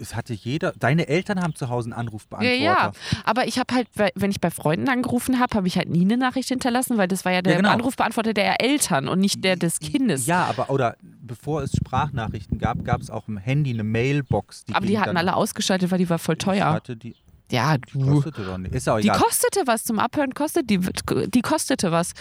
Es 0.00 0.14
hatte 0.16 0.32
jeder, 0.34 0.72
deine 0.78 1.08
Eltern 1.08 1.40
haben 1.42 1.54
zu 1.54 1.68
Hause 1.68 1.86
einen 1.86 1.92
Ja, 1.92 1.98
Anrufbeantworter. 1.98 2.56
ja. 2.62 2.92
Aber 3.24 3.46
ich 3.46 3.58
habe 3.58 3.74
halt, 3.74 3.88
wenn 4.14 4.30
ich 4.30 4.40
bei 4.40 4.50
Freunden 4.50 4.88
angerufen 4.88 5.38
habe, 5.38 5.54
habe 5.56 5.68
ich 5.68 5.76
halt 5.76 5.88
nie 5.90 6.02
eine 6.02 6.16
Nachricht 6.16 6.48
hinterlassen, 6.48 6.96
weil 6.98 7.06
das 7.08 7.24
war 7.24 7.32
ja 7.32 7.42
der 7.42 7.56
genau. 7.56 7.70
Anrufbeantworter 7.70 8.32
der 8.34 8.60
Eltern 8.62 9.08
und 9.08 9.20
nicht 9.20 9.44
der 9.44 9.56
des 9.56 9.78
Kindes. 9.78 10.26
Ja, 10.26 10.44
aber 10.46 10.70
oder 10.70 10.96
bevor 11.02 11.62
es 11.62 11.72
Sprachnachrichten 11.76 12.58
gab, 12.58 12.84
gab 12.84 13.00
es 13.00 13.10
auch 13.10 13.28
im 13.28 13.36
Handy 13.36 13.70
eine 13.70 13.84
Mailbox. 13.84 14.64
Die 14.64 14.74
aber 14.74 14.86
die 14.86 14.98
hatten 14.98 15.16
alle 15.16 15.36
ausgeschaltet, 15.36 15.90
weil 15.90 15.98
die 15.98 16.08
war 16.10 16.18
voll 16.18 16.36
Ich 16.38 16.44
teuer. 16.44 16.72
hatte 16.72 16.96
die, 16.96 17.14
Ja, 17.50 17.76
die 17.78 17.98
du. 17.98 18.06
kostete 18.14 18.44
doch 18.44 18.58
nicht. 18.58 18.74
Ist 18.74 18.88
auch 18.88 18.98
Die 18.98 19.08
egal. 19.08 19.18
kostete 19.18 19.62
was 19.66 19.84
zum 19.84 19.98
Abhören, 19.98 20.32
kostet 20.34 20.70
die, 20.70 20.78
die 20.78 21.42
kostete 21.42 21.90
was. 21.90 22.12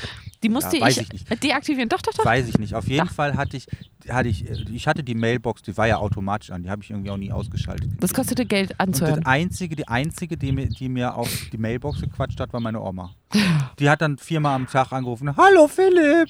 Die 0.41 0.49
musste 0.49 0.79
weiß 0.81 0.97
ich, 0.97 1.13
ich 1.13 1.39
deaktivieren. 1.39 1.87
Doch, 1.89 2.01
doch, 2.01 2.13
doch. 2.13 2.25
Weiß 2.25 2.47
ich 2.47 2.57
nicht. 2.57 2.73
Auf 2.73 2.87
jeden 2.87 3.07
Da. 3.07 3.13
Fall 3.13 3.35
hatte 3.37 3.57
ich, 3.57 3.67
hatte 4.09 4.29
ich, 4.29 4.49
ich 4.49 4.87
hatte 4.87 5.03
die 5.03 5.13
Mailbox, 5.15 5.61
die 5.61 5.75
war 5.77 5.87
ja 5.87 5.97
automatisch 5.97 6.49
an, 6.51 6.63
die 6.63 6.69
habe 6.69 6.81
ich 6.81 6.89
irgendwie 6.89 7.11
auch 7.11 7.17
nie 7.17 7.31
ausgeschaltet. 7.31 7.91
Das 7.99 8.13
kostete 8.13 8.45
Geld 8.45 8.71
Und 8.71 8.79
anzuhören. 8.79 9.17
das 9.17 9.25
einzige, 9.25 9.75
die 9.75 9.87
einzige, 9.87 10.37
die 10.37 10.51
mir, 10.51 10.67
die 10.67 10.89
mir 10.89 11.13
auf 11.15 11.29
die 11.51 11.57
Mailbox 11.57 12.01
gequatscht 12.01 12.39
hat, 12.39 12.51
war 12.53 12.59
meine 12.59 12.81
Oma. 12.81 13.13
Die 13.79 13.89
hat 13.89 14.01
dann 14.01 14.17
viermal 14.17 14.55
am 14.55 14.67
Tag 14.67 14.91
angerufen. 14.91 15.37
Hallo 15.37 15.67
Philipp, 15.67 16.27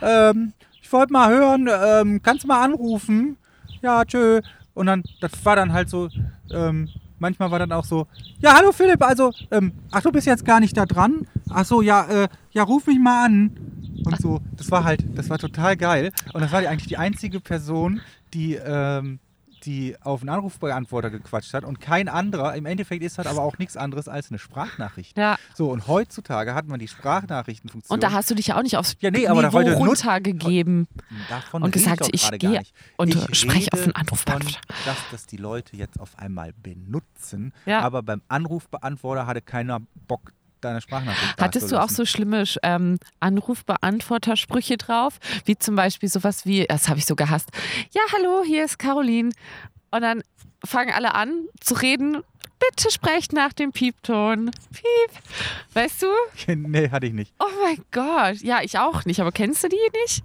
ähm, 0.00 0.52
ich 0.80 0.90
wollte 0.92 1.12
mal 1.12 1.30
hören, 1.30 1.68
ähm, 1.70 2.22
kannst 2.22 2.44
du 2.44 2.48
mal 2.48 2.64
anrufen? 2.64 3.36
Ja, 3.82 4.04
tschö. 4.04 4.40
Und 4.74 4.86
dann, 4.86 5.02
das 5.20 5.32
war 5.44 5.56
dann 5.56 5.72
halt 5.72 5.88
so, 5.90 6.08
ähm, 6.50 6.88
manchmal 7.22 7.50
war 7.50 7.58
dann 7.58 7.72
auch 7.72 7.84
so, 7.84 8.06
ja, 8.40 8.54
hallo 8.54 8.72
Philipp, 8.72 9.00
also, 9.02 9.32
ähm, 9.50 9.72
ach, 9.90 10.02
du 10.02 10.12
bist 10.12 10.26
jetzt 10.26 10.44
gar 10.44 10.60
nicht 10.60 10.76
da 10.76 10.84
dran. 10.84 11.26
Ach 11.48 11.64
so, 11.64 11.80
ja, 11.80 12.04
äh, 12.04 12.28
ja, 12.50 12.64
ruf 12.64 12.86
mich 12.86 12.98
mal 12.98 13.24
an. 13.24 13.50
Und 14.04 14.20
so, 14.20 14.40
das 14.56 14.70
war 14.70 14.84
halt, 14.84 15.04
das 15.16 15.30
war 15.30 15.38
total 15.38 15.76
geil. 15.76 16.12
Und 16.34 16.42
das 16.42 16.52
war 16.52 16.60
die, 16.60 16.68
eigentlich 16.68 16.88
die 16.88 16.98
einzige 16.98 17.40
Person, 17.40 18.00
die, 18.34 18.54
ähm, 18.54 19.20
die 19.64 19.96
auf 20.00 20.20
einen 20.20 20.30
Anrufbeantworter 20.30 21.10
gequatscht 21.10 21.54
hat 21.54 21.64
und 21.64 21.80
kein 21.80 22.08
anderer. 22.08 22.54
Im 22.54 22.66
Endeffekt 22.66 23.02
ist 23.02 23.18
das 23.18 23.26
aber 23.26 23.42
auch 23.42 23.58
nichts 23.58 23.76
anderes 23.76 24.08
als 24.08 24.30
eine 24.30 24.38
Sprachnachricht. 24.38 25.16
Ja. 25.16 25.36
So, 25.54 25.70
und 25.70 25.86
heutzutage 25.86 26.54
hat 26.54 26.66
man 26.66 26.78
die 26.78 26.88
Sprachnachrichtenfunktion. 26.88 27.94
Und 27.94 28.02
da 28.02 28.12
hast 28.12 28.30
du 28.30 28.34
dich 28.34 28.48
ja 28.48 28.58
auch 28.58 28.62
nicht 28.62 28.76
aufs 28.76 28.96
Ja, 29.00 29.10
nee, 29.10 29.26
aber 29.26 29.42
Niveau 29.42 29.58
runtergegeben. 29.58 30.88
Und 31.52 31.62
rede 31.62 31.70
gesagt, 31.70 32.08
ich 32.12 32.22
gerade 32.22 32.38
gehe 32.38 32.62
und 32.96 33.14
ich 33.14 33.38
spreche 33.38 33.72
auf 33.72 33.82
einen 33.82 33.94
Anrufbeantworter. 33.94 34.60
davon, 34.66 34.84
Dass 34.84 34.96
das 35.10 35.26
die 35.26 35.36
Leute 35.36 35.76
jetzt 35.76 35.98
auf 36.00 36.18
einmal 36.18 36.52
benutzen. 36.62 37.52
Ja. 37.66 37.80
Aber 37.80 38.02
beim 38.02 38.22
Anrufbeantworter 38.28 39.26
hatte 39.26 39.42
keiner 39.42 39.80
Bock, 40.06 40.32
deine 40.64 40.80
Sprachnachricht 40.80 41.40
Hattest 41.40 41.70
du 41.70 41.80
auch 41.80 41.88
so 41.88 42.04
schlimme 42.04 42.44
ähm, 42.62 42.98
Anrufbeantworter-Sprüche 43.20 44.76
drauf? 44.76 45.18
Wie 45.44 45.56
zum 45.56 45.74
Beispiel 45.76 46.08
sowas 46.08 46.46
wie, 46.46 46.66
das 46.66 46.88
habe 46.88 46.98
ich 46.98 47.06
so 47.06 47.16
gehasst. 47.16 47.50
Ja, 47.92 48.02
hallo, 48.12 48.42
hier 48.44 48.64
ist 48.64 48.78
Caroline. 48.78 49.30
Und 49.90 50.00
dann 50.02 50.22
fangen 50.64 50.92
alle 50.92 51.14
an 51.14 51.46
zu 51.60 51.74
reden. 51.74 52.22
Bitte 52.58 52.92
sprecht 52.92 53.32
nach 53.32 53.52
dem 53.52 53.72
Piepton. 53.72 54.52
Piep. 54.72 55.22
Weißt 55.74 56.02
du? 56.02 56.06
nee, 56.54 56.90
hatte 56.90 57.06
ich 57.06 57.12
nicht. 57.12 57.34
Oh 57.40 57.44
mein 57.62 57.84
Gott. 57.90 58.40
Ja, 58.42 58.62
ich 58.62 58.78
auch 58.78 59.04
nicht. 59.04 59.20
Aber 59.20 59.32
kennst 59.32 59.64
du 59.64 59.68
die 59.68 59.76
nicht? 60.02 60.22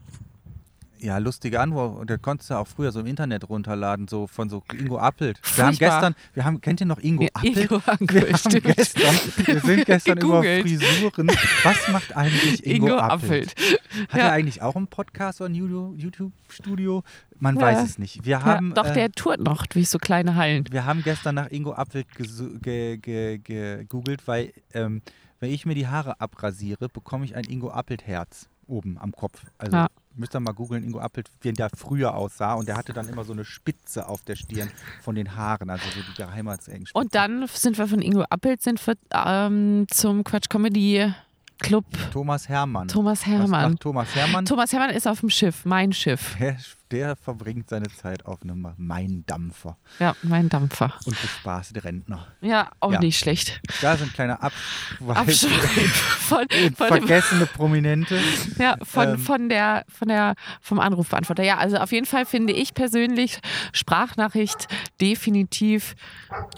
Ja, 0.99 1.17
lustige 1.19 1.59
Antwort. 1.59 1.99
Und 1.99 2.09
das 2.09 2.21
konntest 2.21 2.49
du 2.49 2.55
auch 2.55 2.67
früher 2.67 2.91
so 2.91 2.99
im 2.99 3.05
Internet 3.05 3.47
runterladen, 3.49 4.07
so 4.07 4.25
von 4.27 4.49
so 4.49 4.63
Ingo 4.73 4.97
Appelt. 4.97 5.39
Wir 5.55 5.65
haben 5.65 5.77
gestern, 5.77 6.15
wir 6.33 6.43
haben, 6.45 6.59
kennt 6.61 6.79
ihr 6.81 6.87
noch 6.87 6.99
Ingo 6.99 7.23
Ja, 7.23 7.29
Appelt? 7.33 7.57
Ingo 7.57 7.81
wir, 7.85 7.93
Appelt, 7.93 8.45
haben 8.45 8.61
gestern, 8.75 9.15
wir 9.45 9.59
sind 9.61 9.85
gestern 9.85 10.17
über 10.17 10.41
Gegoogelt. 10.41 10.61
Frisuren. 10.63 11.27
Was 11.63 11.87
macht 11.89 12.15
eigentlich 12.17 12.65
Ingo, 12.65 12.87
Ingo 12.87 12.97
Appelt? 12.97 13.51
Appelt. 13.51 13.79
Hat 14.09 14.19
Ja. 14.19 14.25
er 14.27 14.31
eigentlich 14.33 14.61
auch 14.61 14.75
einen 14.75 14.87
Podcast 14.87 15.39
oder 15.41 15.49
ein 15.51 15.55
YouTube-Studio? 15.55 17.03
Man 17.39 17.55
Ja. 17.55 17.61
weiß 17.61 17.83
es 17.83 17.97
nicht. 17.99 18.25
Wir 18.25 18.31
Ja, 18.31 18.43
haben, 18.45 18.73
doch, 18.73 18.87
äh, 18.87 18.93
der 18.93 19.11
tourt 19.11 19.39
noch 19.39 19.65
durch 19.67 19.89
so 19.89 19.99
kleine 19.99 20.35
Hallen. 20.35 20.65
Wir 20.71 20.85
haben 20.85 21.03
gestern 21.03 21.35
nach 21.35 21.51
Ingo 21.51 21.73
Appelt 21.73 22.07
gesu- 22.17 22.59
ge- 22.59 22.97
ge- 22.97 23.37
gegoogelt, 23.37 24.27
weil 24.27 24.51
ähm, 24.73 25.01
wenn 25.39 25.51
ich 25.51 25.65
mir 25.67 25.75
die 25.75 25.87
Haare 25.87 26.19
abrasiere, 26.19 26.89
bekomme 26.89 27.25
ich 27.25 27.35
ein 27.35 27.43
Ingo 27.45 27.69
Appelt 27.69 28.07
Herz 28.07 28.49
oben 28.67 28.97
am 28.97 29.11
Kopf. 29.11 29.43
Also 29.57 29.75
Ja. 29.77 29.87
müsst 30.15 30.35
ihr 30.35 30.39
mal 30.39 30.53
googeln, 30.53 30.83
Ingo 30.83 30.99
Appelt, 30.99 31.29
wie 31.41 31.53
der 31.53 31.69
früher 31.75 32.15
aussah. 32.15 32.53
Und 32.55 32.67
der 32.67 32.75
hatte 32.77 32.93
dann 32.93 33.07
immer 33.07 33.23
so 33.23 33.33
eine 33.33 33.45
Spitze 33.45 34.07
auf 34.07 34.23
der 34.23 34.35
Stirn 34.35 34.69
von 35.01 35.15
den 35.15 35.35
Haaren, 35.35 35.69
also 35.69 35.89
so 35.89 36.01
die 36.01 36.13
Geheimratsecken. 36.13 36.87
Und 36.93 37.15
dann 37.15 37.47
sind 37.47 37.77
wir 37.77 37.87
von 37.87 38.01
Ingo 38.01 38.23
Appelt 38.29 38.61
sind 38.61 38.85
wir, 38.85 38.95
ähm, 39.13 39.85
zum 39.89 40.23
Quatsch 40.23 40.49
Comedy 40.49 41.11
Club 41.59 41.85
Thomas 42.11 42.47
Hermann. 42.49 42.87
Thomas 42.87 43.25
Hermann. 43.25 43.77
Thomas 43.79 44.13
Hermann? 44.15 44.45
Thomas 44.45 44.71
Hermann 44.71 44.89
ist 44.91 45.07
auf 45.07 45.19
dem 45.21 45.29
Schiff, 45.29 45.65
mein 45.65 45.91
Schiff. 45.93 46.35
der, 46.39 46.57
der 46.91 47.15
verbringt 47.15 47.69
seine 47.69 47.87
Zeit 47.89 48.25
auf 48.25 48.41
einem 48.43 48.67
Maindampfer 48.77 49.77
Ja, 49.99 50.15
mein 50.21 50.49
Dampfer. 50.49 50.93
und 51.05 51.19
bespaßt 51.21 51.83
Rentner. 51.83 52.27
Ja, 52.41 52.69
auch 52.79 52.91
Ja. 52.93 52.99
nicht 52.99 53.17
schlecht. 53.19 53.59
Da 53.81 53.97
sind 53.97 54.13
kleine. 54.13 54.41
Abschweif 54.41 55.91
von, 56.19 56.45
von, 56.75 56.87
Vergessene 56.87 57.45
Prominente. 57.47 58.19
ja, 58.59 58.77
von, 58.83 59.09
ähm, 59.09 59.19
von 59.19 59.49
der, 59.49 59.85
von 59.89 60.07
der, 60.07 60.35
vom 60.61 60.79
Anrufbeantworter. 60.79 61.43
Ja, 61.43 61.57
also 61.57 61.77
auf 61.77 61.91
jeden 61.91 62.05
Fall 62.05 62.25
finde 62.25 62.53
ich 62.53 62.73
persönlich 62.73 63.39
Sprachnachricht 63.73 64.67
definitiv 65.01 65.95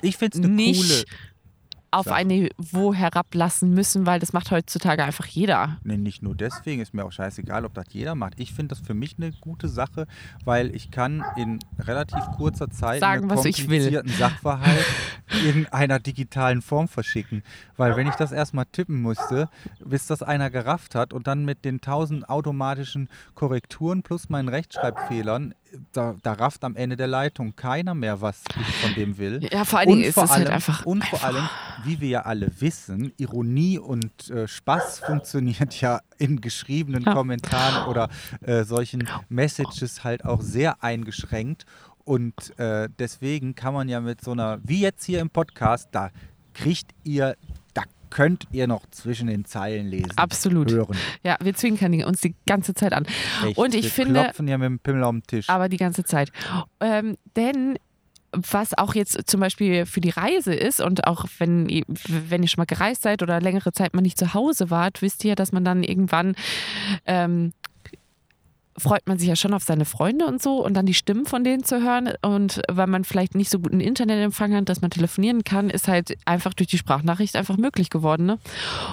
Ich 0.01 0.17
finde 0.17 0.37
es 0.39 0.43
eine 0.43 0.53
nicht 0.53 0.81
coole. 0.81 1.05
Auf 1.91 2.05
Sache. 2.05 2.15
ein 2.15 2.27
Niveau 2.27 2.93
herablassen 2.93 3.73
müssen, 3.73 4.05
weil 4.05 4.19
das 4.19 4.33
macht 4.33 4.51
heutzutage 4.51 5.03
einfach 5.03 5.25
jeder. 5.25 5.77
Nee, 5.83 5.97
nicht 5.97 6.21
nur 6.21 6.35
deswegen, 6.35 6.81
ist 6.81 6.93
mir 6.93 7.05
auch 7.05 7.11
scheißegal, 7.11 7.65
ob 7.65 7.73
das 7.73 7.85
jeder 7.89 8.15
macht. 8.15 8.39
Ich 8.39 8.53
finde 8.53 8.75
das 8.75 8.85
für 8.85 8.93
mich 8.93 9.15
eine 9.17 9.31
gute 9.31 9.67
Sache, 9.67 10.07
weil 10.45 10.75
ich 10.75 10.91
kann 10.91 11.23
in 11.35 11.59
relativ 11.79 12.23
kurzer 12.37 12.69
Zeit 12.69 12.99
Sagen, 12.99 13.23
einen 13.23 13.37
was 13.37 13.45
ich 13.45 13.69
will. 13.69 13.79
komplizierten 13.79 14.11
Sachverhalt 14.11 14.85
in 15.45 15.67
einer 15.67 15.99
digitalen 15.99 16.61
Form 16.61 16.87
verschicken. 16.87 17.43
Weil 17.77 17.95
wenn 17.95 18.07
ich 18.07 18.15
das 18.15 18.31
erstmal 18.31 18.65
tippen 18.65 19.01
musste, 19.01 19.49
bis 19.83 20.07
das 20.07 20.23
einer 20.23 20.49
gerafft 20.49 20.95
hat 20.95 21.13
und 21.13 21.27
dann 21.27 21.45
mit 21.45 21.65
den 21.65 21.81
tausend 21.81 22.29
automatischen 22.29 23.09
Korrekturen 23.35 24.03
plus 24.03 24.29
meinen 24.29 24.49
Rechtschreibfehlern, 24.49 25.53
da, 25.93 26.15
da 26.23 26.33
rafft 26.33 26.63
am 26.63 26.75
Ende 26.75 26.95
der 26.97 27.07
Leitung 27.07 27.55
keiner 27.55 27.93
mehr, 27.93 28.21
was 28.21 28.41
ich 28.59 28.75
von 28.77 28.93
dem 28.95 29.17
will. 29.17 29.39
Ja, 29.51 29.65
vor 29.65 29.79
allen 29.79 29.89
Dingen 29.89 30.01
Und 30.01 30.07
ist 30.07 30.13
vor 30.15 30.23
es 30.25 30.31
halt 30.31 30.45
allem- 30.47 30.55
einfach. 30.55 30.85
Und 30.85 31.03
vor 31.05 31.23
allem, 31.23 31.47
wie 31.83 31.99
wir 32.01 32.09
ja 32.09 32.21
alle 32.21 32.49
wissen, 32.59 33.11
Ironie 33.17 33.77
und 33.79 34.29
äh, 34.29 34.47
Spaß 34.47 34.99
funktioniert 35.05 35.79
ja 35.81 36.01
in 36.17 36.41
geschriebenen 36.41 37.03
Ja. 37.03 37.13
Kommentaren 37.13 37.87
oder 37.87 38.09
äh, 38.41 38.63
solchen 38.63 39.07
Messages 39.29 40.03
halt 40.03 40.25
auch 40.25 40.41
sehr 40.41 40.83
eingeschränkt. 40.83 41.65
Und 42.03 42.57
äh, 42.59 42.89
deswegen 42.97 43.53
kann 43.55 43.73
man 43.73 43.87
ja 43.87 44.01
mit 44.01 44.21
so 44.23 44.31
einer, 44.31 44.59
wie 44.63 44.81
jetzt 44.81 45.03
hier 45.05 45.19
im 45.21 45.29
Podcast, 45.29 45.89
da 45.91 46.09
kriegt 46.53 46.91
ihr, 47.03 47.35
könnt 48.09 48.47
ihr 48.51 48.67
noch 48.67 48.85
zwischen 48.91 49.27
den 49.27 49.45
Zeilen 49.45 49.87
lesen. 49.87 50.11
Absolut. 50.15 50.71
Hören. 50.71 50.97
Ja, 51.23 51.37
wir 51.41 51.53
zwinkern 51.55 52.03
uns 52.03 52.21
die 52.21 52.35
ganze 52.47 52.73
Zeit 52.73 52.93
an. 52.93 53.05
Echt. 53.45 53.57
Und 53.57 53.75
ich 53.75 53.83
wir 53.85 53.91
finde- 53.91 54.21
klopfen 54.23 54.47
ja 54.47 54.57
mit 54.57 54.65
dem 54.67 54.79
Pimmel 54.79 55.03
auf 55.03 55.11
den 55.11 55.23
Tisch. 55.23 55.49
Aber 55.49 55.69
die 55.69 55.77
ganze 55.77 56.03
Zeit. 56.03 56.31
Ähm, 56.79 57.17
denn 57.35 57.77
was 58.31 58.77
auch 58.77 58.93
jetzt 58.93 59.27
zum 59.27 59.39
Beispiel 59.39 59.87
für 59.87 60.01
die 60.01 60.11
Reise 60.11 60.53
ist 60.53 60.81
und 60.81 61.07
auch 61.07 61.25
wenn 61.39 61.67
ihr, 61.67 61.83
wenn 61.87 62.43
ihr 62.43 62.47
schon 62.47 62.61
mal 62.61 62.65
gereist 62.65 63.01
seid 63.01 63.23
oder 63.23 63.41
längere 63.41 63.71
Zeit 63.71 63.95
mal 63.95 64.01
nicht 64.01 64.19
zu 64.19 64.35
Hause 64.35 64.69
wart, 64.69 65.01
wisst 65.01 65.25
ihr, 65.25 65.35
dass 65.35 65.51
man 65.51 65.65
dann 65.65 65.83
irgendwann 65.83 66.35
ähm, 67.07 67.53
freut 68.79 69.07
man 69.07 69.17
sich 69.17 69.27
ja 69.27 69.35
schon 69.35 69.53
auf 69.53 69.63
seine 69.63 69.85
Freunde 69.85 70.25
und 70.25 70.41
so 70.41 70.63
und 70.63 70.73
dann 70.73 70.85
die 70.85 70.93
Stimmen 70.93 71.25
von 71.25 71.43
denen 71.43 71.63
zu 71.63 71.81
hören 71.81 72.11
und 72.21 72.61
weil 72.67 72.87
man 72.87 73.03
vielleicht 73.03 73.35
nicht 73.35 73.49
so 73.49 73.59
guten 73.59 73.79
Internetempfang 73.79 74.55
hat, 74.55 74.69
dass 74.69 74.81
man 74.81 74.91
telefonieren 74.91 75.43
kann, 75.43 75.69
ist 75.69 75.87
halt 75.87 76.17
einfach 76.25 76.53
durch 76.53 76.67
die 76.67 76.77
Sprachnachricht 76.77 77.35
einfach 77.35 77.57
möglich 77.57 77.89
geworden. 77.89 78.25
Ne? 78.25 78.39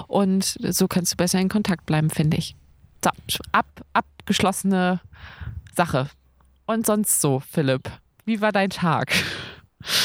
Und 0.09 0.57
so 0.61 0.88
kannst 0.88 1.12
du 1.12 1.16
besser 1.16 1.40
in 1.40 1.49
Kontakt 1.49 1.87
bleiben, 1.87 2.11
finde 2.11 2.37
ich. 2.37 2.57
So, 3.03 3.11
ab, 3.53 3.66
abgeschlossene 3.92 5.01
Sache. 5.75 6.09
Und 6.66 6.87
sonst 6.87 7.20
so, 7.20 7.40
Philipp. 7.40 7.90
Wie 8.25 8.40
war 8.40 8.53
dein 8.53 8.70
Tag? 8.70 9.12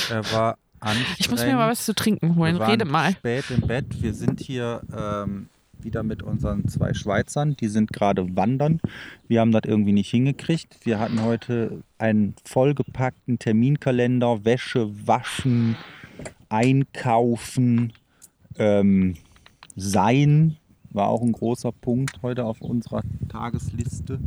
er 0.09 0.31
war 0.31 0.57
anstrengend. 0.79 1.19
Ich 1.19 1.31
muss 1.31 1.43
mir 1.43 1.55
mal 1.55 1.69
was 1.69 1.85
zu 1.85 1.95
trinken 1.95 2.35
holen. 2.35 2.57
Rede 2.57 2.85
mal. 2.85 3.13
spät 3.13 3.45
im 3.49 3.61
Bett. 3.61 3.85
Wir 4.01 4.13
sind 4.13 4.39
hier 4.39 4.81
ähm, 4.95 5.49
wieder 5.83 6.03
mit 6.03 6.23
unseren 6.23 6.67
zwei 6.67 6.93
Schweizern. 6.93 7.55
Die 7.59 7.67
sind 7.67 7.91
gerade 7.91 8.35
wandern. 8.35 8.79
Wir 9.27 9.41
haben 9.41 9.51
das 9.51 9.63
irgendwie 9.65 9.93
nicht 9.93 10.09
hingekriegt. 10.09 10.85
Wir 10.85 10.99
hatten 10.99 11.21
heute 11.21 11.83
einen 11.97 12.35
vollgepackten 12.45 13.39
Terminkalender, 13.39 14.45
Wäsche, 14.45 14.89
Waschen, 15.07 15.75
Einkaufen, 16.49 17.93
ähm, 18.57 19.15
Sein 19.75 20.57
war 20.89 21.07
auch 21.07 21.21
ein 21.21 21.31
großer 21.31 21.71
Punkt 21.71 22.21
heute 22.21 22.43
auf 22.43 22.61
unserer 22.61 23.03
Tagesliste. 23.29 24.19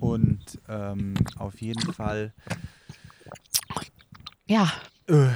Und 0.00 0.58
ähm, 0.68 1.14
auf 1.38 1.60
jeden 1.60 1.92
Fall 1.92 2.32
Ja, 4.48 4.70
äh, 5.06 5.28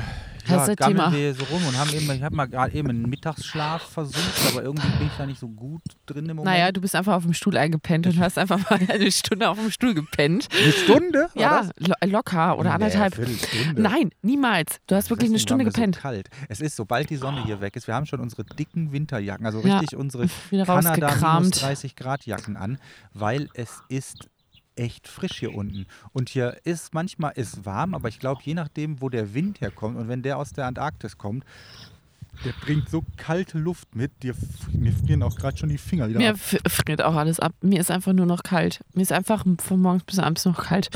ja, 0.48 0.74
gammeln 0.74 1.12
wir 1.12 1.34
so 1.34 1.44
rum 1.44 1.66
und 1.66 1.78
haben 1.78 1.92
eben, 1.92 2.10
ich 2.10 2.22
habe 2.22 2.34
mal 2.34 2.46
gerade 2.46 2.74
eben 2.74 2.88
einen 2.90 3.08
Mittagsschlaf 3.08 3.82
versucht, 3.82 4.52
aber 4.52 4.62
irgendwie 4.62 4.88
bin 4.98 5.06
ich 5.06 5.12
da 5.16 5.26
nicht 5.26 5.40
so 5.40 5.48
gut 5.48 5.82
drin 6.06 6.28
im 6.28 6.36
Moment. 6.36 6.54
naja, 6.56 6.72
du 6.72 6.80
bist 6.80 6.94
einfach 6.94 7.14
auf 7.14 7.24
dem 7.24 7.32
Stuhl 7.34 7.56
eingepennt 7.56 8.06
und 8.06 8.18
hast 8.18 8.38
einfach 8.38 8.58
mal 8.70 8.80
eine 8.88 9.10
Stunde 9.12 9.48
auf 9.48 9.58
dem 9.58 9.70
Stuhl 9.70 9.94
gepennt. 9.94 10.48
eine 10.62 10.72
Stunde? 10.72 11.28
Ja, 11.34 11.68
lo 11.78 11.94
locker 12.04 12.58
oder 12.58 12.72
anderthalb. 12.74 13.14
Viertelstunde. 13.14 13.80
Nein, 13.80 14.10
niemals. 14.22 14.78
Du 14.86 14.94
hast 14.94 15.10
wirklich 15.10 15.30
eine 15.30 15.38
Stunde 15.38 15.64
gepennt. 15.64 15.96
So 15.96 16.00
kalt. 16.02 16.28
Es 16.48 16.60
ist, 16.60 16.76
sobald 16.76 17.10
die 17.10 17.16
Sonne 17.16 17.44
hier 17.44 17.60
weg 17.60 17.76
ist, 17.76 17.86
wir 17.86 17.94
haben 17.94 18.06
schon 18.06 18.20
unsere 18.20 18.44
dicken 18.44 18.92
Winterjacken, 18.92 19.46
also 19.46 19.60
Ja, 19.60 19.78
richtig 19.78 19.98
unsere 19.98 20.24
wieder 20.50 20.64
Kanada 20.64 20.90
minus 20.92 21.10
rausgekramt. 21.10 21.62
30 21.62 21.96
Grad 21.96 22.26
Jacken 22.26 22.56
an, 22.56 22.78
weil 23.12 23.48
es 23.54 23.82
ist 23.88 24.28
echt 24.76 25.08
frisch 25.08 25.38
hier 25.38 25.54
unten. 25.54 25.86
Und 26.12 26.28
hier 26.28 26.58
ist 26.64 26.94
manchmal 26.94 27.32
ist 27.34 27.64
warm, 27.64 27.94
aber 27.94 28.08
ich 28.08 28.18
glaube, 28.18 28.42
je 28.44 28.54
nachdem, 28.54 29.00
wo 29.00 29.08
der 29.08 29.34
Wind 29.34 29.60
herkommt 29.60 29.96
und 29.96 30.08
wenn 30.08 30.22
der 30.22 30.38
aus 30.38 30.52
der 30.52 30.66
Antarktis 30.66 31.16
kommt, 31.18 31.44
der 32.44 32.52
bringt 32.52 32.90
so 32.90 33.02
kalte 33.16 33.58
Luft 33.58 33.94
mit, 33.96 34.22
dir, 34.22 34.34
mir 34.72 34.92
frieren 34.92 35.22
auch 35.22 35.34
gerade 35.36 35.56
schon 35.56 35.70
die 35.70 35.78
Finger 35.78 36.08
wieder 36.10 36.18
Mir 36.18 36.30
ab. 36.30 36.36
f- 36.36 36.60
friert 36.68 37.00
auch 37.00 37.14
alles 37.14 37.40
ab. 37.40 37.54
Mir 37.62 37.80
ist 37.80 37.90
einfach 37.90 38.12
nur 38.12 38.26
noch 38.26 38.42
kalt. 38.42 38.84
Mir 38.92 39.00
ist 39.00 39.12
einfach 39.12 39.46
von 39.58 39.80
morgens 39.80 40.04
bis 40.04 40.18
abends 40.18 40.44
noch 40.44 40.64
kalt. 40.66 40.90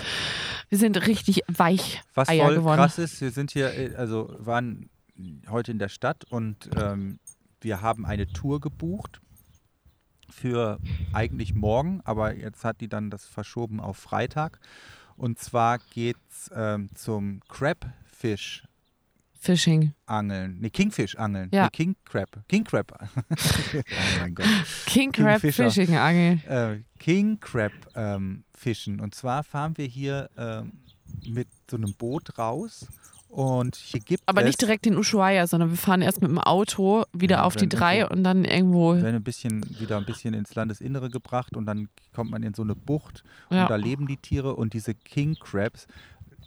Wir 0.69 0.77
sind 0.77 1.07
richtig 1.07 1.41
weich 1.49 2.03
Was 2.15 2.29
Eier 2.29 2.45
voll 2.45 2.57
geworden. 2.57 2.77
krass 2.79 2.99
ist, 2.99 3.23
wir 3.23 3.31
sind 3.31 3.53
hier, 3.53 3.73
äh, 3.73 3.95
also 3.97 4.37
waren 4.39 4.91
heute 5.49 5.73
in 5.73 5.79
der 5.79 5.89
Stadt 5.89 6.25
und 6.25 6.69
ähm, 6.77 7.19
wir 7.63 7.81
haben 7.81 8.05
eine 8.05 8.27
Tour 8.31 8.61
gebucht 8.61 9.23
für 10.31 10.79
eigentlich 11.13 11.55
morgen, 11.55 12.01
aber 12.05 12.35
jetzt 12.35 12.65
hat 12.65 12.81
die 12.81 12.89
dann 12.89 13.11
das 13.11 13.25
verschoben 13.25 13.81
auf 13.81 13.97
Freitag. 13.97 14.59
Und 15.17 15.39
zwar 15.39 15.79
geht's 15.93 16.51
ähm, 16.55 16.89
zum 16.95 17.41
Crabfish 17.49 18.65
Fishing. 19.41 19.95
angeln. 20.05 20.59
Nee, 20.61 20.69
Kingfish 20.69 21.17
angeln. 21.17 21.49
Ja. 21.53 21.65
Nee, 21.65 21.71
King 21.71 21.97
Crab. 22.05 22.29
King 22.47 22.63
Crab. 22.63 22.93
oh 23.31 23.83
mein 24.21 24.35
Gott. 24.35 24.47
King 24.85 25.13
Crab 25.13 25.41
Kingfisher. 25.41 25.71
Fishing 25.71 25.97
Angel. 25.97 26.41
Äh, 26.47 26.83
King 26.99 27.41
Crab 27.41 27.73
ähm, 27.95 28.45
fischen. 28.55 29.01
Und 29.01 29.15
zwar 29.15 29.43
fahren 29.43 29.79
wir 29.79 29.87
hier 29.87 30.29
ähm, 30.37 30.73
mit 31.27 31.49
so 31.71 31.79
einem 31.79 31.95
Boot 31.95 32.39
raus. 32.39 32.87
Und 33.31 33.77
hier 33.77 34.01
gibt 34.01 34.25
Aber 34.27 34.41
es, 34.41 34.47
nicht 34.49 34.61
direkt 34.61 34.89
in 34.89 34.97
Ushuaia, 34.97 35.47
sondern 35.47 35.71
wir 35.71 35.77
fahren 35.79 36.03
erst 36.03 36.21
mit 36.21 36.29
dem 36.31 36.41
Auto 36.41 37.05
wieder 37.13 37.37
Ja, 37.37 37.45
auf 37.45 37.55
die 37.55 37.69
drei 37.69 38.09
und 38.09 38.25
dann 38.25 38.45
irgendwo. 38.45 38.97
werden 38.97 39.15
ein 39.15 39.23
bisschen 39.23 39.65
wieder 39.79 39.99
ein 39.99 40.05
bisschen 40.05 40.35
ins 40.35 40.53
Landesinnere 40.57 41.11
gebracht 41.11 41.57
und 41.57 41.65
dann 41.67 41.89
kommt 42.13 42.33
man 42.33 42.43
in 42.43 42.55
so 42.55 42.63
eine 42.63 42.75
Bucht 42.75 43.23
Ja. 43.51 43.63
und 43.63 43.71
da 43.71 43.77
leben 43.77 44.09
die 44.09 44.17
Tiere 44.17 44.57
und 44.57 44.75
diese 44.75 44.95
King 44.95 45.37
Crabs. 45.39 45.87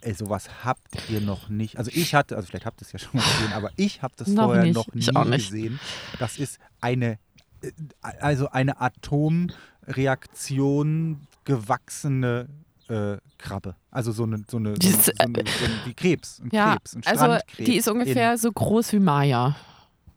Ey, 0.02 0.12
sowas 0.12 0.62
habt 0.62 1.08
ihr 1.08 1.22
noch 1.22 1.48
nicht. 1.48 1.78
Also 1.78 1.90
ich 1.94 2.14
hatte, 2.14 2.36
also 2.36 2.48
vielleicht 2.48 2.66
habt 2.66 2.82
ihr 2.82 2.86
es 2.86 2.92
ja 2.92 2.98
schon 2.98 3.12
mal 3.18 3.22
gesehen, 3.24 3.54
aber 3.54 3.70
ich 3.76 4.02
habe 4.02 4.12
das 4.18 4.28
Noch 4.28 4.44
vorher 4.44 4.64
nicht. 4.64 4.74
noch 4.74 4.88
nie 4.92 5.10
nicht. 5.30 5.50
gesehen. 5.50 5.80
Das 6.18 6.36
ist 6.38 6.58
eine, 6.82 7.18
äh, 7.62 7.72
also 8.02 8.50
eine 8.50 8.78
Atomreaktion 8.82 11.26
gewachsene 11.44 12.48
äh, 12.88 13.16
Krabbe. 13.38 13.74
Also 13.90 14.12
so 14.12 14.24
eine, 14.24 14.44
so 14.48 14.56
eine, 14.58 14.70
so 14.70 14.70
eine, 14.70 14.74
Dieses, 14.78 15.06
so 15.06 15.12
eine, 15.18 15.34
so 15.46 15.64
eine 15.64 15.74
wie 15.86 15.94
Krebs, 15.94 16.40
ein 16.40 16.50
Ja, 16.52 16.72
Krebs, 16.72 16.94
ein 16.96 17.02
also 17.06 17.38
die 17.58 17.76
ist 17.76 17.86
in- 17.86 17.92
ungefähr 17.94 18.36
so 18.38 18.50
groß 18.52 18.92
wie 18.92 19.00
Maya. 19.00 19.56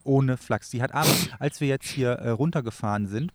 ohne 0.04 0.38
Flachs. 0.38 0.70
Die 0.70 0.82
hat 0.82 0.94
aber, 0.94 1.10
als 1.40 1.60
wir 1.62 1.68
jetzt 1.68 1.88
hier 1.88 2.10
äh, 2.12 2.30
runtergefahren 2.30 3.08
sind, 3.08 3.32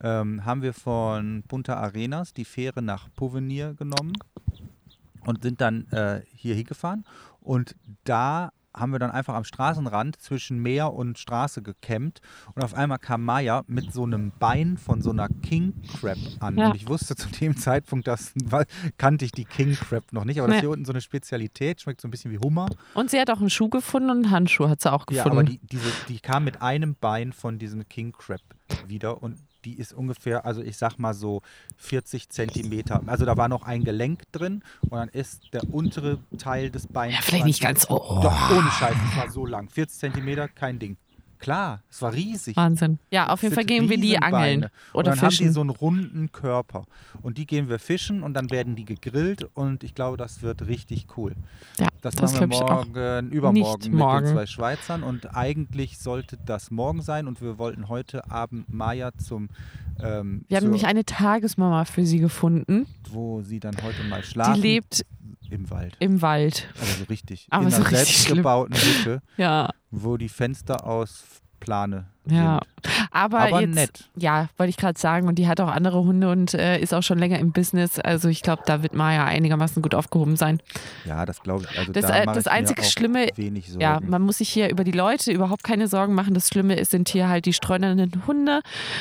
ähm, 0.00 0.44
haben 0.44 0.62
wir 0.62 0.74
von 0.74 1.42
Punta 1.48 1.74
Arenas 1.74 2.32
die 2.32 2.44
Fähre 2.44 2.82
nach 2.82 3.08
Povenir 3.16 3.74
genommen 3.74 4.12
und 5.26 5.42
sind 5.42 5.60
dann 5.60 5.86
äh, 5.92 6.22
hier 6.34 6.54
hingefahren. 6.54 7.04
Und 7.40 7.74
da 8.04 8.52
haben 8.78 8.92
wir 8.92 8.98
dann 8.98 9.10
einfach 9.10 9.34
am 9.34 9.44
Straßenrand 9.44 10.20
zwischen 10.20 10.58
Meer 10.58 10.92
und 10.92 11.18
Straße 11.18 11.62
gecampt 11.62 12.20
und 12.54 12.62
auf 12.62 12.74
einmal 12.74 12.98
kam 12.98 13.24
Maya 13.24 13.62
mit 13.66 13.92
so 13.92 14.04
einem 14.04 14.32
Bein 14.38 14.76
von 14.78 15.02
so 15.02 15.10
einer 15.10 15.28
King 15.42 15.74
Crab 16.00 16.18
an. 16.40 16.56
Ja. 16.58 16.68
Und 16.70 16.76
ich 16.76 16.88
wusste 16.88 17.16
zu 17.16 17.28
dem 17.28 17.56
Zeitpunkt, 17.56 18.06
das 18.06 18.32
wa- 18.44 18.64
kannte 18.96 19.24
ich 19.24 19.32
die 19.32 19.44
King 19.44 19.74
Crab 19.74 20.12
noch 20.12 20.24
nicht, 20.24 20.38
aber 20.38 20.48
das 20.48 20.54
Nee. 20.54 20.58
ist 20.58 20.62
hier 20.62 20.70
unten 20.70 20.84
so 20.84 20.92
eine 20.92 21.00
Spezialität, 21.00 21.80
schmeckt 21.80 22.00
so 22.00 22.08
ein 22.08 22.10
bisschen 22.10 22.30
wie 22.30 22.38
Hummer. 22.38 22.66
Und 22.94 23.10
sie 23.10 23.18
hat 23.20 23.30
auch 23.30 23.40
einen 23.40 23.50
Schuh 23.50 23.68
gefunden 23.68 24.10
und 24.10 24.16
einen 24.24 24.30
Handschuh 24.30 24.68
hat 24.68 24.80
sie 24.80 24.92
auch 24.92 25.06
Ja, 25.10 25.24
gefunden. 25.24 25.38
aber 25.38 25.44
die, 25.44 25.58
diese, 25.66 25.90
die 26.08 26.20
kam 26.20 26.44
mit 26.44 26.62
einem 26.62 26.94
Bein 27.00 27.32
von 27.32 27.58
diesem 27.58 27.88
King 27.88 28.12
Crab 28.12 28.40
wieder 28.86 29.22
und 29.22 29.36
die 29.68 29.78
ist 29.78 29.92
ungefähr, 29.92 30.46
also 30.46 30.62
ich 30.62 30.76
sag 30.76 30.98
mal 30.98 31.12
so 31.14 31.42
40 31.76 32.30
Zentimeter. 32.30 33.02
Also 33.06 33.26
da 33.26 33.36
war 33.36 33.48
noch 33.48 33.62
ein 33.62 33.84
Gelenk 33.84 34.22
drin 34.32 34.62
und 34.82 34.92
dann 34.92 35.08
ist 35.08 35.52
der 35.52 35.62
untere 35.72 36.18
Teil 36.38 36.70
des 36.70 36.86
Beins. 36.86 37.14
Ja, 37.14 37.20
vielleicht 37.22 37.44
nicht 37.44 37.60
ganz. 37.60 37.86
Oh. 37.90 38.20
Doch, 38.22 38.50
ohne 38.50 38.70
Scheiß, 38.70 38.96
es 39.10 39.16
war 39.16 39.30
so 39.30 39.44
lang. 39.44 39.68
40 39.68 39.98
Zentimeter, 39.98 40.48
kein 40.48 40.78
Ding. 40.78 40.96
Klar, 41.38 41.82
es 41.90 42.02
war 42.02 42.12
riesig. 42.12 42.56
Wahnsinn. 42.56 42.98
Ja, 43.10 43.28
auf 43.30 43.42
jeden 43.42 43.54
Fall 43.54 43.64
gehen 43.64 43.88
wir 43.88 43.98
die 43.98 44.18
angeln 44.18 44.64
Und 44.64 44.70
oder 44.94 45.10
dann 45.10 45.20
haben 45.20 45.28
die 45.30 45.36
fischen. 45.36 45.52
so 45.52 45.60
einen 45.60 45.70
runden 45.70 46.32
Körper. 46.32 46.84
Und 47.22 47.38
die 47.38 47.46
gehen 47.46 47.68
wir 47.68 47.78
fischen 47.78 48.22
und 48.22 48.34
dann 48.34 48.50
werden 48.50 48.74
die 48.76 48.84
gegrillt 48.84 49.48
und 49.54 49.84
ich 49.84 49.94
glaube, 49.94 50.16
das 50.16 50.42
wird 50.42 50.66
richtig 50.66 51.06
cool. 51.16 51.34
ja, 51.78 51.88
Das, 52.02 52.14
das 52.16 52.32
machen 52.34 52.50
wir 52.50 52.58
glaub 52.58 52.68
ich 52.68 52.70
auch. 52.72 52.86
morgen, 52.94 53.30
übermorgen 53.30 53.78
Nicht 53.80 53.90
mit 53.90 53.98
morgen. 53.98 54.24
den 54.26 54.34
zwei 54.34 54.46
Schweizern 54.46 55.02
und 55.02 55.34
eigentlich 55.36 55.98
sollte 55.98 56.38
das 56.44 56.70
morgen 56.70 57.02
sein 57.02 57.26
und 57.28 57.40
wir 57.40 57.58
wollten 57.58 57.88
heute 57.88 58.30
Abend 58.30 58.72
Maya 58.72 59.10
zum, 59.16 59.48
ähm, 60.00 60.44
Wir 60.48 60.56
haben 60.58 60.64
nämlich 60.64 60.86
eine 60.86 61.04
Tagesmama 61.04 61.84
für 61.84 62.04
sie 62.04 62.18
gefunden. 62.18 62.86
wo 63.10 63.42
sie 63.42 63.58
dann 63.60 63.76
heute 63.82 64.02
mal 64.04 64.22
schlafen. 64.22 64.54
Die 64.54 64.60
lebt 64.60 65.04
im 65.50 65.70
Wald. 65.70 65.96
im 65.98 66.20
Wald. 66.22 66.68
Aber 66.76 66.86
so 66.86 67.04
richtig. 67.04 67.46
Aber 67.50 67.64
in 67.64 67.70
so 67.70 67.76
einer 67.76 67.90
richtig 67.90 68.16
selbstgebauten 68.18 68.76
Hütte, 68.76 69.22
Ja, 69.36 69.70
wo 69.90 70.16
die 70.16 70.28
Fenster 70.28 70.86
aus 70.86 71.24
Plane 71.60 72.06
ja. 72.30 72.60
sind. 72.60 73.08
Aber, 73.10 73.40
Aber 73.40 73.60
jetzt, 73.60 73.74
nett. 73.74 74.04
ja, 74.16 74.48
wollte 74.56 74.70
ich 74.70 74.76
gerade 74.76 74.98
sagen. 74.98 75.26
Und 75.26 75.36
die 75.36 75.48
hat 75.48 75.60
auch 75.60 75.68
andere 75.68 76.04
Hunde 76.04 76.30
und 76.30 76.54
äh, 76.54 76.78
ist 76.78 76.94
auch 76.94 77.02
schon 77.02 77.18
länger 77.18 77.38
im 77.38 77.50
Business. 77.52 77.98
Also 77.98 78.28
ich 78.28 78.42
glaube, 78.42 78.62
da 78.66 78.82
wird 78.82 78.94
Maya 78.94 79.24
einigermaßen 79.24 79.82
gut 79.82 79.94
aufgehoben 79.94 80.36
sein. 80.36 80.60
Ja, 81.04 81.26
das 81.26 81.42
glaube 81.42 81.64
ich. 81.68 81.78
Also 81.78 81.92
Das, 81.92 82.06
da 82.06 82.18
äh, 82.18 82.26
das 82.26 82.46
ich 82.46 82.50
einzige 82.52 82.84
Schlimme-. 82.84 83.26
Ja, 83.78 83.98
man 84.06 84.22
muss 84.22 84.38
sich 84.38 84.48
hier 84.48 84.70
über 84.70 84.84
die 84.84 84.92
Leute 84.92 85.32
überhaupt 85.32 85.64
keine 85.64 85.88
Sorgen 85.88 86.14
machen. 86.14 86.34
Das 86.34 86.48
Schlimme 86.48 86.76
ist, 86.76 86.90
sind 86.92 87.08
hier 87.08 87.28
halt 87.28 87.46
die 87.46 87.52
streunenden 87.52 88.22
Hunde. 88.26 88.60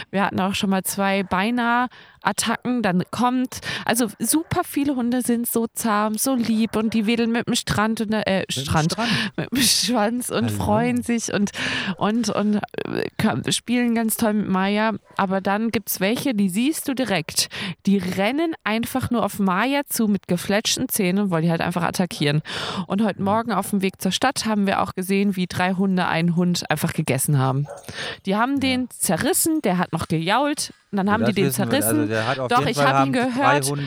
Wir 0.09 0.23
hatten 0.25 0.39
auch 0.39 0.55
schon 0.55 0.69
mal 0.71 0.83
zwei 0.83 1.23
beinahe 1.23 1.87
Attacken. 2.23 2.81
Dann 2.81 3.03
kommt, 3.11 3.61
also 3.85 4.07
super 4.19 4.61
viele 4.63 4.95
Hunde 4.95 5.21
sind 5.21 5.47
so 5.47 5.67
zahm, 5.73 6.15
so 6.17 6.33
lieb 6.35 6.75
und 6.75 6.93
die 6.93 7.05
wedeln 7.05 7.31
mit 7.31 7.47
dem 7.47 7.55
Strand 7.55 8.01
und 8.01 8.11
äh, 8.13 8.39
Mit 8.39 8.55
dem 8.55 8.61
Strand, 8.63 8.91
Strand. 8.93 9.09
mit 9.37 9.51
dem 9.51 9.61
Schwanz 9.61 10.29
und 10.29 10.45
Hallo. 10.45 10.57
freuen 10.63 11.03
sich 11.03 11.31
und, 11.33 11.51
und, 11.97 12.29
und 12.29 12.55
äh, 12.55 13.03
spielen 13.49 13.95
ganz 13.95 14.17
toll 14.17 14.33
mit 14.33 14.47
Maya. 14.47 14.93
Aber 15.15 15.41
dann 15.41 15.69
gibt 15.69 15.89
es 15.89 15.99
welche, 15.99 16.33
die 16.33 16.49
siehst 16.49 16.87
du 16.87 16.93
direkt. 16.93 17.49
Die 17.85 17.97
rennen 17.97 18.53
einfach 18.63 19.11
nur 19.11 19.23
auf 19.23 19.39
Maya 19.39 19.81
zu 19.87 20.07
mit 20.07 20.27
gefletschten 20.27 20.89
Zähnen, 20.89 21.31
weil 21.31 21.41
die 21.41 21.51
halt 21.51 21.61
einfach 21.61 21.83
attackieren. 21.83 22.41
Und 22.87 23.03
heute 23.03 23.21
Morgen 23.21 23.51
auf 23.51 23.71
dem 23.71 23.81
Weg 23.81 24.01
zur 24.01 24.11
Stadt 24.11 24.45
haben 24.45 24.67
wir 24.67 24.81
auch 24.81 24.93
gesehen, 24.93 25.35
wie 25.35 25.47
drei 25.47 25.73
Hunde 25.73 26.07
einen 26.07 26.35
Hund 26.35 26.69
einfach 26.69 26.93
gegessen 26.93 27.37
haben. 27.37 27.67
Die 28.25 28.35
haben 28.35 28.59
den 28.59 28.89
zerrissen, 28.89 29.61
der 29.61 29.77
hat 29.77 29.93
noch 29.93 30.07
gejault. 30.07 30.73
Und 30.89 30.97
dann 30.97 31.11
haben 31.11 31.21
Das 31.21 31.35
die 31.35 31.41
den 31.41 31.51
zerrissen. 31.51 31.99
Also 31.99 32.07
der 32.07 32.27
hat 32.27 32.39
auf 32.39 32.47
Doch, 32.47 32.65
ich 32.65 32.77
Fall 32.77 32.87
hab 32.87 33.07
ihn 33.07 33.13
gehört. 33.13 33.69
Und 33.69 33.81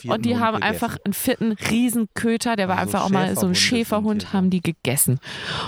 die 0.00 0.08
Hund 0.08 0.40
haben 0.40 0.54
gegessen. 0.54 0.62
einfach 0.62 0.96
einen 1.04 1.12
vierten 1.12 1.52
Riesenköter, 1.52 2.56
der 2.56 2.68
war 2.68 2.78
Also 2.78 2.96
einfach 2.96 3.06
auch 3.06 3.10
mal 3.10 3.36
so 3.36 3.46
ein 3.46 3.54
Schäferhund, 3.54 4.32
haben 4.32 4.48
die 4.48 4.60
gegessen. 4.62 5.20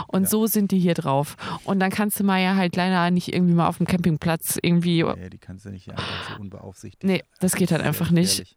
Und 0.06 0.22
Ja. 0.22 0.28
so 0.28 0.46
sind 0.46 0.70
die 0.70 0.78
hier 0.78 0.94
drauf. 0.94 1.36
Und 1.64 1.80
dann 1.80 1.90
kannst 1.90 2.18
du 2.20 2.24
mal 2.24 2.40
ja 2.40 2.56
halt 2.56 2.74
leider 2.76 3.10
nicht 3.10 3.32
irgendwie 3.34 3.54
mal 3.54 3.68
auf 3.68 3.76
dem 3.76 3.86
Campingplatz 3.86 4.58
irgendwie. 4.62 5.02
Nee, 5.04 5.28
die 5.30 5.38
kannst 5.38 5.66
du 5.66 5.70
nicht 5.70 5.90
einfach 5.90 6.30
so 6.34 6.40
unbeaufsichtigt. 6.40 7.04
Nee, 7.04 7.22
das 7.40 7.54
geht 7.54 7.70
halt 7.70 7.82
einfach 7.82 8.10
nicht. 8.10 8.56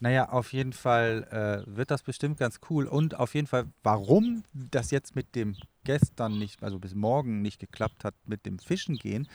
Naja, 0.00 0.28
auf 0.30 0.52
jeden 0.52 0.72
Fall 0.72 1.64
äh, 1.66 1.76
wird 1.76 1.90
das 1.90 2.02
bestimmt 2.02 2.38
ganz 2.38 2.58
cool. 2.68 2.86
Und 2.86 3.18
auf 3.18 3.34
jeden 3.34 3.46
Fall, 3.46 3.66
warum 3.82 4.42
das 4.52 4.90
jetzt 4.90 5.14
mit 5.14 5.34
dem 5.34 5.56
gestern 5.84 6.38
nicht, 6.38 6.62
also 6.62 6.78
bis 6.78 6.94
morgen 6.94 7.42
nicht 7.42 7.60
geklappt 7.60 8.04
hat, 8.04 8.14
mit 8.26 8.44
dem 8.44 8.58
Fischen 8.58 8.96
gehen, 8.96 9.28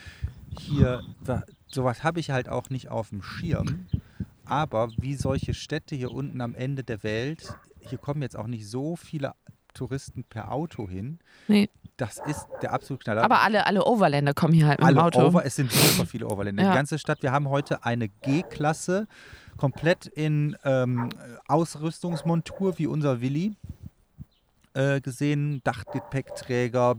hier, 0.60 1.02
sowas 1.70 2.04
habe 2.04 2.20
ich 2.20 2.32
halt 2.32 2.50
auch 2.50 2.70
nicht 2.70 2.90
auf 2.90 3.10
dem 3.10 3.22
Schirm. 3.22 3.88
Aber 4.46 4.90
wie 4.98 5.16
solche 5.16 5.54
Städte 5.54 5.96
hier 5.96 6.12
unten 6.12 6.42
am 6.42 6.56
Ende 6.56 6.84
der 6.84 7.04
Welt, 7.04 7.54
hier 7.80 7.98
kommen 7.98 8.22
jetzt 8.22 8.36
auch 8.36 8.48
nicht 8.48 8.68
so 8.68 8.96
viele 8.96 9.34
Touristen 9.74 10.24
per 10.24 10.52
Auto 10.52 10.90
hin. 10.90 11.20
Nee. 11.48 11.70
Das 11.98 12.20
ist 12.26 12.48
der 12.62 12.74
absolute 12.74 13.04
Knaller. 13.04 13.24
Aber 13.24 13.42
alle, 13.42 13.66
alle 13.68 13.86
Overländer 13.86 14.34
kommen 14.34 14.54
hier 14.54 14.68
halt 14.68 14.80
mit 14.80 14.88
dem 14.88 14.98
Alle 14.98 15.04
Auto. 15.04 15.22
Over, 15.22 15.46
es 15.46 15.56
sind 15.56 15.72
super 15.72 16.06
viele 16.06 16.28
Overländer. 16.28 16.64
Ja. 16.64 16.72
Die 16.72 16.76
ganze 16.76 16.98
Stadt, 16.98 17.22
wir 17.22 17.32
haben 17.32 17.50
heute 17.50 17.84
eine 17.84 18.08
G-Klasse, 18.08 19.08
komplett 19.58 20.08
in 20.08 20.56
ähm, 20.64 21.10
Ausrüstungsmontur 21.48 22.80
wie 22.80 22.88
unser 22.88 23.22
Willi 23.22 23.56
äh, 24.74 25.02
gesehen. 25.02 25.62
Dachgepäckträger, 25.64 26.96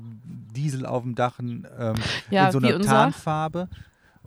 Diesel 0.54 0.86
auf 0.86 1.02
dem 1.02 1.14
Dach, 1.14 1.38
ähm, 1.40 1.64
Ja, 2.30 2.46
in 2.46 2.52
so 2.52 2.58
einer 2.58 2.76
unser. 2.76 3.12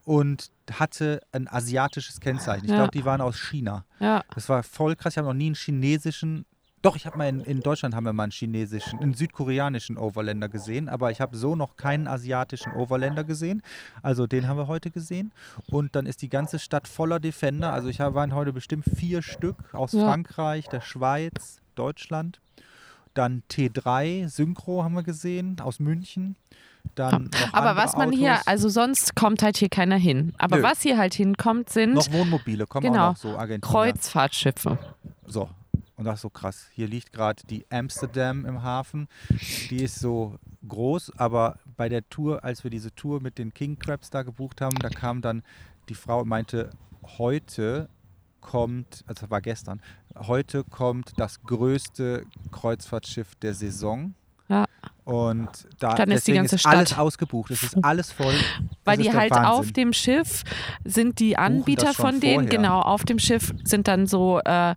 Und 0.06 0.52
hatte 0.72 1.22
ein 1.32 1.48
asiatisches 1.48 2.20
Kennzeichen. 2.20 2.66
Ich 2.66 2.72
Ja. 2.72 2.78
glaube, 2.78 2.92
die 2.92 3.06
waren 3.06 3.22
aus 3.22 3.38
China. 3.38 3.86
Ja, 4.00 4.24
Das 4.36 4.50
war 4.50 4.64
voll 4.64 4.96
krass. 4.96 5.14
Ich 5.14 5.18
habe 5.18 5.28
noch 5.28 5.34
nie 5.34 5.46
einen 5.48 5.56
chinesischen. 5.56 6.46
Doch, 6.82 6.98
ich 6.98 7.06
habe 7.06 7.18
mal 7.18 7.30
in, 7.30 7.40
in 7.40 7.62
Deutschland 7.62 7.96
haben 7.96 8.04
wir 8.04 8.12
mal 8.12 8.24
einen 8.24 8.34
chinesischen, 8.34 9.00
einen 9.00 9.14
südkoreanischen 9.14 9.98
Overländer 9.98 10.50
gesehen, 10.50 10.90
aber 10.90 11.12
ich 11.12 11.22
habe 11.22 11.38
so 11.38 11.56
noch 11.56 11.78
keinen 11.78 12.08
asiatischen 12.10 12.74
Overländer 12.74 13.24
gesehen. 13.24 13.62
Also 14.02 14.28
den 14.28 14.50
haben 14.50 14.58
wir 14.58 14.68
heute 14.68 14.92
gesehen. 14.92 15.32
Und 15.72 15.96
dann 15.96 16.06
ist 16.06 16.22
die 16.22 16.28
ganze 16.28 16.60
Stadt 16.60 16.90
voller 16.90 17.22
Defender. 17.22 17.72
Also 17.72 17.88
ich 17.88 18.02
habe 18.02 18.16
waren 18.16 18.34
heute 18.36 18.52
bestimmt 18.52 18.84
vier 18.98 19.22
Stück 19.22 19.56
aus 19.74 19.94
Ja. 19.94 20.02
Frankreich, 20.04 20.68
der 20.68 20.82
Schweiz, 20.82 21.62
Deutschland. 21.76 22.42
Dann 23.14 23.44
T3 23.50 24.28
Synchro 24.28 24.84
haben 24.84 24.96
wir 24.96 25.04
gesehen 25.04 25.62
aus 25.62 25.80
München. 25.80 26.36
Dann 26.96 27.24
noch 27.32 27.54
aber 27.54 27.76
was 27.76 27.94
man 27.96 28.10
Autos. 28.10 28.20
hier, 28.20 28.48
also 28.48 28.70
sonst 28.70 29.16
kommt 29.16 29.42
halt 29.42 29.58
hier 29.58 29.70
keiner 29.70 29.96
hin. 29.96 30.34
Aber 30.38 30.58
Nö. 30.58 30.64
was 30.64 30.82
hier 30.82 30.98
halt 30.98 31.14
hinkommt, 31.14 31.70
sind 31.70 31.94
noch 31.94 32.12
Wohnmobile, 32.12 32.68
kommen 32.68 32.86
Genau. 32.88 33.08
auch 33.08 33.12
noch 33.14 33.18
so 33.18 33.38
Argentinier. 33.38 33.72
Kreuzfahrtschiffe. 33.72 34.78
So, 35.26 35.50
und 35.96 36.06
das 36.06 36.16
ist 36.16 36.22
so 36.22 36.30
krass. 36.30 36.68
Hier 36.74 36.88
liegt 36.88 37.12
gerade 37.14 37.42
die 37.50 37.66
Amsterdam 37.72 38.46
im 38.46 38.62
Hafen. 38.62 39.08
Die 39.70 39.82
ist 39.84 40.00
so 40.00 40.36
groß, 40.68 41.14
aber 41.18 41.58
bei 41.78 41.90
der 41.90 42.08
Tour, 42.10 42.44
als 42.44 42.64
wir 42.64 42.70
diese 42.72 42.94
Tour 42.94 43.22
mit 43.22 43.38
den 43.38 43.54
King 43.54 43.80
Crabs 43.80 44.10
da 44.10 44.22
gebucht 44.24 44.62
haben, 44.62 44.78
da 44.80 44.90
kam 44.90 45.22
dann 45.22 45.42
die 45.90 45.96
Frau 45.96 46.22
und 46.22 46.28
meinte, 46.28 46.70
heute 47.18 47.90
kommt, 48.40 49.04
also 49.08 49.22
das 49.22 49.30
war 49.32 49.42
gestern, 49.42 49.82
heute 50.16 50.64
kommt 50.64 51.14
das 51.18 51.42
größte 51.44 52.26
Kreuzfahrtschiff 52.52 53.36
der 53.36 53.54
Saison. 53.54 54.14
Ja. 54.50 54.66
Und 55.06 55.50
da 55.80 55.96
Dann 55.96 56.12
ist 56.12 56.28
die 56.28 56.34
ganze 56.34 56.56
ist 56.56 56.66
alles 56.66 56.90
Stadt- 56.90 57.00
ausgebucht. 57.00 57.52
Es 57.52 57.62
ist 57.64 57.78
alles 57.84 58.12
voll. 58.12 58.34
Weil 58.86 58.98
die 58.98 59.12
halt 59.14 59.32
Wahnsinn. 59.32 59.46
auf 59.52 59.72
dem 59.74 59.92
Schiff 59.94 60.44
sind 60.86 61.20
die 61.20 61.38
Anbieter 61.38 61.94
von 61.94 62.20
denen, 62.22 62.46
vorher. 62.46 62.50
genau, 62.50 62.80
auf 62.82 63.04
dem 63.04 63.20
Schiff 63.20 63.54
sind 63.66 63.88
dann 63.88 64.08
so 64.08 64.40
äh, 64.46 64.76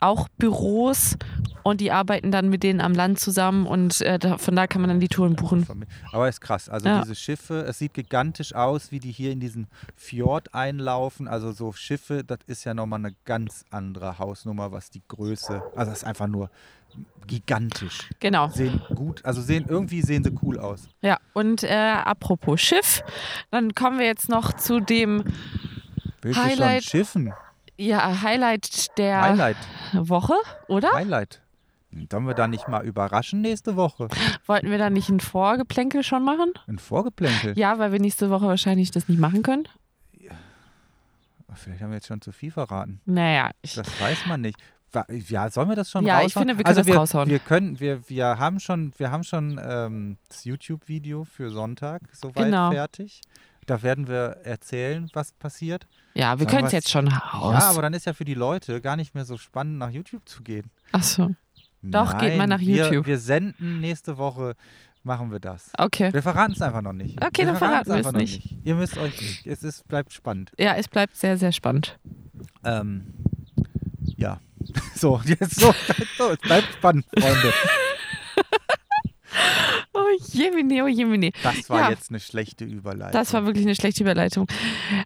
auch 0.00 0.28
Büros 0.38 1.16
Und 1.62 1.80
die 1.80 1.90
arbeiten 1.90 2.30
dann 2.30 2.48
mit 2.48 2.62
denen 2.62 2.80
am 2.80 2.92
Land 2.92 3.18
zusammen 3.18 3.66
und 3.66 4.00
äh, 4.02 4.20
da, 4.20 4.38
von 4.38 4.54
da 4.54 4.68
kann 4.68 4.82
man 4.82 4.88
dann 4.88 5.00
die 5.00 5.08
Touren 5.08 5.34
buchen. 5.34 5.66
Aber 6.12 6.28
ist 6.28 6.40
krass. 6.40 6.68
Also 6.68 6.88
Ja. 6.88 7.00
diese 7.02 7.16
Schiffe, 7.16 7.62
es 7.62 7.78
sieht 7.80 7.92
gigantisch 7.94 8.54
aus, 8.54 8.92
wie 8.92 9.00
die 9.00 9.10
hier 9.10 9.32
in 9.32 9.40
diesen 9.40 9.66
Fjord 9.96 10.54
einlaufen. 10.54 11.26
Also 11.26 11.50
so 11.50 11.72
Schiffe, 11.72 12.22
das 12.22 12.38
ist 12.46 12.62
ja 12.62 12.72
nochmal 12.72 13.00
eine 13.00 13.14
ganz 13.24 13.64
andere 13.70 14.20
Hausnummer, 14.20 14.70
was 14.70 14.90
die 14.90 15.02
Größe. 15.08 15.60
Also 15.74 15.90
das 15.90 15.98
ist 16.02 16.04
einfach 16.04 16.28
nur 16.28 16.50
gigantisch. 17.26 18.08
Genau. 18.20 18.48
Sehen 18.48 18.80
gut, 18.94 19.24
also 19.24 19.42
sehen 19.42 19.66
irgendwie 19.68 20.02
sehen 20.02 20.22
sie 20.22 20.32
cool 20.42 20.58
aus. 20.60 20.88
Ja, 21.02 21.18
und 21.32 21.62
äh, 21.64 21.68
apropos 21.74 22.60
Schiff, 22.60 23.02
dann 23.50 23.74
kommen 23.74 23.98
wir 23.98 24.06
jetzt 24.06 24.28
noch 24.28 24.52
zu 24.52 24.80
dem 24.80 25.24
Willst 26.22 26.38
du 26.38 26.44
Highlight. 26.44 26.84
schon 26.84 26.90
Schiffen? 27.00 27.32
Ja, 27.78 28.22
Highlight 28.22 28.96
der 28.98 29.20
Highlight. 29.22 29.56
Woche, 29.92 30.34
oder? 30.68 30.92
Highlight. 30.92 31.40
Sollen 32.10 32.26
wir 32.26 32.34
da 32.34 32.46
nicht 32.46 32.68
mal 32.68 32.84
überraschen 32.84 33.40
nächste 33.40 33.76
Woche? 33.76 34.08
Wollten 34.46 34.70
wir 34.70 34.76
da 34.76 34.90
nicht 34.90 35.08
ein 35.08 35.20
Vorgeplänkel 35.20 36.02
schon 36.02 36.24
machen? 36.24 36.52
Ein 36.66 36.78
Vorgeplänkel? 36.78 37.58
Ja, 37.58 37.78
weil 37.78 37.90
wir 37.92 38.00
nächste 38.00 38.28
Woche 38.28 38.46
wahrscheinlich 38.46 38.90
das 38.90 39.08
nicht 39.08 39.18
machen 39.18 39.42
können. 39.42 39.66
Vielleicht 41.54 41.80
haben 41.80 41.88
wir 41.90 41.96
jetzt 41.96 42.08
schon 42.08 42.20
zu 42.20 42.32
viel 42.32 42.50
verraten. 42.50 43.00
Naja, 43.06 43.50
ich, 43.62 43.74
Das 43.74 43.88
weiß 44.00 44.26
man 44.26 44.42
nicht. 44.42 44.58
Ja, 45.28 45.48
sollen 45.50 45.68
wir 45.70 45.76
das 45.76 45.90
schon 45.90 46.04
Ja, 46.04 46.18
ich 46.20 46.24
raushauen? 46.36 46.48
finde, 46.48 46.58
wir 46.58 46.64
können 46.64 46.68
also 46.76 46.80
das 46.80 46.86
wir, 46.86 46.96
raushauen. 46.96 47.28
Wir 47.30 47.38
können, 47.38 47.80
wir, 47.80 48.08
wir 48.08 48.38
haben 48.38 48.60
schon, 48.60 48.92
wir 48.98 49.10
haben 49.10 49.24
schon 49.24 49.58
ähm, 49.62 50.18
das 50.28 50.44
YouTube-Video 50.44 51.24
für 51.24 51.50
Sonntag 51.50 52.02
soweit 52.12 52.44
Genau. 52.46 52.70
fertig. 52.72 53.20
Da 53.66 53.82
werden 53.82 54.06
wir 54.06 54.38
erzählen, 54.44 55.10
was 55.12 55.32
passiert. 55.32 55.86
ja, 56.14 56.38
wir 56.38 56.46
können 56.46 56.66
es 56.66 56.72
wir- 56.72 56.78
jetzt 56.78 56.90
schon 56.90 57.08
raus. 57.08 57.54
Ja, 57.58 57.70
aber 57.70 57.82
dann 57.82 57.94
ist 57.94 58.06
ja 58.06 58.12
für 58.12 58.24
die 58.24 58.34
Leute 58.34 58.80
gar 58.80 58.96
nicht 58.96 59.14
mehr 59.14 59.24
so 59.24 59.36
spannend, 59.36 59.78
nach 59.78 59.90
YouTube 59.90 60.28
zu 60.28 60.42
gehen. 60.42 60.70
Achso, 60.92 61.34
Doch, 61.82 62.12
geht 62.18 62.32
mal 62.36 62.46
Nein, 62.46 62.48
nach 62.48 62.60
wir, 62.60 62.84
YouTube. 62.86 63.06
Wir 63.06 63.18
senden 63.18 63.80
nächste 63.80 64.18
Woche, 64.18 64.54
machen 65.02 65.30
wir 65.32 65.40
das. 65.40 65.70
okay. 65.78 66.12
Wir 66.12 66.22
verraten 66.22 66.52
es 66.52 66.62
einfach 66.62 66.82
noch 66.82 66.92
nicht. 66.92 67.22
Okay, 67.24 67.38
wir 67.42 67.46
dann 67.46 67.56
verraten 67.56 67.88
wir 67.90 67.96
es 67.96 68.06
noch 68.06 68.12
nicht. 68.12 68.56
Ihr 68.64 68.74
müsst 68.76 68.96
euch 68.98 69.20
nicht. 69.20 69.46
Es 69.46 69.62
ist, 69.64 69.86
bleibt 69.88 70.12
spannend. 70.12 70.52
Ja, 70.58 70.74
es 70.74 70.86
bleibt 70.88 71.16
sehr, 71.16 71.36
sehr 71.36 71.52
spannend. 71.52 71.98
Ähm, 72.64 73.14
ja. 74.16 74.40
So, 74.96 75.20
jetzt 75.24 75.60
so, 75.60 75.72
so, 76.18 76.30
es 76.30 76.38
bleibt 76.38 76.72
spannend, 76.72 77.04
Freunde. 77.18 77.52
Oh 79.98 80.24
Jemine, 80.32 80.84
oh 80.84 80.86
Jemine. 80.88 81.30
Das 81.42 81.70
war 81.70 81.80
Ja. 81.80 81.90
jetzt 81.90 82.10
eine 82.10 82.20
schlechte 82.20 82.64
Überleitung. 82.64 83.12
Das 83.12 83.32
war 83.32 83.46
wirklich 83.46 83.64
eine 83.64 83.74
schlechte 83.74 84.02
Überleitung. 84.02 84.46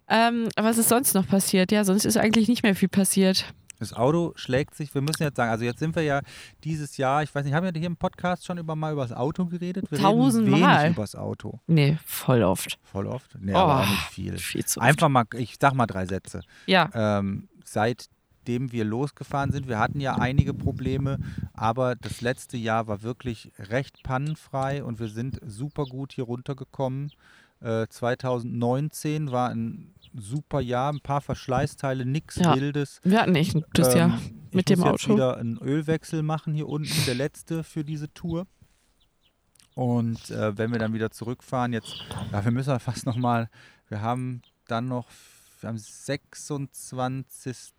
Ähm, 0.09 0.49
was 0.57 0.77
ist 0.77 0.89
sonst 0.89 1.13
noch 1.13 1.27
passiert? 1.27 1.71
Ja, 1.71 1.83
sonst 1.85 2.05
ist 2.05 2.17
eigentlich 2.17 2.47
nicht 2.49 2.63
mehr 2.63 2.75
viel 2.75 2.89
passiert. 2.89 3.53
Das 3.79 3.93
Auto 3.93 4.33
schlägt 4.35 4.75
sich, 4.75 4.93
wir 4.93 5.01
müssen 5.01 5.23
jetzt 5.23 5.37
sagen, 5.37 5.49
also 5.49 5.65
jetzt 5.65 5.79
sind 5.79 5.95
wir 5.95 6.03
ja 6.03 6.21
dieses 6.63 6.97
Jahr, 6.97 7.23
ich 7.23 7.33
weiß 7.33 7.43
nicht, 7.45 7.53
haben 7.55 7.63
wir 7.63 7.71
hier 7.73 7.87
im 7.87 7.97
Podcast 7.97 8.45
schon 8.45 8.59
über 8.59 8.75
mal 8.75 8.91
über 8.93 9.01
das 9.01 9.11
Auto 9.11 9.45
geredet? 9.45 9.89
Wir 9.89 9.97
Tausendmal. 9.97 10.59
reden 10.61 10.79
wenig 10.81 10.91
über 10.91 11.01
das 11.03 11.15
Auto. 11.15 11.59
Nee, 11.65 11.97
voll 12.05 12.43
oft. 12.43 12.77
Voll 12.83 13.07
oft? 13.07 13.35
Nee, 13.39 13.53
Oh, 13.53 13.57
aber 13.57 13.79
auch 13.81 13.89
nicht 13.89 14.01
viel. 14.11 14.37
Viel 14.37 14.65
zu 14.65 14.79
oft. 14.79 14.87
Einfach 14.87 15.09
mal, 15.09 15.23
ich 15.35 15.55
sag 15.59 15.73
mal 15.73 15.87
drei 15.87 16.05
Sätze. 16.05 16.41
Ja, 16.67 16.89
Ähm, 16.93 17.47
seitdem 18.41 18.71
wir 18.71 18.85
losgefahren 18.85 19.51
sind, 19.51 19.67
wir 19.67 19.77
hatten 19.79 19.99
ja 19.99 20.15
einige 20.15 20.53
Probleme, 20.55 21.19
aber 21.53 21.95
das 21.95 22.21
letzte 22.21 22.57
Jahr 22.57 22.87
war 22.87 23.03
wirklich 23.03 23.51
recht 23.59 24.01
pannenfrei 24.03 24.83
und 24.83 24.99
wir 24.99 25.09
sind 25.09 25.39
super 25.45 25.85
gut 25.85 26.13
hier 26.13 26.23
runtergekommen. 26.23 27.11
Äh, 27.59 27.85
2019 27.87 29.31
war 29.31 29.49
ein 29.49 29.93
super 30.15 30.59
Jahr, 30.59 30.91
ein 30.91 31.01
paar 31.01 31.21
Verschleißteile, 31.21 32.03
nichts 32.05 32.37
Ja. 32.37 32.55
Wildes. 32.55 32.99
wir 33.03 33.21
hatten 33.21 33.35
echt 33.35 33.55
ein 33.55 33.61
gutes 33.61 33.89
Ähm, 33.89 33.97
Jahr 33.97 34.19
mit 34.51 34.69
ich 34.69 34.75
dem 34.75 34.79
muss 34.79 34.91
jetzt 34.93 35.03
Auto. 35.05 35.13
wieder 35.13 35.37
einen 35.37 35.57
Ölwechsel 35.59 36.23
machen 36.23 36.53
hier 36.55 36.67
unten, 36.67 36.91
der 37.05 37.13
letzte 37.15 37.63
für 37.63 37.83
diese 37.83 38.11
Tour. 38.13 38.47
Und 39.75 40.31
äh, 40.31 40.57
wenn 40.57 40.71
wir 40.71 40.79
dann 40.79 40.93
wieder 40.93 41.11
zurückfahren, 41.11 41.73
jetzt, 41.73 41.93
ja, 42.31 42.43
wir 42.43 42.51
müssen 42.51 42.77
fast 42.79 43.05
nochmal, 43.05 43.49
wir 43.87 44.01
haben 44.01 44.41
dann 44.67 44.87
noch 44.87 45.07
am 45.61 45.77
26. 45.77 47.73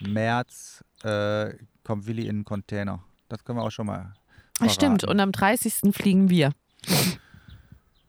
März 0.00 0.84
äh, 1.02 1.54
kommt 1.84 2.06
Willi 2.06 2.26
in 2.26 2.38
den 2.38 2.44
Container. 2.44 3.02
Das 3.28 3.44
können 3.44 3.58
wir 3.58 3.64
auch 3.64 3.70
schon 3.70 3.86
mal. 3.86 4.12
Ah, 4.60 4.68
Stimmt, 4.68 5.02
verraten. 5.02 5.18
und 5.18 5.20
am 5.20 5.32
30. 5.32 5.94
fliegen 5.94 6.28
wir. 6.30 6.52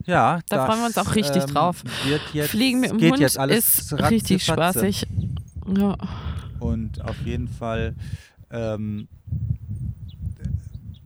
Ja, 0.06 0.39
Da 0.49 0.58
das, 0.58 0.66
freuen 0.66 0.80
wir 0.80 0.86
uns 0.88 0.97
auch 0.97 1.16
richtig 1.16 1.43
ähm, 1.43 1.49
drauf. 1.49 1.84
Wird 2.06 2.22
jetzt, 2.34 2.49
Fliegen 2.49 2.80
mit 2.80 2.91
dem 2.91 2.97
geht 2.97 3.12
Hund 3.12 3.22
jetzt 3.22 3.38
alles 3.38 3.80
ist 3.80 3.93
richtig 3.93 4.43
spaßig. 4.43 5.08
Ja. 5.78 5.95
Und 6.60 7.02
auf 7.02 7.20
jeden 7.24 7.47
Fall 7.47 7.95
ähm, 8.49 9.08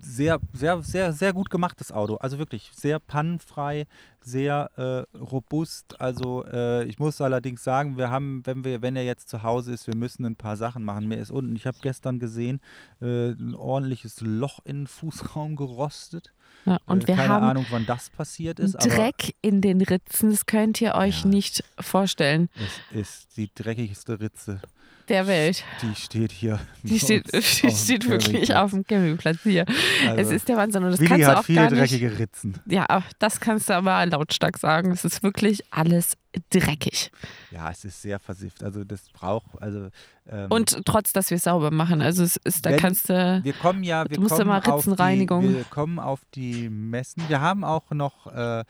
sehr, 0.05 0.39
sehr, 0.53 0.81
sehr, 0.83 1.13
sehr 1.13 1.33
gut 1.33 1.49
gemachtes 1.49 1.91
Auto. 1.91 2.15
Also 2.17 2.37
wirklich 2.37 2.71
sehr 2.73 2.99
pannenfrei, 2.99 3.87
sehr 4.21 4.69
äh, 5.13 5.17
robust. 5.17 5.99
Also 5.99 6.45
äh, 6.45 6.83
ich 6.85 6.99
muss 6.99 7.19
allerdings 7.21 7.63
sagen, 7.63 7.97
wir 7.97 8.09
haben, 8.09 8.41
wenn 8.45 8.63
wir, 8.63 8.81
wenn 8.81 8.95
er 8.95 9.03
jetzt 9.03 9.29
zu 9.29 9.43
Hause 9.43 9.73
ist, 9.73 9.87
wir 9.87 9.95
müssen 9.95 10.25
ein 10.25 10.35
paar 10.35 10.57
Sachen 10.57 10.83
machen. 10.83 11.07
Mir 11.07 11.17
ist 11.17 11.31
unten, 11.31 11.55
ich 11.55 11.65
habe 11.65 11.77
gestern 11.81 12.19
gesehen, 12.19 12.61
äh, 13.01 13.31
ein 13.31 13.55
ordentliches 13.55 14.21
Loch 14.21 14.59
in 14.63 14.81
den 14.81 14.87
Fußraum 14.87 15.55
gerostet. 15.55 16.31
Ja, 16.65 16.77
und 16.85 17.03
äh, 17.03 17.07
wir 17.09 17.15
keine 17.15 17.29
haben 17.29 17.45
Ahnung, 17.45 17.65
wann 17.69 17.85
das 17.85 18.09
passiert 18.09 18.59
ist. 18.59 18.73
Dreck 18.77 19.35
in 19.41 19.61
den 19.61 19.81
Ritzen. 19.81 20.29
Das 20.31 20.45
könnt 20.45 20.81
ihr 20.81 20.95
euch 20.95 21.23
Ja. 21.23 21.29
nicht 21.29 21.63
vorstellen. 21.79 22.49
Es 22.91 22.99
ist 22.99 23.37
die 23.37 23.49
dreckigste 23.53 24.19
Ritze. 24.19 24.61
Der 25.07 25.27
Welt. 25.27 25.63
Die 25.83 25.93
steht 25.95 26.31
hier. 26.31 26.59
Die 26.83 26.99
steht, 26.99 27.31
die 27.33 27.41
steht 27.71 28.09
wirklich 28.09 28.55
auf 28.55 28.71
dem 28.71 28.85
Campingplatz 28.87 29.37
hier. 29.43 29.65
es 30.03 30.07
Also, 30.17 30.31
ist 30.31 30.47
der 30.49 30.57
Wahnsinn. 30.57 30.83
Und 30.83 30.91
das 30.91 30.99
Willi 30.99 31.09
kannst 31.09 31.23
du 31.25 31.31
hat 31.31 31.37
auch 31.37 31.43
viele 31.45 31.61
gar 31.61 31.69
nicht. 31.71 31.79
dreckige 31.81 32.17
Ritzen. 32.19 32.59
Ja, 32.65 33.03
das 33.19 33.39
kannst 33.39 33.69
du 33.69 33.73
aber 33.75 34.03
lautstark 34.05 34.57
sagen. 34.57 34.91
Es 34.91 35.05
ist 35.05 35.21
wirklich 35.21 35.61
alles 35.71 36.13
dreckig. 36.49 37.11
Ja, 37.51 37.69
es 37.69 37.85
ist 37.85 38.01
sehr 38.01 38.19
versifft. 38.19 38.63
Also 38.63 38.83
das 38.83 39.07
braucht, 39.13 39.61
also 39.61 39.89
ähm, 40.27 40.47
Und 40.49 40.83
trotz, 40.85 41.13
dass 41.13 41.29
wir 41.29 41.37
es 41.37 41.43
sauber 41.43 41.69
machen. 41.71 42.01
Also 42.01 42.23
es 42.23 42.37
ist, 42.37 42.65
da 42.65 42.71
Wenn- 42.71 42.79
kannst 42.79 43.07
du. 43.09 43.39
wir 43.43 43.53
kommen 43.53 43.83
ja, 43.83 44.09
wir 44.09 44.15
du 44.15 44.21
musst 44.21 44.31
kommen 44.35 44.41
immer 44.49 44.57
auf 44.57 44.63
die, 44.63 44.71
Ritzenreinigung. 44.71 45.53
wir 45.53 45.63
kommen 45.65 45.99
auf 45.99 46.21
die 46.33 46.67
Messen. 46.69 47.23
Wir 47.29 47.41
haben 47.41 47.63
auch 47.63 47.91
noch 47.91 48.27
äh, 48.33 48.63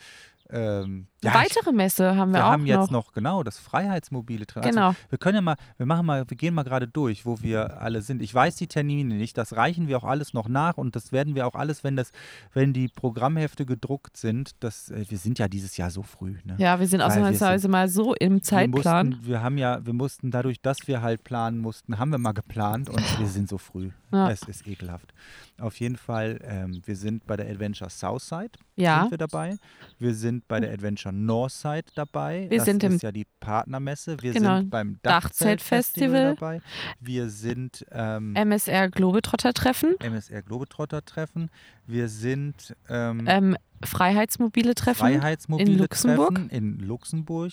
ähm, 0.52 1.08
ja, 1.26 1.34
weitere 1.34 1.72
Messe 1.72 2.16
haben 2.16 2.32
wir, 2.32 2.40
wir 2.40 2.46
auch 2.46 2.52
haben 2.52 2.66
jetzt 2.66 2.92
noch. 2.92 3.12
genau 3.12 3.44
das 3.44 3.58
Freiheitsmobile 3.58 4.46
Treffen. 4.46 4.70
Genau. 4.70 4.88
Also, 4.88 4.98
wir 5.10 5.18
können 5.18 5.36
ja 5.36 5.42
mal, 5.42 5.56
wir 5.78 5.86
machen 5.86 6.06
mal, 6.06 6.30
wir 6.30 6.38
gehen 6.38 6.54
mal 6.54 6.64
gerade 6.64 6.88
durch, 6.88 7.26
wo 7.26 7.42
wir 7.42 7.82
alle 7.82 8.02
sind. 8.02 8.22
Ich 8.22 8.34
weiß 8.34 8.56
die 8.56 8.68
Termine 8.68 9.16
nicht, 9.16 9.38
das 9.38 9.56
reichen 9.56 9.88
wir 9.88 9.98
auch 9.98 10.04
alles 10.04 10.34
noch 10.34 10.48
nach 10.48 10.78
und 10.78 10.96
das 10.96 11.12
werden 11.12 11.36
wir 11.36 11.48
auch 11.48 11.56
alles, 11.56 11.84
wenn 11.84 11.96
das, 11.96 12.12
wenn 12.54 12.74
die 12.74 12.88
Programmhefte 12.88 13.66
gedruckt 13.66 14.18
sind, 14.18 14.52
das, 14.62 14.90
äh, 14.90 15.06
wir 15.10 15.18
sind 15.18 15.40
ja 15.40 15.48
dieses 15.48 15.78
Jahr 15.78 15.92
so 15.92 16.04
früh. 16.04 16.36
Ne? 16.44 16.56
Ja, 16.58 16.80
wir 16.80 16.88
sind 16.88 17.02
ausnahmsweise 17.02 17.68
mal 17.68 17.90
so 17.90 18.14
im 18.16 18.42
Zeitplan. 18.42 19.08
Wir, 19.08 19.16
mussten, 19.16 19.28
wir 19.28 19.44
haben 19.44 19.58
ja, 19.58 19.86
wir 19.86 19.94
mussten 19.94 20.32
dadurch, 20.32 20.62
dass 20.62 20.88
wir 20.88 21.02
halt 21.02 21.24
planen 21.24 21.60
mussten, 21.60 21.98
haben 22.00 22.12
wir 22.12 22.18
mal 22.18 22.34
geplant 22.34 22.90
und 22.90 23.20
wir 23.20 23.28
sind 23.28 23.50
so 23.50 23.58
früh. 23.58 23.90
Ja. 24.12 24.30
Es 24.30 24.44
ist 24.44 24.66
ekelhaft. 24.68 25.14
Auf 25.60 25.80
jeden 25.80 25.98
Fall, 25.98 26.40
ähm, 26.44 26.82
wir 26.86 26.96
sind 26.96 27.26
bei 27.26 27.36
der 27.38 27.50
Adventure 27.50 27.90
Southside 27.90 28.52
Ja. 28.76 29.02
sind 29.02 29.12
wir 29.12 29.18
dabei. 29.18 29.58
Wir 30.00 30.14
sind 30.14 30.48
bei 30.48 30.60
der 30.60 30.72
Adventure 30.72 31.14
Northside 31.16 31.86
dabei. 31.96 32.48
Wir 32.50 32.58
das 32.60 32.66
sind 32.66 32.84
ist 32.84 33.02
ja 33.04 33.12
die 33.12 33.26
Partnermesse. 33.40 34.18
Wir 34.22 34.34
Genau. 34.34 34.58
sind 34.58 34.70
beim 34.70 35.00
Dachzeltfestival. 35.02 36.36
Dachzeltfestival 36.36 36.36
dabei. 36.36 36.62
Wir 37.00 37.30
sind 37.30 37.86
ähm, 37.92 38.34
MSR 38.36 38.90
Globetrotter 38.90 39.54
Treffen. 39.54 39.96
MSR 40.00 40.42
Globetrotter 40.42 41.04
Treffen. 41.06 41.50
Wir 41.88 42.10
sind 42.10 42.76
ähm, 42.90 43.26
Ähm, 43.28 43.58
Freiheitsmobile 43.84 44.76
Treffen. 44.76 45.00
Freiheitsmobile 45.00 45.72
in 45.72 45.78
Luxemburg. 45.78 46.36
Treffen 46.36 46.50
in 46.50 46.80
Luxemburg. 46.80 47.52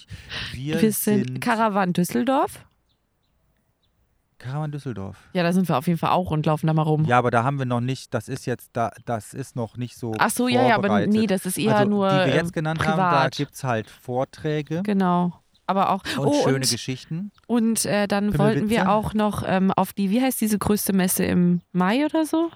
Wir, 0.53 0.81
wir 0.81 0.93
sind 0.93 1.41
Caravan 1.41 1.93
Düsseldorf. 1.93 2.65
Caravan 4.43 4.71
Düsseldorf. 4.73 5.17
Ja, 5.33 5.43
da 5.43 5.53
sind 5.53 5.69
wir 5.69 5.79
auf 5.79 5.87
jeden 5.87 5.99
Fall 5.99 6.11
auch 6.11 6.31
und 6.31 6.45
laufen 6.47 6.67
da 6.67 6.75
mal 6.75 6.83
rum. 6.83 7.05
Ja, 7.05 7.19
aber 7.19 7.31
da 7.31 7.45
haben 7.45 7.59
wir 7.59 7.67
noch 7.67 7.81
nicht, 7.81 8.13
das 8.13 8.29
ist 8.29 8.45
jetzt, 8.47 8.71
da, 8.73 8.91
das 9.05 9.35
ist 9.35 9.57
noch 9.57 9.77
nicht 9.77 9.97
so 9.97 10.15
Ach 10.19 10.31
so, 10.31 10.49
ja, 10.49 10.67
ja, 10.67 10.75
aber 10.77 11.07
nee, 11.07 11.27
das 11.27 11.47
ist 11.47 11.59
eher 11.59 11.77
also, 11.77 11.91
nur 11.91 12.09
die 12.09 12.15
wir 12.17 12.27
ähm, 12.27 12.35
jetzt 12.35 12.53
genannt 12.53 12.81
haben, 12.87 12.97
da 12.99 13.09
privat. 13.11 13.37
gibt 13.37 13.55
es 13.55 13.65
halt 13.65 13.89
Vorträge 13.89 14.83
Genau. 14.83 15.33
Aber 15.67 15.91
auch. 15.91 16.03
und 16.19 16.27
oh, 16.27 16.43
schöne 16.43 16.57
und, 16.57 16.71
Geschichten. 16.71 17.31
und 17.47 17.85
äh, 17.87 18.09
dann 18.09 18.37
wollten 18.37 18.69
wir 18.69 18.91
auch 18.91 19.15
noch 19.15 19.45
ähm, 19.47 19.71
auf 19.71 19.93
die, 19.93 20.11
wie 20.11 20.21
heißt 20.21 20.41
diese 20.41 20.59
größte 20.59 20.93
Messe 20.93 21.25
im 21.25 21.61
Mai 21.73 22.05
oder 22.05 22.27
so? 22.27 22.51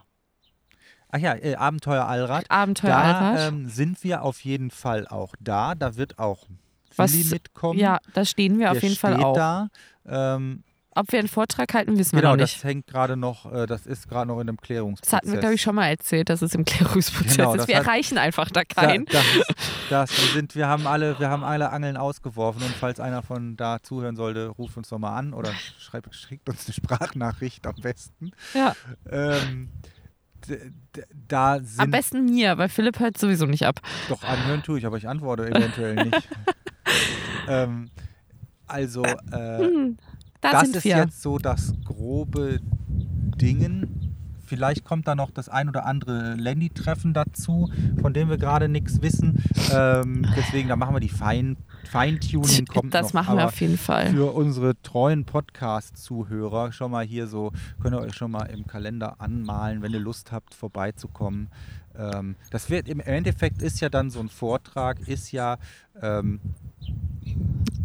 Ach 1.10 1.18
ja, 1.18 1.34
äh, 1.34 1.54
Abenteuer 1.54 2.04
Allrad. 2.04 2.50
Abenteuer 2.50 2.90
Da 2.90 3.00
Allrad. 3.30 3.52
ähm, 3.52 3.68
sind 3.68 4.02
wir 4.02 4.22
auf 4.22 4.40
jeden 4.40 4.70
Fall 4.72 5.06
auch 5.06 5.34
da. 5.40 5.74
Da 5.76 5.94
wird 5.96 6.18
auch 6.18 6.46
Was- 6.96 7.14
mitkommen. 7.14 7.78
ja, 7.78 7.98
da 8.12 8.24
stehen 8.24 8.54
wir 8.58 8.66
Der 8.66 8.72
auf 8.72 8.82
jeden 8.82 8.96
Fall 8.96 9.22
auch. 9.22 9.36
da. 9.36 9.68
Ähm, 10.04 10.64
Ob 10.96 11.12
wir 11.12 11.18
einen 11.18 11.28
Vortrag 11.28 11.72
halten, 11.74 11.98
wissen 11.98 12.12
wir 12.12 12.22
genau, 12.22 12.32
noch 12.34 12.42
nicht. 12.42 12.56
das 12.56 12.64
hängt 12.64 12.86
gerade 12.86 13.16
noch, 13.16 13.52
äh, 13.52 13.66
das 13.66 13.86
ist 13.86 14.08
gerade 14.08 14.26
noch 14.28 14.40
in 14.40 14.48
einem 14.48 14.56
Klärungsprozess. 14.60 15.10
Das 15.10 15.16
hatten 15.18 15.32
wir, 15.32 15.38
glaube 15.40 15.54
ich, 15.54 15.62
schon 15.62 15.74
mal 15.74 15.86
erzählt, 15.88 16.28
dass 16.30 16.42
es 16.42 16.54
im 16.54 16.64
Klärungsprozess 16.64 17.36
Genau, 17.36 17.54
ist. 17.54 17.68
Wir 17.68 17.76
hat- 17.78 17.86
erreichen 17.86 18.16
einfach 18.18 18.50
da 18.50 18.62
Da, 18.62 18.82
keinen. 18.86 19.04
das, 19.06 19.24
Das, 19.90 20.10
wir, 20.10 20.32
sind, 20.32 20.54
wir, 20.56 20.66
haben 20.68 20.86
alle, 20.86 21.18
wir 21.20 21.28
haben 21.28 21.44
alle 21.44 21.70
Angeln 21.70 21.96
ausgeworfen 21.96 22.62
und 22.62 22.72
falls 22.74 22.98
einer 22.98 23.22
von 23.22 23.56
da 23.56 23.82
zuhören 23.82 24.16
sollte, 24.16 24.48
ruft 24.48 24.76
uns 24.78 24.88
doch 24.88 24.98
mal 24.98 25.14
an 25.16 25.34
oder 25.34 25.52
schreibt, 25.78 26.14
schickt 26.14 26.48
uns 26.48 26.66
eine 26.66 26.72
Sprachnachricht 26.74 27.66
am 27.66 27.74
besten. 27.76 28.30
Ja. 28.54 28.74
Ähm, 29.10 29.68
da 31.28 31.58
sind 31.60 31.80
Am 31.80 31.90
besten 31.90 32.24
mir, 32.24 32.56
weil 32.58 32.68
Philipp 32.68 33.00
hört 33.00 33.18
sowieso 33.18 33.46
nicht 33.46 33.66
ab. 33.66 33.80
doch 34.08 34.22
anhören 34.22 34.62
tue 34.62 34.78
ich, 34.78 34.86
aber 34.86 34.96
ich 34.96 35.08
antworte 35.08 35.46
eventuell 35.48 35.94
nicht. 36.04 36.28
ähm, 37.48 37.90
also, 38.66 39.04
äh, 39.04 39.58
Hm, 39.58 39.96
da 40.40 40.52
das 40.52 40.62
sind 40.62 40.76
ist 40.76 40.84
wir. 40.84 40.96
jetzt 40.98 41.22
so 41.22 41.38
das 41.38 41.74
grobe 41.84 42.60
Dingen. 43.36 44.02
Vielleicht 44.46 44.84
kommt 44.84 45.08
da 45.08 45.16
noch 45.16 45.32
das 45.32 45.48
ein 45.48 45.68
oder 45.68 45.86
andere 45.86 46.34
Landy-Treffen 46.36 47.12
dazu, 47.12 47.68
von 48.00 48.14
dem 48.14 48.28
wir 48.28 48.38
gerade 48.38 48.68
nichts 48.68 49.02
wissen. 49.02 49.42
Ähm, 49.72 50.24
deswegen, 50.36 50.68
da 50.68 50.76
machen 50.76 50.94
wir 50.94 51.00
die 51.00 51.08
Fein 51.08 51.56
Feintuning 51.90 52.66
kommt 52.66 52.94
das 52.94 53.06
noch. 53.08 53.14
machen 53.14 53.30
Aber 53.32 53.40
wir 53.40 53.46
auf 53.46 53.60
jeden 53.60 53.78
Fall. 53.78 54.10
für 54.10 54.32
unsere 54.32 54.80
treuen 54.82 55.24
Podcast-Zuhörer 55.24 56.72
schon 56.72 56.90
mal 56.90 57.04
hier 57.04 57.26
so, 57.26 57.52
könnt 57.80 57.94
ihr 57.94 58.00
euch 58.00 58.14
schon 58.14 58.30
mal 58.30 58.44
im 58.44 58.66
Kalender 58.66 59.20
anmalen, 59.20 59.82
wenn 59.82 59.92
ihr 59.92 60.00
Lust 60.00 60.32
habt, 60.32 60.54
vorbeizukommen. 60.54 61.48
Ähm, 61.98 62.36
das 62.50 62.70
wird 62.70 62.88
im 62.88 63.00
Endeffekt 63.00 63.62
ist 63.62 63.80
ja 63.80 63.88
dann 63.88 64.10
so 64.10 64.20
ein 64.20 64.28
Vortrag, 64.28 65.00
ist 65.08 65.32
ja 65.32 65.58
ähm, 66.00 66.40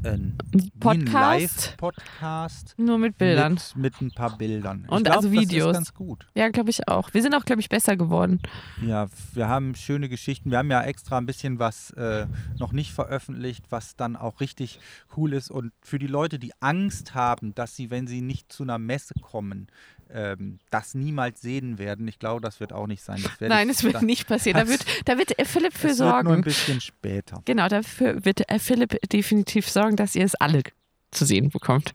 ein, 0.03 0.37
Podcast? 0.79 1.13
Live-Podcast 1.13 2.75
Nur 2.77 2.97
mit 2.97 3.17
Bildern. 3.17 3.53
mit, 3.53 3.75
mit 3.75 4.01
ein 4.01 4.11
paar 4.11 4.37
Bildern. 4.37 4.85
Und 4.87 5.03
glaub, 5.03 5.17
also 5.17 5.29
Das 5.29 5.39
Videos. 5.39 5.71
ist 5.71 5.73
ganz 5.75 5.93
gut. 5.93 6.27
Ja, 6.33 6.49
glaube 6.49 6.69
ich 6.69 6.87
auch. 6.87 7.13
Wir 7.13 7.21
sind 7.21 7.35
auch, 7.35 7.45
glaube 7.45 7.61
ich, 7.61 7.69
besser 7.69 7.95
geworden. 7.97 8.41
Ja, 8.85 9.07
wir 9.33 9.47
haben 9.47 9.75
schöne 9.75 10.09
Geschichten. 10.09 10.51
Wir 10.51 10.57
haben 10.57 10.71
ja 10.71 10.81
extra 10.83 11.17
ein 11.17 11.25
bisschen 11.25 11.59
was 11.59 11.91
äh, 11.91 12.25
noch 12.59 12.71
nicht 12.71 12.91
veröffentlicht, 12.93 13.65
was 13.69 13.95
dann 13.95 14.15
auch 14.15 14.39
richtig 14.39 14.79
cool 15.15 15.33
ist. 15.33 15.51
Und 15.51 15.71
für 15.81 15.99
die 15.99 16.07
Leute, 16.07 16.39
die 16.39 16.53
Angst 16.59 17.13
haben, 17.13 17.53
dass 17.53 17.75
sie, 17.75 17.89
wenn 17.91 18.07
sie 18.07 18.21
nicht 18.21 18.51
zu 18.51 18.63
einer 18.63 18.79
Messe 18.79 19.13
kommen, 19.21 19.67
ähm, 20.13 20.59
das 20.69 20.93
niemals 20.93 21.41
sehen 21.41 21.77
werden, 21.77 22.07
ich 22.07 22.19
glaube, 22.19 22.41
das 22.41 22.59
wird 22.59 22.73
auch 22.73 22.87
nicht 22.87 23.03
sein. 23.03 23.21
Das 23.23 23.39
Nein, 23.39 23.69
es 23.69 23.83
wird 23.83 24.01
nicht 24.01 24.27
passieren. 24.27 24.59
Da 24.59 24.67
wird, 24.67 24.85
da 25.05 25.17
wird 25.17 25.37
äh, 25.39 25.45
Philipp 25.45 25.73
für 25.73 25.89
wird 25.89 25.99
nur 25.99 26.15
ein 26.17 26.25
sorgen. 26.25 26.41
bisschen 26.41 26.81
später. 26.81 27.41
Genau, 27.45 27.67
dafür 27.67 28.23
wird 28.25 28.49
äh, 28.49 28.59
Philipp 28.59 28.97
definitiv 29.09 29.69
sorgen, 29.69 29.95
dass 29.95 30.15
ihr 30.15 30.25
es 30.25 30.35
alle 30.35 30.63
zu 31.11 31.25
sehen 31.25 31.49
bekommt. 31.49 31.93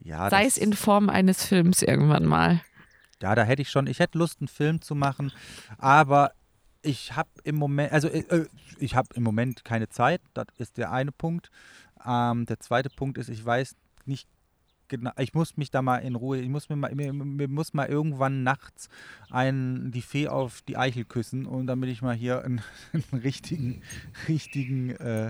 Ja, 0.00 0.28
Sei 0.30 0.44
es 0.44 0.56
in 0.56 0.72
Form 0.72 1.08
eines 1.08 1.44
Films 1.44 1.82
irgendwann 1.82 2.24
mal. 2.24 2.60
Ja, 3.22 3.34
da 3.34 3.44
hätte 3.44 3.62
ich 3.62 3.70
schon, 3.70 3.86
ich 3.86 3.98
hätte 3.98 4.18
Lust, 4.18 4.40
einen 4.40 4.48
Film 4.48 4.82
zu 4.82 4.94
machen, 4.94 5.32
aber 5.78 6.32
ich 6.82 7.16
habe 7.16 7.30
im 7.44 7.56
Moment, 7.56 7.92
also 7.92 8.08
äh, 8.08 8.18
äh, 8.28 8.46
ich 8.78 8.94
habe 8.94 9.08
im 9.14 9.22
Moment 9.22 9.64
keine 9.64 9.88
Zeit, 9.88 10.20
das 10.34 10.46
ist 10.58 10.76
der 10.76 10.92
eine 10.92 11.12
Punkt. 11.12 11.50
Ähm, 12.06 12.46
der 12.46 12.60
zweite 12.60 12.90
Punkt 12.90 13.18
ist, 13.18 13.28
ich 13.28 13.44
weiß 13.44 13.74
nicht 14.04 14.28
genau, 14.88 15.10
ich 15.18 15.34
muss 15.34 15.56
mich 15.56 15.70
da 15.70 15.82
mal 15.82 15.98
in 15.98 16.14
Ruhe, 16.14 16.38
ich 16.38 16.48
muss 16.48 16.68
mir 16.68 16.76
mal, 16.76 16.94
mir, 16.94 17.12
mir 17.12 17.48
muss 17.48 17.74
mal 17.74 17.86
irgendwann 17.86 18.42
nachts 18.42 18.88
einen, 19.30 19.90
die 19.92 20.02
Fee 20.02 20.28
auf 20.28 20.62
die 20.62 20.76
Eichel 20.76 21.04
küssen 21.04 21.46
und 21.46 21.66
damit 21.66 21.90
ich 21.90 22.02
mal 22.02 22.14
hier 22.14 22.42
einen, 22.44 22.60
einen 22.92 23.22
richtigen, 23.22 23.82
richtigen, 24.28 24.90
äh, 24.96 25.28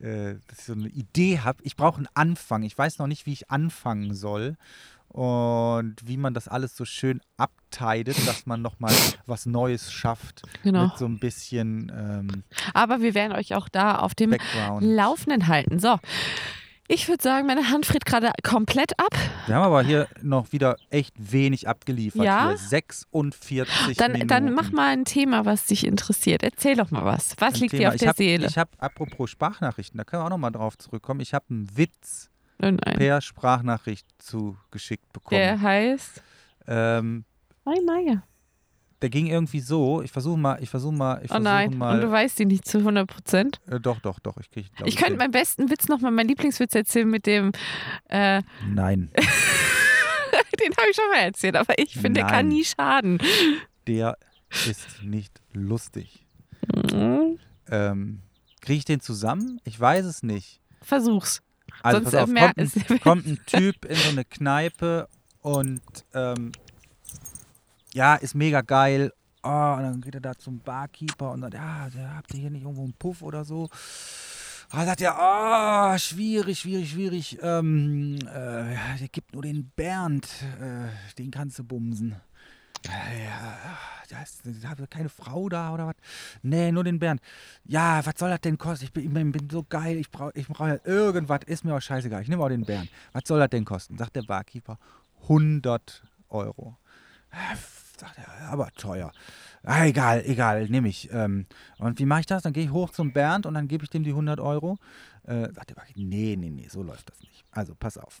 äh, 0.00 0.36
dass 0.48 0.58
ich 0.60 0.64
so 0.64 0.72
eine 0.72 0.88
Idee 0.88 1.40
habe. 1.40 1.58
Ich 1.62 1.76
brauche 1.76 1.98
einen 1.98 2.08
Anfang. 2.14 2.62
Ich 2.62 2.76
weiß 2.76 2.98
noch 2.98 3.06
nicht, 3.06 3.26
wie 3.26 3.32
ich 3.32 3.50
anfangen 3.50 4.14
soll 4.14 4.56
und 5.08 5.96
wie 6.04 6.16
man 6.18 6.34
das 6.34 6.46
alles 6.48 6.76
so 6.76 6.84
schön 6.84 7.20
abteidet, 7.38 8.16
dass 8.26 8.44
man 8.44 8.60
nochmal 8.60 8.92
was 9.24 9.46
Neues 9.46 9.90
schafft 9.92 10.42
Genau. 10.62 10.88
mit 10.88 10.98
so 10.98 11.06
ein 11.06 11.18
bisschen 11.18 11.90
ähm, 11.94 12.42
Aber 12.74 13.00
wir 13.00 13.14
werden 13.14 13.32
euch 13.32 13.54
auch 13.54 13.68
da 13.68 13.96
auf 13.98 14.14
dem 14.14 14.30
Background. 14.30 14.84
Laufenden 14.84 15.46
halten. 15.46 15.78
So. 15.78 15.98
Ich 16.88 17.08
würde 17.08 17.22
sagen, 17.22 17.46
meine 17.46 17.68
Hand 17.70 17.84
friert 17.86 18.04
gerade 18.04 18.30
komplett 18.42 18.98
ab. 19.00 19.14
Wir 19.46 19.56
haben 19.56 19.64
aber 19.64 19.82
hier 19.82 20.06
noch 20.22 20.52
wieder 20.52 20.76
echt 20.90 21.14
wenig 21.18 21.66
abgeliefert. 21.68 22.22
Ja? 22.24 22.48
Hier 22.50 22.58
46 22.58 23.96
Dann, 23.96 24.12
Minuten. 24.12 24.28
dann 24.28 24.52
mach 24.54 24.70
mal 24.72 24.88
ein 24.92 25.04
Thema, 25.04 25.44
was 25.44 25.66
dich 25.66 25.86
interessiert. 25.86 26.42
Erzähl 26.42 26.76
doch 26.76 26.90
mal 26.90 27.04
was. 27.04 27.34
Was 27.38 27.54
Ein 27.54 27.60
liegt 27.60 27.70
Thema. 27.72 27.80
dir 27.80 27.88
auf 27.88 27.94
ich 27.94 28.00
der 28.00 28.08
hab, 28.10 28.16
Seele? 28.16 28.46
Ich 28.46 28.56
habe, 28.58 28.70
apropos 28.78 29.30
Sprachnachrichten, 29.30 29.98
da 29.98 30.04
können 30.04 30.22
wir 30.22 30.26
auch 30.26 30.30
nochmal 30.30 30.52
drauf 30.52 30.78
zurückkommen. 30.78 31.20
Ich 31.20 31.34
habe 31.34 31.44
einen 31.50 31.76
Witz 31.76 32.30
Oh 32.62 32.66
nein. 32.70 32.78
per 32.96 33.20
Sprachnachricht 33.20 34.06
zugeschickt 34.18 35.12
bekommen. 35.12 35.40
Der 35.40 35.60
heißt. 35.60 36.22
ähm, 36.68 37.24
Nein, 37.64 37.78
nein. 37.84 38.22
Der 39.02 39.10
ging 39.10 39.26
irgendwie 39.26 39.60
so, 39.60 40.00
ich 40.02 40.10
versuche 40.12 40.38
mal, 40.38 40.62
ich 40.62 40.70
versuche 40.70 40.94
mal, 40.94 41.18
ich 41.18 41.24
Oh 41.30 41.34
versuche 41.34 41.42
nein. 41.42 41.66
Und 41.68 41.72
du 41.72 41.78
mal. 41.78 42.10
weißt 42.10 42.40
ihn 42.40 42.48
nicht 42.48 42.66
zu 42.66 42.78
100 42.78 43.06
Prozent. 43.06 43.60
Äh, 43.68 43.78
doch, 43.80 44.00
doch, 44.00 44.18
doch, 44.20 44.36
ich 44.38 44.50
kriege, 44.50 44.68
Ich 44.84 44.96
könnte 44.96 45.16
meinen 45.16 45.30
besten 45.32 45.70
Witz 45.70 45.88
nochmal, 45.88 46.10
meinen 46.12 46.28
Lieblingswitz 46.28 46.74
erzählen 46.74 47.08
mit 47.08 47.26
dem. 47.26 47.52
Äh, 48.08 48.42
Nein, 48.68 49.10
den 50.60 50.72
habe 50.76 50.90
ich 50.90 50.96
schon 50.96 51.08
mal 51.10 51.20
erzählt, 51.24 51.56
aber 51.56 51.78
ich 51.78 51.92
finde, 51.94 52.20
der 52.20 52.26
kann 52.26 52.48
nie 52.48 52.64
schaden. 52.64 53.18
der 53.86 54.16
ist 54.66 55.02
nicht 55.02 55.40
lustig. 55.52 56.26
Mhm. 56.92 57.38
Ähm, 57.68 58.22
kriege 58.60 58.78
ich 58.78 58.84
den 58.84 59.00
zusammen? 59.00 59.60
Ich 59.64 59.78
weiß 59.78 60.04
es 60.06 60.22
nicht. 60.22 60.60
Versuch's. 60.82 61.42
Also 61.82 61.98
Sonst 62.00 62.12
pass 62.12 62.22
auf, 62.22 62.34
kommt, 62.34 62.58
ein, 62.90 63.00
kommt 63.00 63.26
ein 63.26 63.38
Typ 63.46 63.84
in 63.84 63.96
so 63.96 64.08
eine 64.10 64.24
Kneipe 64.24 65.08
und 65.42 65.82
ähm, 66.14 66.52
ja, 67.96 68.14
ist 68.16 68.34
mega 68.34 68.60
geil. 68.60 69.10
Oh, 69.42 69.48
und 69.48 69.82
dann 69.82 70.00
geht 70.02 70.14
er 70.14 70.20
da 70.20 70.34
zum 70.34 70.58
Barkeeper 70.58 71.30
und 71.30 71.40
sagt, 71.40 71.54
ja, 71.54 71.88
ja, 71.88 72.16
habt 72.16 72.34
ihr 72.34 72.40
hier 72.40 72.50
nicht 72.50 72.62
irgendwo 72.62 72.82
einen 72.84 72.92
Puff 72.92 73.22
oder 73.22 73.42
so? 73.44 73.70
Ah, 74.70 74.84
sagt 74.84 75.00
er, 75.00 75.16
oh, 75.18 75.96
schwierig, 75.96 76.58
schwierig, 76.58 76.90
schwierig. 76.90 77.38
Ähm, 77.40 78.18
äh, 78.26 78.98
der 78.98 79.08
gibt 79.10 79.32
nur 79.32 79.42
den 79.42 79.70
Bernd, 79.74 80.26
äh, 80.60 80.88
den 81.16 81.30
kannst 81.30 81.58
du 81.58 81.64
bumsen. 81.64 82.16
Äh, 82.86 83.24
Ja, 83.24 83.58
da 84.10 84.22
ist, 84.22 84.90
keine 84.90 85.08
Frau 85.08 85.48
da 85.48 85.72
oder 85.72 85.86
was? 85.86 85.94
Nee, 86.42 86.72
nur 86.72 86.84
den 86.84 86.98
Bernd. 86.98 87.22
Ja, 87.64 88.04
was 88.04 88.14
soll 88.18 88.28
das 88.28 88.42
denn 88.42 88.58
kosten? 88.58 88.84
Ich 88.84 88.92
bin, 88.92 89.04
ich 89.06 89.32
bin, 89.32 89.48
so 89.50 89.64
geil, 89.66 89.96
ich 89.96 90.10
brauche 90.10 90.32
ich 90.34 90.46
brauch 90.48 90.68
irgendwas, 90.84 91.40
ist 91.46 91.64
mir 91.64 91.74
auch 91.74 91.80
scheißegal. 91.80 92.22
Ich 92.22 92.28
nehme 92.28 92.42
auch 92.44 92.48
den 92.48 92.64
Bernd. 92.66 92.90
Was 93.12 93.22
soll 93.26 93.38
das 93.38 93.50
denn 93.50 93.64
kosten? 93.64 93.96
Sagt 93.96 94.16
der 94.16 94.22
Barkeeper. 94.22 94.78
100 95.22 96.02
Euro. 96.28 96.76
Sagt 97.96 98.18
er, 98.18 98.48
aber 98.50 98.70
teuer. 98.72 99.12
Ah, 99.62 99.84
egal, 99.86 100.22
egal, 100.26 100.68
nehme 100.68 100.88
ich. 100.88 101.10
Ähm, 101.12 101.46
und 101.78 101.98
wie 101.98 102.04
mache 102.04 102.20
ich 102.20 102.26
das? 102.26 102.42
Dann 102.42 102.52
gehe 102.52 102.64
ich 102.64 102.70
hoch 102.70 102.90
zum 102.90 103.12
Bernd 103.12 103.46
und 103.46 103.54
dann 103.54 103.68
gebe 103.68 103.84
ich 103.84 103.90
dem 103.90 104.04
die 104.04 104.10
100 104.10 104.38
Euro. 104.38 104.78
Äh, 105.24 105.52
sagt 105.52 105.70
der 105.70 105.76
nee, 105.96 106.36
nee, 106.38 106.50
nee, 106.50 106.68
so 106.68 106.82
läuft 106.82 107.10
das 107.10 107.20
nicht. 107.20 107.44
Also, 107.50 107.74
pass 107.74 107.98
auf. 107.98 108.20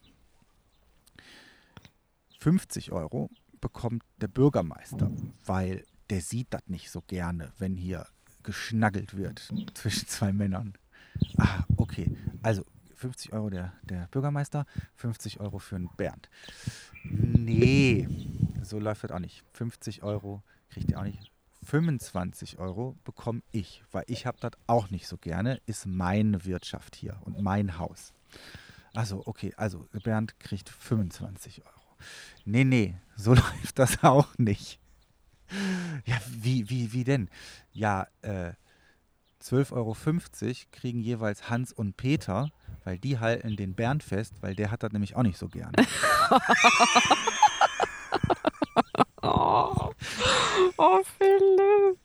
50 2.40 2.92
Euro 2.92 3.30
bekommt 3.60 4.02
der 4.20 4.28
Bürgermeister, 4.28 5.10
weil 5.44 5.84
der 6.10 6.20
sieht 6.20 6.48
das 6.50 6.62
nicht 6.66 6.90
so 6.90 7.02
gerne, 7.02 7.52
wenn 7.58 7.76
hier 7.76 8.06
geschnaggelt 8.42 9.16
wird 9.16 9.48
zwischen 9.74 10.06
zwei 10.08 10.32
Männern. 10.32 10.74
Ah, 11.36 11.64
okay. 11.76 12.16
Also 12.42 12.64
50 12.94 13.32
Euro 13.32 13.50
der, 13.50 13.72
der 13.82 14.08
Bürgermeister, 14.10 14.66
50 14.96 15.40
Euro 15.40 15.58
für 15.58 15.76
einen 15.76 15.90
Bernd. 15.96 16.28
Nee, 17.04 18.08
so 18.76 18.80
läuft 18.80 19.04
das 19.04 19.10
auch 19.10 19.20
nicht. 19.20 19.42
50 19.54 20.02
Euro 20.02 20.42
kriegt 20.68 20.90
ihr 20.90 20.98
auch 20.98 21.04
nicht. 21.04 21.32
25 21.62 22.58
Euro 22.58 22.94
bekomme 23.04 23.40
ich, 23.50 23.82
weil 23.90 24.04
ich 24.06 24.26
habe 24.26 24.36
das 24.38 24.52
auch 24.66 24.90
nicht 24.90 25.06
so 25.08 25.16
gerne, 25.16 25.62
ist 25.64 25.86
meine 25.86 26.44
Wirtschaft 26.44 26.94
hier 26.94 27.16
und 27.22 27.40
mein 27.40 27.78
Haus. 27.78 28.12
Also, 28.94 29.22
okay, 29.24 29.54
also 29.56 29.88
Bernd 30.04 30.38
kriegt 30.38 30.68
25 30.68 31.62
Euro. 31.64 31.96
Nee, 32.44 32.64
nee, 32.64 32.94
so 33.16 33.32
läuft 33.34 33.78
das 33.78 34.04
auch 34.04 34.36
nicht. 34.36 34.78
Ja, 36.04 36.20
wie, 36.28 36.68
wie, 36.68 36.92
wie 36.92 37.04
denn? 37.04 37.30
Ja, 37.72 38.06
äh, 38.20 38.52
12,50 39.42 39.72
Euro 39.72 39.96
kriegen 40.72 41.00
jeweils 41.00 41.48
Hans 41.48 41.72
und 41.72 41.96
Peter, 41.96 42.50
weil 42.84 42.98
die 42.98 43.18
halten 43.18 43.56
den 43.56 43.74
Bernd 43.74 44.02
fest, 44.02 44.34
weil 44.42 44.54
der 44.54 44.70
hat 44.70 44.82
das 44.82 44.92
nämlich 44.92 45.16
auch 45.16 45.22
nicht 45.22 45.38
so 45.38 45.48
gerne. 45.48 45.72
Oh, 49.22 49.90
oh 50.78 51.00
Philipp. 51.18 51.98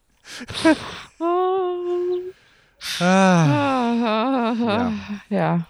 Oh. 1.19 2.33
Ah, 2.99 4.53
Ja. 4.53 4.93
ja, 5.29 5.67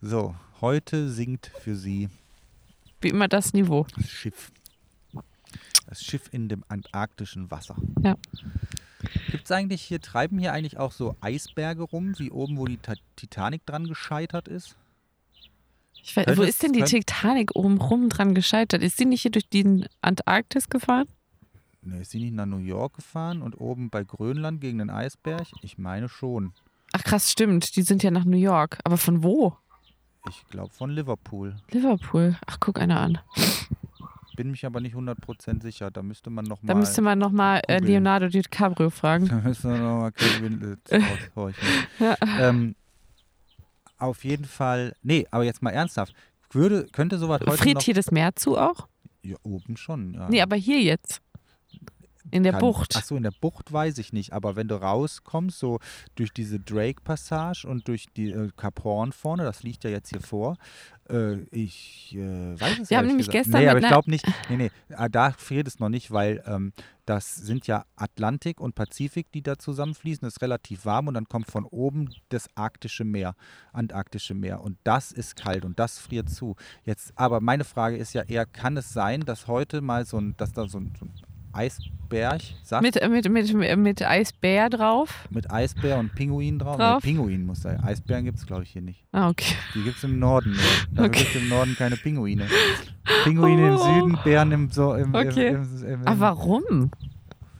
so, 0.00 0.34
heute 0.60 1.08
sinkt 1.10 1.48
für 1.60 1.74
sie 1.74 2.08
wie 3.00 3.08
immer 3.08 3.28
das 3.28 3.52
Niveau. 3.52 3.86
das 3.96 4.08
Schiff. 4.08 4.50
Das 5.86 6.02
Schiff 6.02 6.28
in 6.32 6.48
dem 6.48 6.64
antarktischen 6.68 7.50
Wasser. 7.50 7.76
Ja. 8.02 8.16
Gibt 9.30 9.44
es 9.44 9.50
eigentlich 9.50 9.82
hier, 9.82 10.00
treiben 10.00 10.38
hier 10.38 10.52
eigentlich 10.52 10.78
auch 10.78 10.92
so 10.92 11.16
Eisberge 11.20 11.82
rum, 11.82 12.18
wie 12.18 12.30
oben, 12.30 12.58
wo 12.58 12.66
die 12.66 12.78
Ta 12.78 12.94
Titanic 13.16 13.64
dran 13.66 13.86
gescheitert 13.86 14.48
ist? 14.48 14.76
Weiß, 16.14 16.36
wo 16.36 16.42
ist 16.42 16.62
denn 16.62 16.72
die 16.72 16.82
Titanic 16.82 17.54
oben 17.54 17.78
rum 17.78 18.08
dran 18.08 18.34
gescheitert? 18.34 18.82
Ist 18.82 18.96
sie 18.96 19.04
nicht 19.04 19.22
hier 19.22 19.30
durch 19.30 19.48
die 19.48 19.84
Antarktis 20.02 20.68
gefahren? 20.68 21.06
Ne, 21.82 22.00
ist 22.00 22.10
sie 22.10 22.18
nicht 22.20 22.34
nach 22.34 22.46
New 22.46 22.58
York 22.58 22.96
gefahren 22.96 23.42
und 23.42 23.54
oben 23.60 23.90
bei 23.90 24.04
Grönland 24.04 24.60
gegen 24.60 24.78
den 24.78 24.90
Eisberg? 24.90 25.46
Ich 25.62 25.78
meine 25.78 26.08
schon. 26.08 26.52
Ach 26.92 27.02
krass, 27.04 27.30
stimmt. 27.30 27.76
Die 27.76 27.82
sind 27.82 28.02
ja 28.02 28.10
nach 28.10 28.24
New 28.24 28.36
York. 28.38 28.78
Aber 28.84 28.96
von 28.96 29.22
wo? 29.22 29.56
Ich 30.28 30.44
glaube 30.48 30.72
von 30.74 30.90
Liverpool. 30.90 31.56
Liverpool. 31.70 32.36
Ach, 32.46 32.58
guck 32.60 32.80
einer 32.80 33.00
an. 33.00 33.18
Bin 34.36 34.50
mich 34.50 34.64
aber 34.66 34.80
nicht 34.80 34.94
100% 34.94 35.62
sicher. 35.62 35.90
Da 35.90 36.02
müsste 36.02 36.30
man 36.30 36.44
noch 36.44 36.58
Da 36.62 36.74
mal. 36.74 36.80
müsste 36.80 37.02
man 37.02 37.18
nochmal 37.18 37.60
äh. 37.66 37.78
Leonardo 37.78 38.28
DiCaprio 38.28 38.90
fragen. 38.90 39.26
Da 39.28 39.36
müssen 39.36 39.70
wir 39.70 39.78
nochmal 39.78 40.12
Kevin 40.12 40.76
aushorchen. 40.90 41.68
Ja. 41.98 42.16
ähm, 42.40 42.74
auf 43.98 44.24
jeden 44.24 44.44
Fall. 44.44 44.94
Nee, 45.02 45.26
aber 45.30 45.44
jetzt 45.44 45.62
mal 45.62 45.70
ernsthaft. 45.70 46.14
Würde, 46.50 46.86
könnte 46.92 47.18
sowas 47.18 47.40
heute 47.46 47.56
Friert 47.58 47.76
noch. 47.76 47.82
hier 47.82 47.94
das 47.94 48.10
Meer 48.10 48.34
zu 48.34 48.56
auch? 48.56 48.88
Ja, 49.22 49.36
oben 49.42 49.76
schon, 49.76 50.14
ja. 50.14 50.28
Nee, 50.28 50.40
aber 50.40 50.56
hier 50.56 50.80
jetzt. 50.80 51.20
In 52.30 52.42
der 52.42 52.52
Kann- 52.52 52.60
Bucht. 52.60 52.94
Ach 52.96 53.04
so, 53.04 53.16
in 53.16 53.22
der 53.22 53.32
Bucht 53.40 53.72
weiß 53.72 53.98
ich 53.98 54.12
nicht, 54.12 54.32
aber 54.32 54.56
wenn 54.56 54.68
du 54.68 54.74
rauskommst, 54.76 55.58
so 55.58 55.78
durch 56.14 56.32
diese 56.32 56.58
Drake-Passage 56.60 57.66
und 57.66 57.88
durch 57.88 58.06
die 58.16 58.30
äh, 58.30 58.50
Cap 58.56 58.84
Horn 58.84 59.12
vorne, 59.12 59.44
das 59.44 59.62
liegt 59.62 59.84
ja 59.84 59.90
jetzt 59.90 60.10
hier 60.10 60.20
vor, 60.20 60.56
äh, 61.08 61.36
ich 61.50 62.14
äh, 62.14 62.60
weiß 62.60 62.80
es 62.80 62.90
Wir 62.90 62.98
haben 62.98 63.06
nämlich 63.06 63.26
gesagt. 63.28 63.44
gestern 63.46 63.62
Nee, 63.62 63.68
aber 63.68 63.80
ich 63.80 63.86
glaube 63.86 64.10
nicht, 64.10 64.26
nee, 64.48 64.56
nee, 64.56 64.70
ah, 64.94 65.08
da 65.08 65.30
friert 65.32 65.66
es 65.68 65.78
noch 65.78 65.88
nicht, 65.88 66.10
weil 66.10 66.42
ähm, 66.46 66.72
das 67.06 67.34
sind 67.34 67.66
ja 67.66 67.84
Atlantik 67.96 68.60
und 68.60 68.74
Pazifik, 68.74 69.32
die 69.32 69.42
da 69.42 69.56
zusammenfließen, 69.58 70.26
das 70.26 70.34
ist 70.34 70.42
relativ 70.42 70.84
warm 70.84 71.08
und 71.08 71.14
dann 71.14 71.26
kommt 71.26 71.50
von 71.50 71.64
oben 71.64 72.10
das 72.28 72.48
arktische 72.54 73.04
Meer, 73.04 73.34
antarktische 73.72 74.34
Meer 74.34 74.60
und 74.60 74.76
das 74.84 75.10
ist 75.12 75.34
kalt 75.36 75.64
und 75.64 75.78
das 75.78 75.98
friert 75.98 76.28
zu. 76.28 76.56
Jetzt, 76.84 77.12
aber 77.16 77.40
meine 77.40 77.64
Frage 77.64 77.96
ist 77.96 78.12
ja 78.12 78.22
eher, 78.22 78.44
kann 78.44 78.76
es 78.76 78.92
sein, 78.92 79.22
dass 79.22 79.46
heute 79.46 79.80
mal 79.80 80.04
so 80.04 80.18
ein, 80.18 80.34
dass 80.36 80.52
da 80.52 80.68
so 80.68 80.78
ein, 80.78 80.92
so 80.98 81.06
ein 81.06 81.12
Eisberg, 81.58 82.40
sagt 82.62 82.82
Mit, 82.82 82.94
mit, 83.10 83.28
mit, 83.54 83.76
mit 83.78 84.02
Eisbär 84.02 84.70
drauf. 84.70 85.26
mit 85.30 85.50
Eisbär 85.50 85.98
und 85.98 86.14
Pinguin 86.14 86.58
drauf. 86.58 86.76
Drauf. 86.76 87.02
Nee, 87.04 87.10
Pinguin 87.12 87.44
muss 87.46 87.62
sein. 87.62 87.80
Eisbären 87.82 88.24
gibt 88.24 88.38
es, 88.38 88.46
glaube 88.46 88.62
ich, 88.62 88.70
hier 88.70 88.82
nicht. 88.82 89.04
Ah, 89.12 89.28
okay. 89.28 89.54
Die 89.74 89.82
gibt 89.82 89.98
es 89.98 90.04
im 90.04 90.18
Norden. 90.18 90.56
Dafür 90.92 91.04
Okay. 91.10 91.18
gibt 91.24 91.34
es 91.36 91.42
im 91.42 91.48
Norden 91.48 91.74
keine 91.76 91.96
Pinguine. 91.96 92.46
Pinguine 93.24 93.68
im 93.68 93.74
Oh. 93.76 93.78
Süden, 93.94 94.18
Bären 94.24 94.52
im, 94.52 94.70
so, 94.70 94.94
im, 94.94 95.14
Okay. 95.14 95.48
im, 95.48 95.62
im, 95.82 95.86
im, 96.02 96.06
Aber 96.06 96.20
warum? 96.20 96.90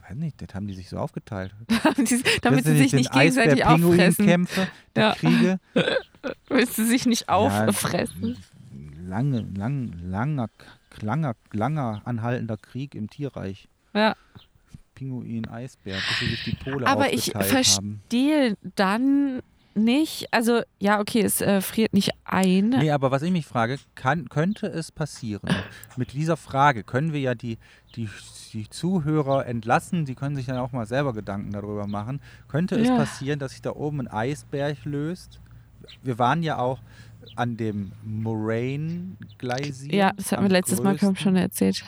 Weiß 0.07 0.15
nicht, 0.17 0.41
das 0.41 0.55
haben 0.55 0.65
die 0.67 0.73
sich 0.73 0.89
so 0.89 0.97
aufgeteilt. 0.97 1.53
Die- 1.97 2.23
Damit 2.41 2.65
sie 2.65 2.77
sich 2.77 2.93
nicht 2.93 3.11
gegenseitig 3.11 3.65
auffressen. 3.65 3.99
Eisbär-Pinguin-Kämpfe, 3.99 4.67
der 4.95 5.03
Ja. 5.03 5.13
Kriege. 5.15 5.59
Willst 6.49 6.77
du 6.77 6.85
sich 6.85 7.05
nicht 7.05 7.29
auffressen? 7.29 8.37
Lange, 9.07 9.45
lang, 9.55 9.93
langer, 10.01 10.49
langer, 11.01 11.33
langer 11.51 12.01
anhaltender 12.05 12.57
Krieg 12.57 12.95
im 12.95 13.09
Tierreich. 13.09 13.67
Ja. 13.93 14.15
Pinguin, 14.95 15.47
Eisbär, 15.47 15.95
bis 15.95 16.19
sie 16.19 16.25
sich 16.27 16.43
die 16.43 16.55
Pole 16.55 16.85
Aber 16.85 17.13
ich 17.13 17.33
haben. 17.33 17.43
verstehe 17.45 18.57
dann 18.75 19.41
nicht, 19.75 20.27
also 20.33 20.61
ja, 20.79 20.99
okay, 20.99 21.21
es 21.21 21.39
äh, 21.39 21.61
friert 21.61 21.93
nicht 21.93 22.09
ein. 22.25 22.69
Nee, 22.69 22.91
aber 22.91 23.11
was 23.11 23.21
ich 23.21 23.31
mich 23.31 23.45
frage, 23.45 23.77
kann, 23.95 24.27
könnte 24.27 24.67
es 24.67 24.91
passieren? 24.91 25.47
Mit 25.95 26.11
dieser 26.11 26.35
Frage 26.35 26.83
können 26.83 27.13
wir 27.13 27.21
ja 27.21 27.33
die, 27.33 27.57
die, 27.95 28.09
die 28.51 28.69
Zuhörer 28.69 29.45
entlassen, 29.45 30.03
die 30.03 30.15
können 30.15 30.35
sich 30.35 30.47
dann 30.47 30.57
auch 30.57 30.73
mal 30.73 30.85
selber 30.85 31.13
Gedanken 31.13 31.51
darüber 31.51 31.87
machen. 31.87 32.19
Könnte 32.49 32.75
es 32.75 32.89
Ja. 32.89 32.97
passieren, 32.97 33.39
dass 33.39 33.51
sich 33.51 33.61
da 33.61 33.71
oben 33.71 34.01
ein 34.01 34.07
Eisberg 34.09 34.83
löst? 34.83 35.39
Wir 36.03 36.19
waren 36.19 36.43
ja 36.43 36.57
auch 36.57 36.79
an 37.37 37.55
dem 37.55 37.93
Moraine 38.03 39.15
Glacier. 39.37 39.93
Ja, 39.93 40.11
das 40.13 40.31
hat 40.33 40.41
mir 40.41 40.49
letztes 40.49 40.81
Mal 40.83 40.95
größten- 40.95 41.15
schon 41.15 41.35
erzählt. 41.37 41.85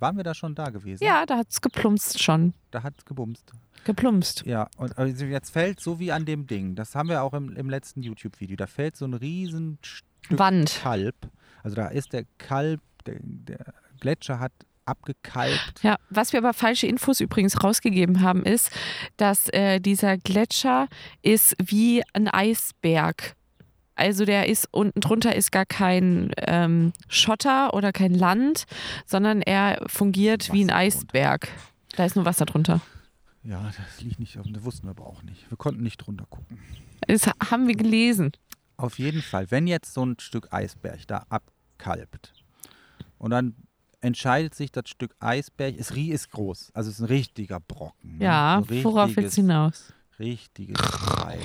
Waren 0.00 0.16
wir 0.16 0.24
da 0.24 0.34
schon 0.34 0.54
da 0.54 0.70
gewesen? 0.70 1.04
Ja, 1.04 1.26
da 1.26 1.36
hat 1.36 1.48
es 1.50 1.60
geplumpst 1.60 2.22
schon. 2.22 2.54
Da 2.70 2.82
hat 2.82 2.94
es 2.98 3.04
gebumst. 3.04 3.52
Geplumpst. 3.84 4.44
Ja, 4.46 4.68
und 4.76 4.98
also 4.98 5.24
jetzt 5.24 5.50
fällt 5.50 5.80
so 5.80 5.98
wie 5.98 6.12
an 6.12 6.24
dem 6.24 6.46
Ding, 6.46 6.74
das 6.74 6.94
haben 6.94 7.08
wir 7.08 7.22
auch 7.22 7.32
im, 7.34 7.56
im 7.56 7.70
letzten 7.70 8.02
YouTube-Video, 8.02 8.56
da 8.56 8.66
fällt 8.66 8.96
so 8.96 9.04
ein 9.04 9.14
riesen 9.14 9.78
Stück 9.82 10.38
Wand. 10.38 10.80
Kalb. 10.82 11.16
Also 11.62 11.76
da 11.76 11.88
ist 11.88 12.12
der 12.12 12.24
Kalb, 12.38 12.80
der, 13.06 13.16
der 13.20 13.74
Gletscher 14.00 14.38
hat 14.38 14.52
abgekalbt. 14.84 15.82
Ja, 15.82 15.96
was 16.08 16.32
wir 16.32 16.40
aber 16.40 16.52
falsche 16.52 16.86
Infos 16.86 17.20
übrigens 17.20 17.62
rausgegeben 17.62 18.22
haben, 18.22 18.44
ist, 18.44 18.70
dass 19.16 19.48
äh, 19.50 19.80
dieser 19.80 20.18
Gletscher 20.18 20.88
ist 21.22 21.54
wie 21.62 22.02
ein 22.12 22.28
Eisberg. 22.28 23.36
Also 24.00 24.24
der 24.24 24.48
ist 24.48 24.66
unten 24.72 25.00
drunter 25.00 25.34
ist 25.36 25.52
gar 25.52 25.66
kein 25.66 26.30
ähm, 26.38 26.92
Schotter 27.08 27.74
oder 27.74 27.92
kein 27.92 28.14
Land, 28.14 28.64
sondern 29.06 29.42
er 29.42 29.84
fungiert 29.86 30.52
wie 30.52 30.62
ein 30.62 30.68
drunter. 30.68 30.76
Eisberg. 30.76 31.48
Da 31.96 32.04
ist 32.06 32.16
nur 32.16 32.24
Wasser 32.24 32.46
drunter. 32.46 32.80
Ja, 33.44 33.70
das 33.76 34.00
liegt 34.02 34.18
nicht 34.18 34.38
auf, 34.38 34.46
das 34.48 34.64
wussten 34.64 34.86
wir 34.86 34.90
aber 34.90 35.06
auch 35.06 35.22
nicht. 35.22 35.50
Wir 35.50 35.56
konnten 35.56 35.82
nicht 35.82 35.98
drunter 35.98 36.24
gucken. 36.28 36.58
Das 37.06 37.26
haben 37.50 37.66
wir 37.68 37.74
gelesen. 37.76 38.32
Auf 38.76 38.98
jeden 38.98 39.22
Fall, 39.22 39.50
wenn 39.50 39.66
jetzt 39.66 39.92
so 39.94 40.04
ein 40.04 40.16
Stück 40.18 40.48
Eisberg 40.52 41.06
da 41.06 41.24
abkalbt 41.28 42.32
und 43.18 43.30
dann 43.30 43.54
entscheidet 44.00 44.54
sich 44.54 44.72
das 44.72 44.88
Stück 44.88 45.14
Eisberg, 45.20 45.74
es 45.78 45.94
rie- 45.94 46.10
ist 46.10 46.30
groß, 46.30 46.70
also 46.72 46.88
es 46.88 46.96
ist 46.96 47.00
ein 47.02 47.06
richtiger 47.06 47.60
Brocken. 47.60 48.16
ne? 48.18 48.24
Ja, 48.24 48.62
so 48.66 48.84
worauf 48.84 49.14
du 49.14 49.28
hinaus? 49.28 49.92
Richtiges 50.18 50.78
Eis. 51.24 51.40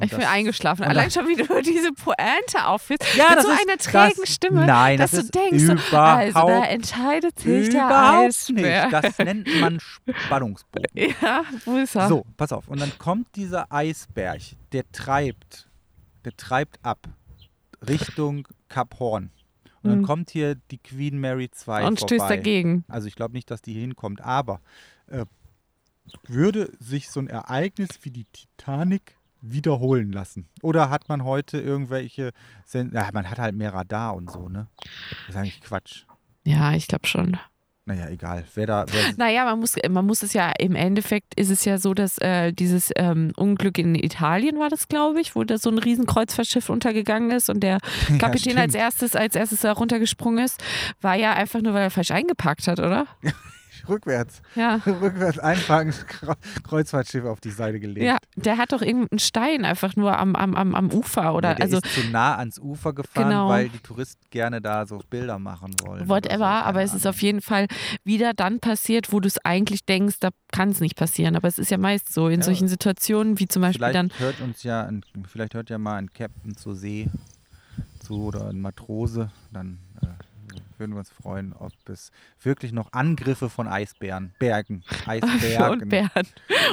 Ich 0.00 0.10
bin 0.10 0.22
eingeschlafen. 0.24 0.84
Allein 0.84 1.10
schon, 1.10 1.26
wie 1.28 1.36
du 1.36 1.44
diese 1.62 1.92
Pointe 1.92 2.66
aufführst. 2.66 3.02
Ja, 3.16 3.28
mit 3.30 3.38
das 3.38 3.44
so 3.44 3.50
ist- 3.52 3.60
einer 3.68 3.76
trägen 3.78 4.20
das- 4.24 4.34
Stimme, 4.34 4.66
Nein, 4.66 4.98
dass 4.98 5.10
das 5.12 5.26
du 5.28 5.38
denkst, 5.38 5.92
also 5.92 6.46
da 6.46 6.64
entscheidet 6.64 7.38
sich 7.38 7.68
der 7.70 7.86
Überhaupt 7.86 8.26
Eisberg. 8.28 8.92
nicht. 8.92 9.04
Das 9.04 9.18
nennt 9.18 9.60
man 9.60 9.78
Spannungsbogen. 10.26 11.14
Ja, 11.22 11.44
wo 11.64 11.76
ist 11.76 11.94
er? 11.94 12.08
So, 12.08 12.24
pass 12.36 12.52
auf. 12.52 12.68
Und 12.68 12.80
dann 12.80 12.92
kommt 12.98 13.34
dieser 13.36 13.70
Eisberg, 13.72 14.40
der 14.72 14.90
treibt, 14.92 15.68
der 16.24 16.36
treibt 16.36 16.78
ab 16.82 17.06
Richtung 17.86 18.46
Kap 18.68 18.98
Horn. 18.98 19.30
Und 19.82 19.90
dann 19.90 19.98
Mhm. 20.00 20.04
kommt 20.06 20.30
hier 20.30 20.56
die 20.72 20.78
Queen 20.78 21.18
Mary 21.20 21.48
2 21.50 21.86
Und 21.86 22.00
vorbei. 22.00 22.16
stößt 22.16 22.30
dagegen. 22.30 22.84
Also 22.88 23.06
ich 23.06 23.14
glaube 23.14 23.34
nicht, 23.34 23.50
dass 23.50 23.62
die 23.62 23.72
hier 23.74 23.82
hinkommt, 23.82 24.20
aber 24.20 24.60
äh, 25.08 25.26
würde 26.26 26.72
sich 26.80 27.10
so 27.10 27.20
ein 27.20 27.28
Ereignis 27.28 27.90
wie 28.02 28.10
die 28.10 28.24
Titanic 28.24 29.16
wiederholen 29.52 30.12
lassen? 30.12 30.48
Oder 30.62 30.90
hat 30.90 31.08
man 31.08 31.24
heute 31.24 31.58
irgendwelche, 31.58 32.32
Sen 32.64 32.92
ja, 32.92 33.08
man 33.12 33.30
hat 33.30 33.38
halt 33.38 33.54
mehr 33.54 33.74
Radar 33.74 34.14
und 34.14 34.30
so, 34.30 34.48
ne? 34.48 34.68
Das 35.26 35.30
ist 35.30 35.36
eigentlich 35.36 35.60
Quatsch. 35.60 36.04
Ja, 36.44 36.74
ich 36.74 36.88
glaube 36.88 37.06
schon. 37.06 37.38
Naja, 37.88 38.08
egal. 38.08 38.44
Wer 38.54 38.66
da, 38.66 38.84
wer, 38.90 39.12
Naja, 39.16 39.44
man 39.44 39.60
muss, 39.60 39.76
man 39.88 40.04
muss 40.04 40.24
es 40.24 40.32
ja, 40.32 40.52
im 40.58 40.74
Endeffekt 40.74 41.38
ist 41.38 41.50
es 41.50 41.64
ja 41.64 41.78
so, 41.78 41.94
dass 41.94 42.18
äh, 42.18 42.52
dieses 42.52 42.90
ähm, 42.96 43.32
Unglück 43.36 43.78
in 43.78 43.94
Italien 43.94 44.58
war 44.58 44.68
das, 44.68 44.88
glaube 44.88 45.20
ich, 45.20 45.36
wo 45.36 45.44
da 45.44 45.56
so 45.56 45.70
ein 45.70 45.78
riesen 45.78 46.04
Kreuzfahrtschiff 46.04 46.68
untergegangen 46.68 47.30
ist 47.30 47.48
und 47.48 47.60
der 47.60 47.78
Kapitän 48.18 48.56
ja, 48.56 48.62
als 48.62 48.74
erstes, 48.74 49.14
als 49.14 49.36
erstes 49.36 49.60
da 49.60 49.72
runtergesprungen 49.72 50.44
ist, 50.44 50.60
war 51.00 51.14
ja 51.14 51.34
einfach 51.34 51.62
nur, 51.62 51.74
weil 51.74 51.82
er 51.82 51.90
falsch 51.90 52.10
eingepackt 52.10 52.66
hat, 52.66 52.80
oder? 52.80 53.06
Rückwärts. 53.88 54.42
Ja. 54.54 54.80
Rückwärts 54.86 55.38
einparken, 55.38 55.92
Kre- 55.92 56.36
Kreuzfahrtschiff 56.62 57.24
auf 57.24 57.40
die 57.40 57.50
Seite 57.50 57.80
gelegt. 57.80 58.06
Ja, 58.06 58.18
der 58.36 58.58
hat 58.58 58.72
doch 58.72 58.82
irgendeinen 58.82 59.18
Stein 59.18 59.64
einfach 59.64 59.96
nur 59.96 60.18
am, 60.18 60.34
am, 60.36 60.54
am, 60.54 60.74
am 60.74 60.90
Ufer 60.92 61.34
oder 61.34 61.50
Ja, 61.50 61.54
der 61.56 61.64
also 61.64 61.78
ist 61.78 61.94
zu 61.94 62.00
nah 62.10 62.36
ans 62.36 62.58
Ufer 62.58 62.92
gefahren, 62.92 63.28
Genau. 63.30 63.48
weil 63.48 63.68
die 63.68 63.78
Touristen 63.78 64.20
gerne 64.30 64.60
da 64.60 64.86
so 64.86 65.00
Bilder 65.10 65.38
machen 65.38 65.74
wollen. 65.84 66.08
whatever, 66.08 66.38
so, 66.38 66.44
aber 66.44 66.82
es 66.82 66.94
ist 66.94 67.06
auf 67.06 67.20
jeden 67.22 67.40
Fall 67.40 67.66
wieder 68.04 68.32
dann 68.34 68.60
passiert, 68.60 69.12
wo 69.12 69.20
du 69.20 69.28
es 69.28 69.38
eigentlich 69.44 69.84
denkst, 69.84 70.16
da 70.20 70.30
kann 70.52 70.70
es 70.70 70.80
nicht 70.80 70.96
passieren. 70.96 71.36
Aber 71.36 71.48
es 71.48 71.58
ist 71.58 71.70
ja 71.70 71.78
meist 71.78 72.12
so 72.12 72.28
in 72.28 72.40
Ja. 72.40 72.44
solchen 72.44 72.68
Situationen, 72.68 73.38
wie 73.38 73.48
zum 73.48 73.62
Beispiel 73.62 73.78
Vielleicht 73.78 73.94
dann, 73.96 74.10
hört 74.18 74.40
uns 74.40 74.62
ja, 74.62 74.82
ein, 74.84 75.02
vielleicht 75.28 75.54
hört 75.54 75.70
ja 75.70 75.78
mal 75.78 75.96
ein 75.96 76.12
Captain 76.12 76.56
zur 76.56 76.74
See 76.74 77.08
zu 78.00 78.24
oder 78.24 78.48
ein 78.48 78.60
Matrose, 78.60 79.30
dann 79.52 79.78
äh, 80.02 80.06
würden 80.78 80.92
wir 80.92 80.98
uns 80.98 81.10
freuen, 81.10 81.52
ob 81.52 81.72
es 81.88 82.10
wirklich 82.42 82.72
noch 82.72 82.92
Angriffe 82.92 83.48
von 83.50 83.68
Eisbären, 83.68 84.34
Bergen, 84.38 84.82
Eisbergen, 85.06 85.82
und 85.82 85.88
Bären 85.88 86.26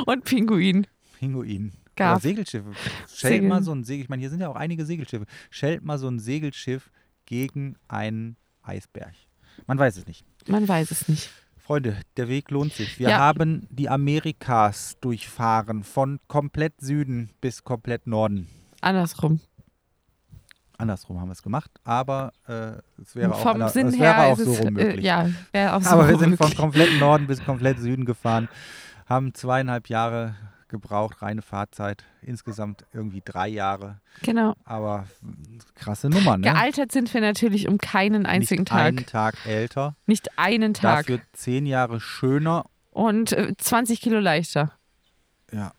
und 0.05 0.23
Pinguin. 0.25 0.87
Pinguinen. 1.19 1.73
Gab. 1.95 2.13
Oder 2.15 2.21
Segelschiffe. 2.21 2.71
Schelt 3.07 3.33
Segel. 3.33 3.49
mal 3.49 3.61
so 3.63 3.71
ein 3.73 3.83
Segel, 3.83 4.03
ich 4.03 4.09
meine, 4.09 4.19
hier 4.21 4.29
sind 4.31 4.39
ja 4.41 4.49
auch 4.49 4.55
einige 4.55 4.85
Segelschiffe. 4.85 5.25
Schelt 5.51 5.83
mal 5.83 5.97
so 5.99 6.07
ein 6.07 6.19
Segelschiff 6.19 6.89
gegen 7.25 7.75
einen 7.87 8.35
Eisberg. 8.63 9.13
Man 9.67 9.77
weiß 9.77 9.97
es 9.97 10.07
nicht. 10.07 10.25
Man 10.47 10.67
weiß 10.67 10.89
es 10.91 11.07
nicht. 11.07 11.29
Freunde, 11.57 11.97
der 12.17 12.27
Weg 12.27 12.49
lohnt 12.51 12.73
sich. 12.73 12.99
Wir 12.99 13.09
Ja. 13.09 13.19
haben 13.19 13.67
die 13.69 13.87
Amerikas 13.89 14.97
durchfahren, 14.99 15.83
von 15.83 16.19
komplett 16.27 16.81
Süden 16.81 17.29
bis 17.39 17.63
komplett 17.63 18.07
Norden. 18.07 18.47
Andersrum. 18.81 19.39
Andersrum 20.77 21.19
haben 21.21 21.27
wir 21.29 21.33
es 21.33 21.43
gemacht, 21.43 21.71
aber 21.83 22.31
äh, 22.47 22.73
es 23.01 23.15
wäre 23.15 23.33
auch, 23.33 23.39
Vom 23.39 23.67
Sinn 23.69 23.87
es 23.87 23.99
wäre 23.99 24.23
auch 24.23 24.37
so 24.37 24.53
rum 24.53 24.67
äh, 24.67 24.71
möglich. 24.71 25.05
ja, 25.05 25.29
wäre 25.51 25.73
auch 25.75 25.81
so 25.81 25.89
aber 25.91 26.09
wir 26.09 26.17
sind 26.17 26.35
von 26.37 26.47
möglich. 26.47 26.57
komplett 26.57 26.99
Norden 26.99 27.27
bis 27.27 27.43
komplett 27.43 27.79
Süden 27.79 28.05
gefahren, 28.05 28.49
haben 29.07 29.33
zweieinhalb 29.33 29.87
Jahre 29.89 30.35
gebraucht, 30.67 31.21
reine 31.21 31.43
Fahrzeit, 31.43 32.03
insgesamt 32.23 32.83
irgendwie 32.93 33.21
drei 33.23 33.47
Jahre. 33.47 33.99
Genau. 34.23 34.55
Aber 34.65 35.05
krasse 35.75 36.09
Nummer, 36.09 36.37
ne? 36.37 36.51
Gealtert 36.51 36.91
sind 36.91 37.13
wir 37.13 37.21
natürlich 37.21 37.67
um 37.67 37.77
keinen 37.77 38.25
einzigen 38.25 38.61
Nicht 38.63 38.69
Tag. 38.71 38.79
einen 38.81 39.05
Tag 39.05 39.35
älter, 39.45 39.95
nicht 40.07 40.29
einen 40.39 40.73
Tag. 40.73 41.05
dafür 41.05 41.19
zehn 41.33 41.67
Jahre 41.67 41.99
schöner. 42.01 42.65
Und 42.89 43.31
äh, 43.33 43.53
20 43.57 44.01
Kilo 44.01 44.19
leichter. 44.19 44.71
Ja, 45.51 45.73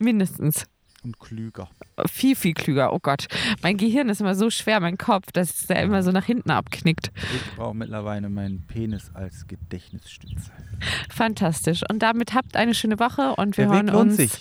Mindestens. 0.00 0.64
Und 1.04 1.20
klüger. 1.20 1.68
Viel, 2.10 2.34
viel 2.34 2.54
klüger. 2.54 2.94
Oh 2.94 2.98
Gott. 2.98 3.26
Mein 3.62 3.76
Gehirn 3.76 4.08
ist 4.08 4.22
immer 4.22 4.34
so 4.34 4.48
schwer, 4.48 4.80
mein 4.80 4.96
Kopf, 4.96 5.30
dass 5.32 5.66
der 5.66 5.82
immer 5.82 6.02
so 6.02 6.12
nach 6.12 6.24
hinten 6.24 6.50
abknickt. 6.50 7.12
Ich 7.34 7.56
brauche 7.56 7.74
mittlerweile 7.74 8.30
meinen 8.30 8.66
Penis 8.66 9.10
als 9.12 9.46
Gedächtnisstütze. 9.46 10.50
Fantastisch. 11.10 11.82
Und 11.90 12.02
damit 12.02 12.32
habt 12.32 12.56
eine 12.56 12.74
schöne 12.74 12.98
Woche 12.98 13.34
und 13.36 13.58
wir 13.58 13.66
hören 13.66 13.90
uns 13.90 14.16
sich. 14.16 14.32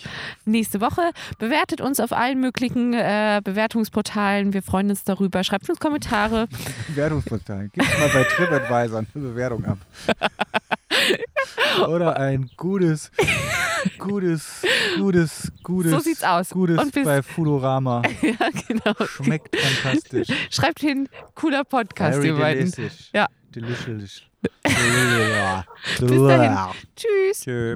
nächste 0.45 0.79
Woche. 0.79 1.11
Bewertet 1.37 1.81
uns 1.81 1.99
auf 1.99 2.13
allen 2.13 2.39
möglichen 2.39 2.93
äh, 2.93 3.41
Bewertungsportalen. 3.43 4.53
Wir 4.53 4.63
freuen 4.63 4.89
uns 4.89 5.03
darüber. 5.03 5.43
Schreibt 5.43 5.69
uns 5.69 5.79
Kommentare. 5.79 6.47
Bewertungsportal. 6.87 7.69
Gib 7.73 7.83
mal 7.99 8.09
bei 8.13 8.23
TripAdvisor 8.23 8.99
eine 8.99 9.07
Bewertung 9.13 9.65
ab. 9.65 9.77
Oder 11.87 12.17
ein 12.17 12.49
gutes, 12.57 13.11
gutes, 13.97 14.61
gutes, 14.97 15.51
gutes. 15.63 15.91
So 15.91 15.99
sieht's 15.99 16.23
aus. 16.23 16.49
Gutes 16.49 16.77
Und 16.79 16.93
bis- 16.93 17.05
bei 17.05 17.21
Foodorama. 17.21 18.01
ja, 18.21 18.49
genau. 18.67 18.93
Schmeckt 19.05 19.55
fantastisch. 19.55 20.27
Schreibt 20.49 20.79
hin, 20.79 21.09
cooler 21.35 21.63
Podcast, 21.63 22.15
Very 22.17 22.27
ihr 22.29 22.37
beiden. 22.37 22.71
delicious. 22.71 23.09
Ja. 23.13 23.27
Delicious. 23.53 24.21
Bis 24.63 26.09
dahin. 26.21 26.57
Tschüss. 26.95 27.41
Tschö. 27.41 27.75